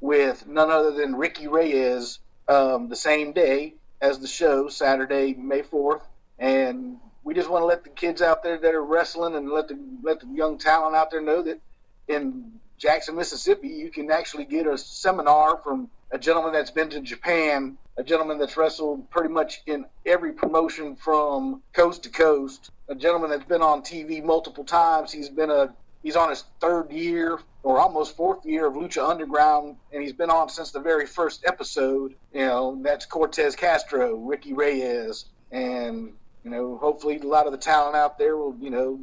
[0.00, 2.18] with none other than Ricky Reyes
[2.48, 6.02] um, the same day as the show, Saturday, May fourth,
[6.38, 9.68] and we just want to let the kids out there that are wrestling and let
[9.68, 11.60] the let the young talent out there know that
[12.08, 12.52] in
[12.82, 17.78] Jackson, Mississippi, you can actually get a seminar from a gentleman that's been to Japan,
[17.96, 23.30] a gentleman that's wrestled pretty much in every promotion from coast to coast, a gentleman
[23.30, 25.12] that's been on TV multiple times.
[25.12, 25.72] He's been a
[26.02, 30.30] he's on his third year or almost fourth year of Lucha Underground, and he's been
[30.30, 32.16] on since the very first episode.
[32.34, 37.58] You know, that's Cortez Castro, Ricky Reyes, and you know, hopefully a lot of the
[37.58, 38.98] talent out there will, you know,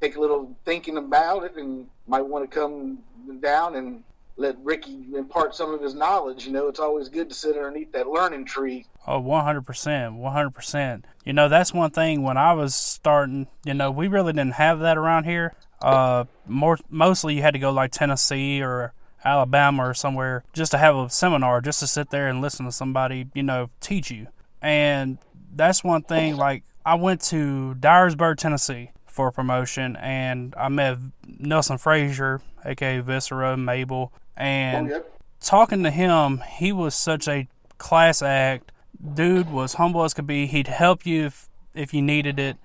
[0.00, 3.00] take a little thinking about it and might want to come
[3.36, 4.02] down and
[4.36, 6.46] let Ricky impart some of his knowledge.
[6.46, 8.86] You know, it's always good to sit underneath that learning tree.
[9.06, 9.64] Oh, 100%.
[9.64, 11.04] 100%.
[11.24, 14.80] You know, that's one thing when I was starting, you know, we really didn't have
[14.80, 15.54] that around here.
[15.82, 18.92] Uh, more mostly you had to go like Tennessee or
[19.24, 22.72] Alabama or somewhere just to have a seminar, just to sit there and listen to
[22.72, 24.28] somebody, you know, teach you.
[24.62, 25.18] And
[25.54, 30.96] that's one thing, like, I went to Dyersburg, Tennessee for a promotion, and I met
[31.26, 35.20] Nelson Frazier, aka Viscera, Mabel, and oh, yep.
[35.40, 38.70] talking to him, he was such a class act.
[39.14, 40.46] Dude was humble as could be.
[40.46, 42.58] He'd help you if, if you needed it.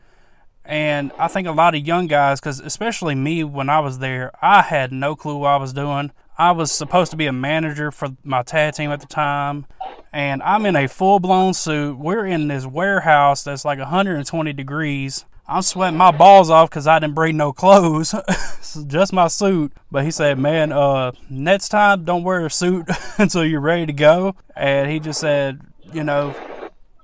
[0.64, 4.30] And I think a lot of young guys, because especially me when I was there,
[4.40, 6.12] I had no clue what I was doing.
[6.38, 9.66] I was supposed to be a manager for my tag team at the time,
[10.12, 11.98] and I'm in a full blown suit.
[11.98, 17.00] We're in this warehouse that's like 120 degrees, I'm sweating my balls off because I
[17.00, 18.16] didn't bring no clothes,
[18.88, 19.74] just my suit.
[19.92, 22.88] But he said, "Man, uh, next time don't wear a suit
[23.18, 25.62] until you're ready to go." And he just said,
[25.92, 26.36] you know,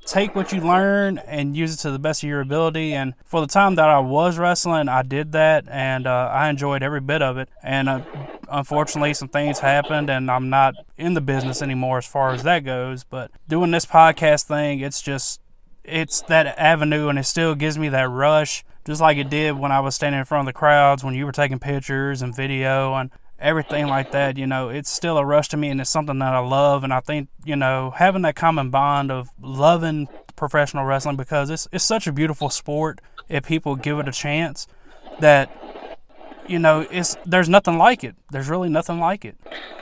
[0.06, 2.94] take what you learn and use it to the best of your ability.
[2.94, 6.82] And for the time that I was wrestling, I did that, and uh, I enjoyed
[6.82, 7.50] every bit of it.
[7.64, 8.02] And uh,
[8.50, 12.64] unfortunately, some things happened, and I'm not in the business anymore as far as that
[12.64, 13.04] goes.
[13.04, 15.42] But doing this podcast thing, it's just
[15.84, 19.72] it's that avenue and it still gives me that rush just like it did when
[19.72, 22.94] I was standing in front of the crowds when you were taking pictures and video
[22.96, 26.20] and everything like that you know it's still a rush to me and it's something
[26.20, 30.86] that I love and I think you know having that common bond of loving professional
[30.86, 34.68] wrestling because it's it's such a beautiful sport if people give it a chance
[35.20, 35.52] that
[36.48, 38.16] you know it's there's nothing like it.
[38.32, 39.38] There's really nothing like it.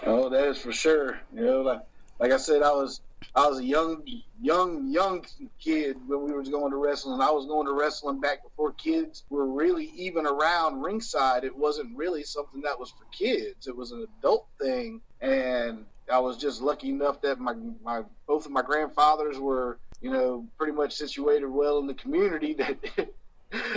[0.05, 1.19] Oh that is for sure.
[1.33, 1.81] You know like,
[2.19, 3.01] like I said I was
[3.37, 4.01] I was a young,
[4.41, 5.23] young, young
[5.63, 7.21] kid when we was going to wrestling.
[7.21, 11.43] I was going to wrestling back before kids were really even around ringside.
[11.43, 13.67] It wasn't really something that was for kids.
[13.67, 17.53] It was an adult thing, and I was just lucky enough that my
[17.83, 22.53] my both of my grandfathers were, you know, pretty much situated well in the community
[22.55, 22.77] that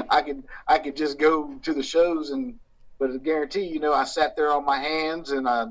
[0.08, 2.54] I could I could just go to the shows and.
[2.98, 5.68] But I guarantee, you know, I sat there on my hands and I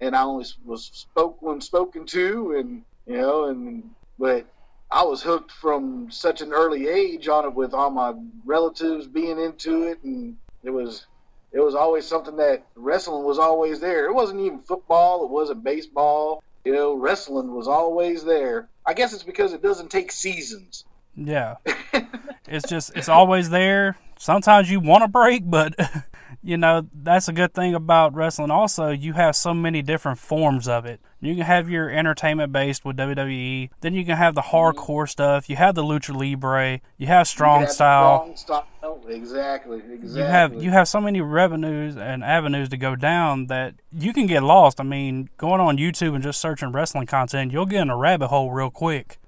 [0.00, 4.46] and I only was spoke when spoken to and you know, and but
[4.90, 8.14] I was hooked from such an early age on it with all my
[8.44, 11.06] relatives being into it, and it was
[11.52, 14.06] it was always something that wrestling was always there.
[14.06, 16.42] It wasn't even football, it wasn't baseball.
[16.64, 18.68] You know, wrestling was always there.
[18.86, 20.84] I guess it's because it doesn't take seasons.
[21.14, 21.56] Yeah.
[22.48, 23.96] it's just it's always there.
[24.22, 25.74] Sometimes you want a break, but
[26.44, 28.52] you know, that's a good thing about wrestling.
[28.52, 31.00] Also, you have so many different forms of it.
[31.20, 33.70] You can have your entertainment based with WWE.
[33.80, 34.78] Then you can have the mm-hmm.
[34.78, 35.50] hardcore stuff.
[35.50, 36.80] You have the lucha libre.
[36.98, 38.36] You have strong you style.
[38.36, 39.00] Strong style.
[39.08, 39.78] Exactly.
[39.78, 40.20] Exactly.
[40.20, 44.26] You have you have so many revenues and avenues to go down that you can
[44.26, 44.80] get lost.
[44.80, 48.28] I mean, going on YouTube and just searching wrestling content, you'll get in a rabbit
[48.28, 49.18] hole real quick.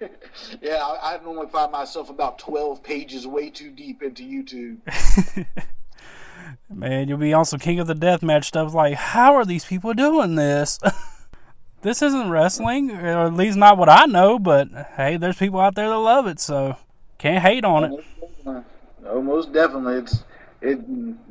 [0.60, 5.46] yeah, I, I normally find myself about 12 pages way too deep into YouTube.
[6.70, 9.94] Man, you'll be on some King of the Deathmatch stuff like, how are these people
[9.94, 10.78] doing this?
[11.82, 15.74] this isn't wrestling, or at least not what I know, but hey, there's people out
[15.74, 16.76] there that love it, so
[17.18, 18.04] can't hate on it.
[19.06, 19.98] Oh, most definitely.
[19.98, 20.24] It's
[20.62, 20.80] it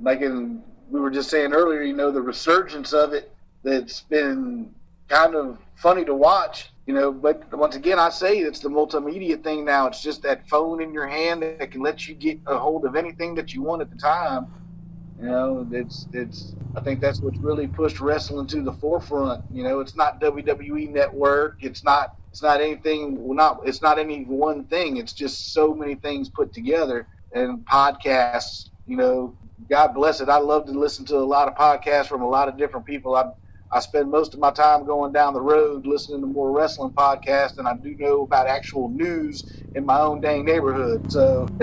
[0.02, 3.32] like in, we were just saying earlier, you know, the resurgence of it
[3.64, 4.74] that's been
[5.08, 7.12] kind of funny to watch, you know.
[7.12, 9.88] But once again, I say it's the multimedia thing now.
[9.88, 12.96] It's just that phone in your hand that can let you get a hold of
[12.96, 14.48] anything that you want at the time.
[15.20, 16.56] You know, it's it's.
[16.76, 19.44] I think that's what's really pushed wrestling to the forefront.
[19.52, 21.58] You know, it's not WWE Network.
[21.62, 22.16] It's not.
[22.32, 23.24] It's not anything.
[23.24, 23.62] Well, not.
[23.66, 24.98] It's not any one thing.
[24.98, 27.08] It's just so many things put together.
[27.34, 28.70] And podcasts.
[28.86, 29.36] You know,
[29.70, 30.28] God bless it.
[30.28, 33.16] I love to listen to a lot of podcasts from a lot of different people.
[33.16, 33.32] I
[33.74, 37.56] I spend most of my time going down the road listening to more wrestling podcasts
[37.56, 41.12] than I do know about actual news in my own dang neighborhood.
[41.12, 41.48] So.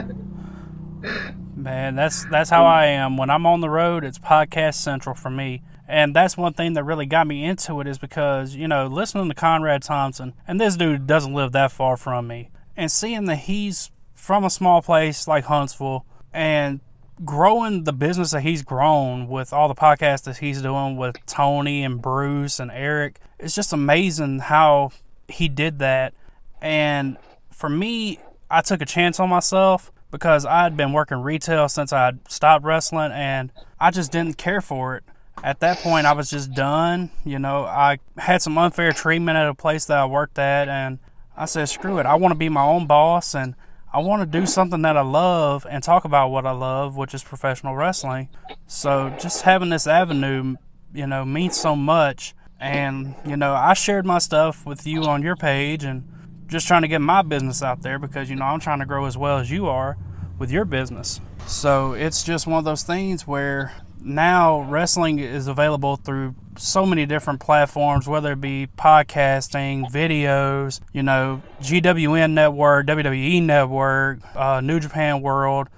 [1.56, 3.16] Man, that's that's how I am.
[3.16, 5.62] When I'm on the road, it's podcast central for me.
[5.86, 9.28] And that's one thing that really got me into it is because, you know, listening
[9.28, 13.36] to Conrad Thompson, and this dude doesn't live that far from me, and seeing that
[13.36, 16.80] he's from a small place like Huntsville and
[17.24, 21.84] growing the business that he's grown with all the podcasts that he's doing with Tony
[21.84, 23.20] and Bruce and Eric.
[23.38, 24.92] It's just amazing how
[25.28, 26.14] he did that.
[26.60, 27.16] And
[27.50, 28.18] for me,
[28.50, 32.64] I took a chance on myself because I had been working retail since I stopped
[32.64, 35.04] wrestling and I just didn't care for it.
[35.42, 37.10] At that point, I was just done.
[37.24, 40.98] You know, I had some unfair treatment at a place that I worked at, and
[41.34, 42.04] I said, screw it.
[42.04, 43.54] I want to be my own boss and
[43.92, 47.12] I want to do something that I love and talk about what I love, which
[47.12, 48.28] is professional wrestling.
[48.68, 50.54] So just having this avenue,
[50.94, 52.34] you know, means so much.
[52.60, 56.08] And, you know, I shared my stuff with you on your page and
[56.46, 59.06] just trying to get my business out there because, you know, I'm trying to grow
[59.06, 59.96] as well as you are
[60.38, 61.20] with your business.
[61.46, 63.72] So it's just one of those things where
[64.02, 71.02] now wrestling is available through so many different platforms, whether it be podcasting, videos, you
[71.02, 75.68] know, GWN Network, WWE Network, uh, New Japan World,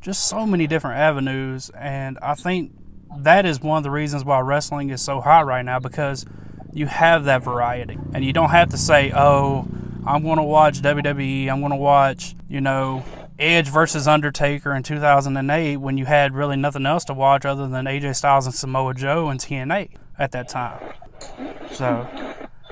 [0.00, 1.70] just so many different avenues.
[1.70, 2.72] And I think
[3.18, 6.26] that is one of the reasons why wrestling is so hot right now because
[6.72, 7.98] you have that variety.
[8.12, 9.66] And you don't have to say, oh,
[10.06, 13.04] I'm going to watch WWE, I'm going to watch, you know,
[13.38, 17.84] Edge versus Undertaker in 2008 when you had really nothing else to watch other than
[17.84, 20.92] AJ Styles and Samoa Joe and TNA at that time.
[21.70, 22.08] So,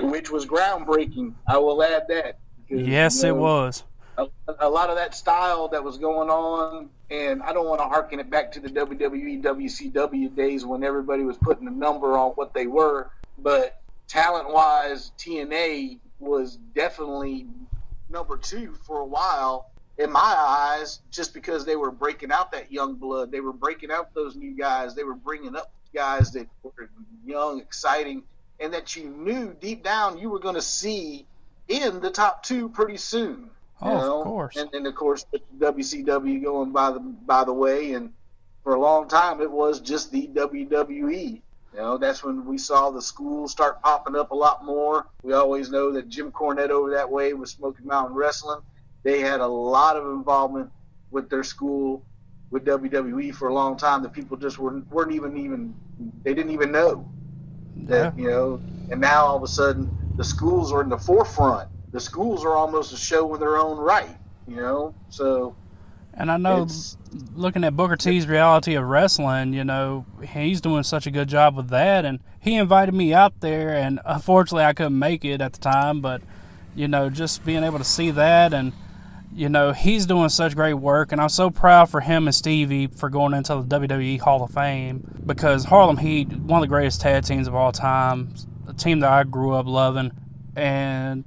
[0.01, 1.35] which was groundbreaking.
[1.47, 2.39] I will add that.
[2.69, 3.85] Yes, you know, it was.
[4.19, 4.27] A,
[4.61, 8.19] a, lot of that style that was going on, and I don't want to harken
[8.19, 12.55] it back to the WWE, WCW days when everybody was putting a number on what
[12.55, 17.47] they were, but talent wise, TNA was definitely
[18.09, 22.71] number two for a while in my eyes, just because they were breaking out that
[22.71, 26.47] young blood, they were breaking out those new guys, they were bringing up guys that
[26.63, 26.91] were
[27.25, 28.23] young, exciting,
[28.61, 31.27] and that you knew deep down you were going to see
[31.69, 33.51] in the top two pretty soon.
[33.81, 34.19] Oh, know?
[34.21, 34.57] of course.
[34.57, 35.25] And, and of course,
[35.59, 38.13] WCW going by the by the way, and
[38.63, 41.43] for a long time it was just the WWE.
[41.75, 45.07] You know, that's when we saw the schools start popping up a lot more.
[45.23, 48.61] We always know that Jim Cornette over that way was Smoky Mountain Wrestling
[49.07, 50.69] they had a lot of involvement
[51.13, 52.05] with their school
[52.51, 55.75] with WWE for a long time that people just weren't weren't even even
[56.25, 57.09] they didn't even know
[57.85, 58.23] that yeah.
[58.25, 58.61] you know
[58.91, 62.57] and now all of a sudden the schools are in the forefront the schools are
[62.57, 64.17] almost a show in their own right
[64.49, 65.55] you know so
[66.15, 66.67] and I know
[67.35, 71.55] looking at Booker T's reality of wrestling, you know, he's doing such a good job
[71.55, 72.07] with that.
[72.07, 76.01] And he invited me out there, and unfortunately, I couldn't make it at the time.
[76.01, 76.23] But,
[76.75, 78.73] you know, just being able to see that and
[79.33, 82.87] you know, he's doing such great work, and I'm so proud for him and Stevie
[82.87, 87.01] for going into the WWE Hall of Fame because Harlem Heat, one of the greatest
[87.01, 88.35] tag teams of all time,
[88.67, 90.13] a team that I grew up loving,
[90.55, 91.25] and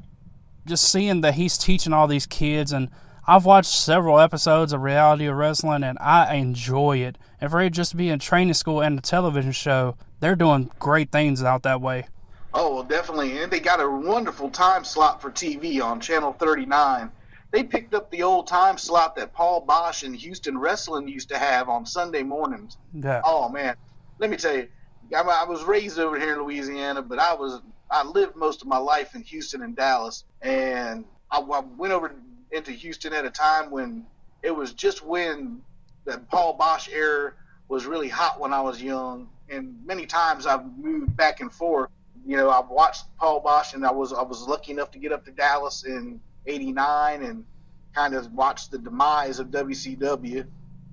[0.65, 2.89] just seeing that he's teaching all these kids, and
[3.27, 7.17] I've watched several episodes of Reality of Wrestling, and I enjoy it.
[7.39, 10.71] And for it just to be in training school and a television show, they're doing
[10.79, 12.07] great things out that way.
[12.55, 13.41] Oh, well, definitely.
[13.41, 17.11] And they got a wonderful time slot for TV on Channel 39
[17.51, 21.37] they picked up the old time slot that Paul Boesch and Houston Wrestling used to
[21.37, 22.77] have on Sunday mornings.
[22.93, 23.21] Yeah.
[23.23, 23.75] Oh man,
[24.19, 24.67] let me tell you,
[25.15, 28.67] I, I was raised over here in Louisiana, but I was I lived most of
[28.67, 32.13] my life in Houston and Dallas, and I, I went over
[32.51, 34.05] into Houston at a time when
[34.43, 35.61] it was just when
[36.05, 37.33] the Paul Boesch era
[37.67, 41.89] was really hot when I was young, and many times I've moved back and forth.
[42.25, 45.11] You know, I've watched Paul Boesch, and I was I was lucky enough to get
[45.11, 47.45] up to Dallas and '89 and
[47.93, 50.45] kind of watched the demise of WCW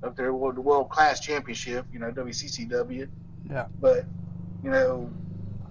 [0.03, 3.09] of their the World Class Championship, you know, WCCW.
[3.51, 3.67] Yeah.
[3.81, 4.07] But
[4.63, 5.11] you know,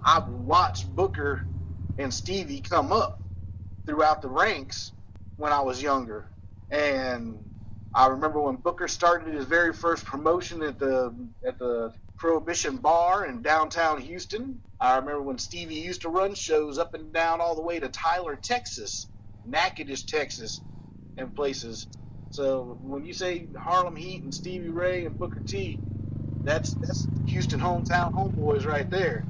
[0.04, 1.46] I've watched Booker
[1.98, 3.20] and Stevie come up
[3.86, 4.92] throughout the ranks
[5.36, 6.26] when I was younger,
[6.70, 7.38] and
[7.94, 11.14] I remember when Booker started his very first promotion at the
[11.46, 14.60] at the Prohibition Bar in downtown Houston.
[14.80, 17.88] I remember when Stevie used to run shows up and down all the way to
[17.88, 19.06] Tyler, Texas,
[19.46, 20.60] Natchitoches, Texas,
[21.16, 21.88] and places.
[22.30, 25.80] So when you say Harlem Heat and Stevie Ray and Booker T,
[26.44, 29.24] that's that's Houston hometown homeboys right there.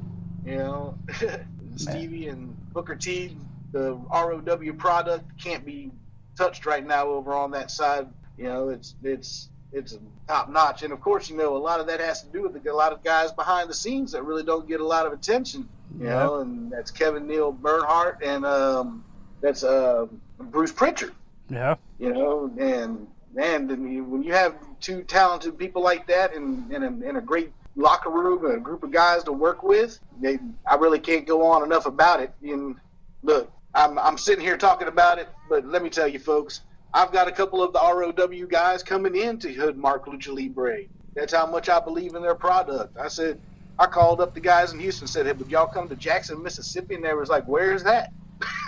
[0.45, 0.95] You know,
[1.75, 3.37] Stevie and Booker T,
[3.71, 5.91] the ROW product can't be
[6.37, 8.07] touched right now over on that side.
[8.37, 11.87] You know, it's it's it's top notch, and of course, you know, a lot of
[11.87, 14.67] that has to do with a lot of guys behind the scenes that really don't
[14.67, 15.69] get a lot of attention.
[15.99, 16.19] You Yep.
[16.19, 19.03] know, and that's Kevin Neal Bernhardt and um,
[19.41, 20.07] that's uh,
[20.39, 21.13] Bruce Prichard
[21.49, 21.75] Yeah.
[21.99, 23.67] you know, and man,
[24.11, 28.09] when you have two talented people like that in in a, in a great locker
[28.11, 30.39] room, a group of guys to work with, they,
[30.69, 32.33] I really can't go on enough about it.
[32.43, 32.75] And
[33.23, 36.61] look, I'm I'm sitting here talking about it, but let me tell you, folks,
[36.93, 40.83] I've got a couple of the ROW guys coming into Hoodmark Lucha Libre.
[41.15, 42.97] That's how much I believe in their product.
[42.97, 43.39] I said.
[43.79, 46.43] I called up the guys in Houston and said, "Hey, would y'all come to Jackson,
[46.43, 48.13] Mississippi?" And they was like, "Where's that?"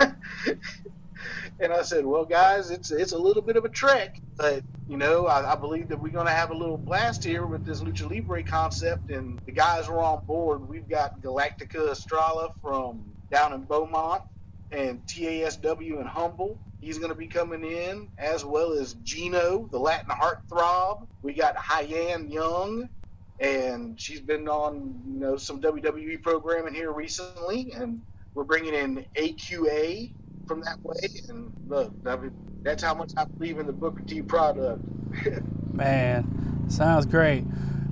[1.60, 4.96] And I said, "Well, guys, it's it's a little bit of a trek, but you
[4.98, 7.82] know, I, I believe that we're going to have a little blast here with this
[7.82, 10.68] lucha libre concept, and the guys were on board.
[10.68, 14.22] We've got Galactica Estrella from down in Beaumont,
[14.70, 16.60] and TASW in Humble.
[16.80, 21.06] He's going to be coming in, as well as Gino, the Latin heartthrob.
[21.22, 22.88] We got Hyann Young,
[23.40, 28.02] and she's been on you know some WWE programming here recently, and
[28.34, 30.12] we're bringing in AQA
[30.46, 30.96] from that way.
[31.28, 32.32] And look, I mean,
[32.62, 34.82] that's how much I believe in the Booker T product.
[35.72, 37.44] Man, sounds great.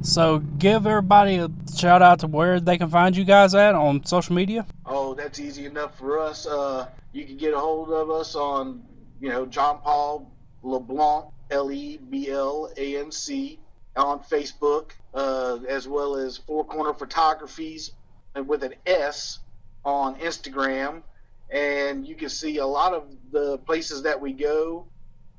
[0.03, 4.05] So give everybody a shout out to where they can find you guys at on
[4.05, 4.67] social media.
[4.87, 6.47] Oh, that's easy enough for us.
[6.47, 8.83] Uh, you can get a hold of us on,
[9.21, 10.31] you know, John Paul
[10.63, 13.59] LeBlanc, L E B L A N C,
[13.97, 17.93] on Facebook, uh, as well as Four Corner Photographies
[18.35, 19.41] and with an S
[19.85, 21.03] on Instagram.
[21.51, 24.87] And you can see a lot of the places that we go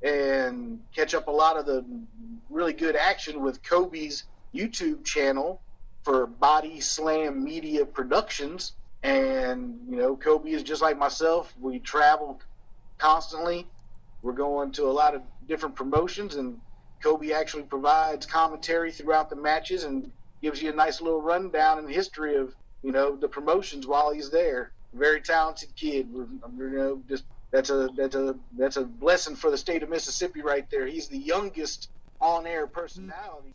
[0.02, 1.86] and catch up a lot of the
[2.50, 4.24] really good action with Kobe's
[4.56, 5.62] YouTube channel
[6.04, 8.74] for Body Slam Media Productions.
[9.04, 11.54] And, you know, Kobe is just like myself.
[11.60, 12.42] We travel
[12.98, 13.68] constantly.
[14.22, 16.60] We're going to a lot of different promotions, and
[17.02, 20.12] Kobe actually provides commentary throughout the matches and
[20.42, 22.54] gives you a nice little rundown the history of,
[22.84, 24.74] you know, the promotions while he's there.
[24.94, 26.08] Very talented kid.
[26.14, 30.42] You know, just that's a that's a that's a blessing for the state of Mississippi
[30.42, 30.88] right there.
[30.88, 31.90] He's the youngest
[32.22, 33.54] on-air personality.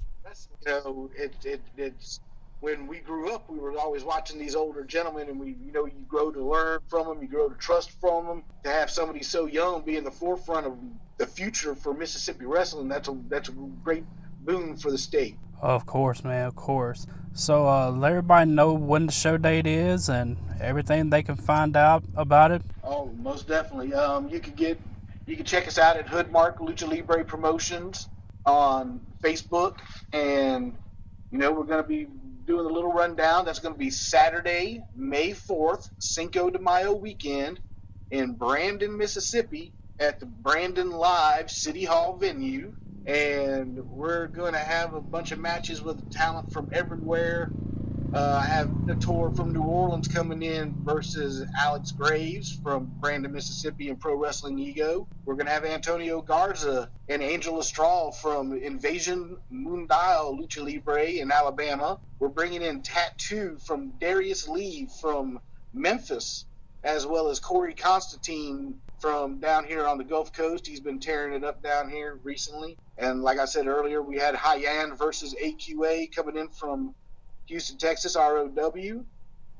[0.66, 2.20] You know, it, it it's
[2.60, 5.86] when we grew up, we were always watching these older gentlemen, and we, you know,
[5.86, 8.44] you grow to learn from them, you grow to trust from them.
[8.64, 10.78] To have somebody so young be in the forefront of
[11.18, 13.52] the future for Mississippi wrestling, that's a that's a
[13.82, 14.06] great
[14.40, 15.40] boon for the state.
[15.64, 17.06] Of course, man, of course.
[17.32, 21.74] So uh, let everybody know when the show date is and everything they can find
[21.74, 22.60] out about it.
[22.82, 23.94] Oh, most definitely.
[23.94, 24.78] Um, you can get
[25.26, 28.10] you can check us out at Hoodmark Lucha Libre Promotions
[28.44, 29.78] on Facebook,
[30.12, 30.76] and
[31.32, 32.08] you know we're going to be
[32.44, 33.46] doing a little rundown.
[33.46, 37.58] That's going to be Saturday, May fourth, Cinco de Mayo weekend
[38.10, 42.74] in Brandon, Mississippi, at the Brandon Live City Hall venue.
[43.06, 47.50] And we're going to have a bunch of matches with talent from everywhere.
[48.14, 53.88] Uh, I have Nator from New Orleans coming in versus Alex Graves from Brandon, Mississippi,
[53.88, 55.08] and Pro Wrestling Ego.
[55.24, 61.32] We're going to have Antonio Garza and Angel Estral from Invasion Mundial Lucha Libre in
[61.32, 61.98] Alabama.
[62.20, 65.40] We're bringing in Tattoo from Darius Lee from
[65.72, 66.46] Memphis,
[66.84, 70.66] as well as Corey Constantine from down here on the Gulf Coast.
[70.66, 72.78] He's been tearing it up down here recently.
[72.96, 76.94] And like I said earlier, we had Hyan versus AQA coming in from
[77.46, 79.04] Houston, Texas, ROW.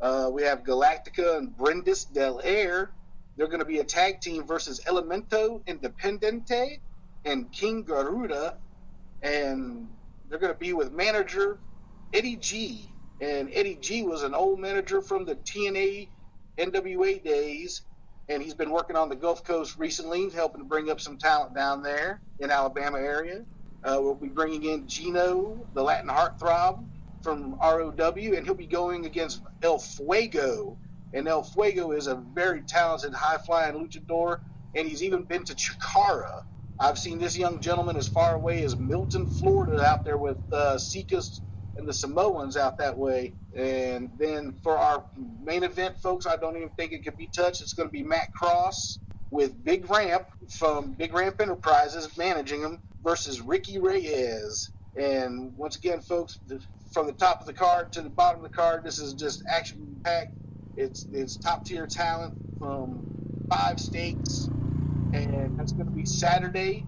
[0.01, 2.93] Uh, we have Galactica and Brindis Del Air.
[3.37, 6.81] They're going to be a tag team versus Elemento Independiente
[7.25, 8.55] and King Garuda.
[9.23, 9.89] And
[10.29, 11.59] they're going to be with manager
[12.13, 12.95] Eddie G.
[13.21, 16.11] And Eddie G was an old manager from the TNA
[16.59, 17.83] NWA days.
[18.29, 21.55] And he's been working on the Gulf Coast recently, helping to bring up some talent
[21.55, 23.45] down there in Alabama area.
[23.85, 26.87] Uh, we'll be bringing in Gino, the Latin heartthrob,
[27.23, 30.79] from ROW, and he'll be going against El Fuego.
[31.13, 34.39] And El Fuego is a very talented, high flying luchador
[34.75, 36.43] and he's even been to Chikara.
[36.79, 40.79] I've seen this young gentleman as far away as Milton, Florida, out there with uh,
[41.77, 43.35] and the Samoans out that way.
[43.57, 45.07] And then for our
[45.43, 47.63] main event, folks, I don't even think it could be touched.
[47.63, 48.99] It's going to be Matt Cross
[49.31, 54.71] with Big Ramp from Big Ramp Enterprises managing him versus Ricky Reyes.
[54.97, 56.39] And once again, folks,
[56.93, 59.43] from the top of the card to the bottom of the card, this is just
[59.49, 60.33] action packed.
[60.77, 63.07] It's it's top tier talent from
[63.51, 64.51] five states,
[65.13, 66.85] and that's going to be Saturday,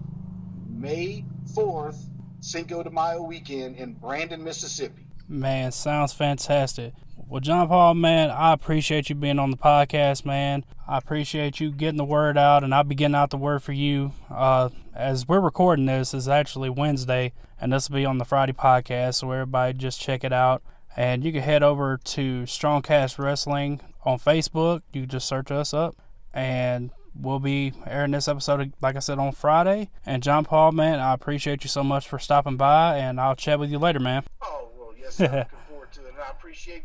[0.69, 2.09] May fourth,
[2.39, 5.05] Cinco de Mayo weekend in Brandon, Mississippi.
[5.27, 6.93] Man, sounds fantastic.
[7.29, 10.63] Well, John Paul, man, I appreciate you being on the podcast, man.
[10.87, 13.73] I appreciate you getting the word out, and I'll be getting out the word for
[13.73, 14.13] you.
[14.29, 18.53] Uh, as we're recording this, is actually Wednesday, and this will be on the Friday
[18.53, 20.63] podcast, so everybody just check it out.
[20.95, 24.83] And you can head over to Strongcast Wrestling on Facebook.
[24.93, 25.97] You can just search us up,
[26.33, 29.89] and we'll be airing this episode, like I said, on Friday.
[30.05, 33.59] And John Paul, man, I appreciate you so much for stopping by, and I'll chat
[33.59, 34.23] with you later, man.
[34.41, 35.25] Oh, well, yes, sir.
[35.51, 36.13] looking forward to it.
[36.13, 36.83] And I appreciate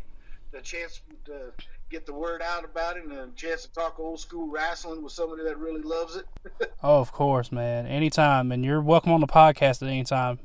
[0.51, 1.51] the chance to
[1.89, 5.13] get the word out about it and a chance to talk old school wrestling with
[5.13, 6.25] somebody that really loves it.
[6.83, 7.85] oh, of course, man.
[7.85, 8.51] Anytime.
[8.51, 10.39] And you're welcome on the podcast at any time.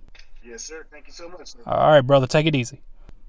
[0.44, 0.86] Yes, sir.
[0.90, 1.52] Thank you so much.
[1.52, 1.60] Sir.
[1.66, 2.26] All right, brother.
[2.26, 2.80] Take it easy.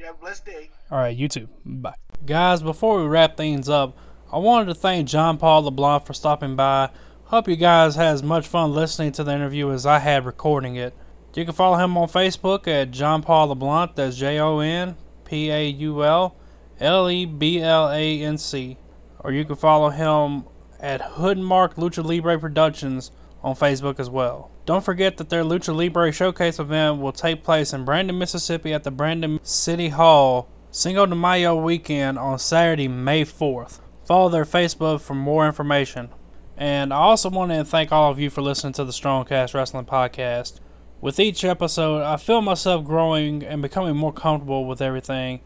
[0.08, 0.70] A blessed day.
[0.92, 1.50] All right, you too.
[1.66, 1.96] Bye.
[2.26, 3.98] Guys, before we wrap things up,
[4.32, 6.92] I wanted to thank John Paul LeBlanc for stopping by.
[7.26, 10.76] Hope you guys had as much fun listening to the interview as I had recording
[10.76, 10.94] it.
[11.34, 13.96] You can follow him on Facebook at John Paul LeBlanc.
[13.96, 16.36] That's J O N P A U L
[16.80, 18.78] L E B L A N C.
[19.20, 20.44] Or you can follow him
[20.80, 23.12] at Hoodmark Lucha Libre Productions
[23.42, 24.52] on Facebook as well.
[24.68, 28.84] Don't forget that their Lucha Libre Showcase event will take place in Brandon, Mississippi at
[28.84, 33.80] the Brandon City Hall Cinco de Mayo weekend on Saturday, May 4th.
[34.10, 36.10] Follow their Facebook for more information.
[36.58, 39.86] And I also want to thank all of you for listening to the Strongcast Wrestling
[39.86, 40.60] Podcast.
[41.00, 45.42] With each episode, I feel myself growing and becoming more comfortable with everything.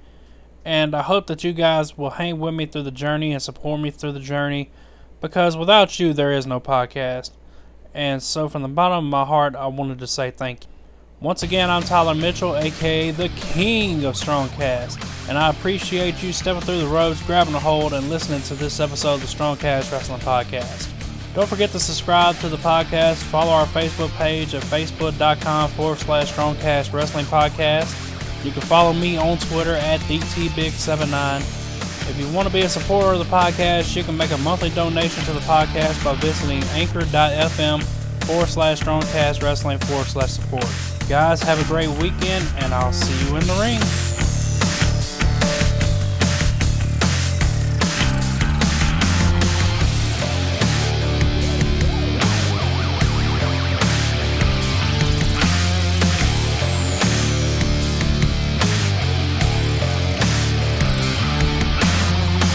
[0.64, 3.81] And I hope that you guys will hang with me through the journey and support
[3.81, 4.72] me through the journey
[5.19, 7.31] because without you, there is no podcast.
[7.94, 10.73] And so, from the bottom of my heart, I wanted to say thank you.
[11.24, 16.62] Once again, I'm Tyler Mitchell, aka the King of Strongcast, and I appreciate you stepping
[16.62, 20.20] through the ropes, grabbing a hold, and listening to this episode of the Strongcast Wrestling
[20.20, 20.91] Podcast.
[21.34, 26.30] Don't forget to subscribe to the podcast, follow our Facebook page at facebook.com forward slash
[26.34, 28.44] Strongcast Wrestling Podcast.
[28.44, 31.40] You can follow me on Twitter at DTBig79.
[32.10, 34.72] If you want to be a supporter of the podcast, you can make a monthly
[34.72, 37.82] donation to the podcast by visiting anchor.fm
[38.26, 40.93] forward slash strongcast wrestling forward slash support.
[41.10, 44.33] Guys, have a great weekend, and I'll see you in the ring.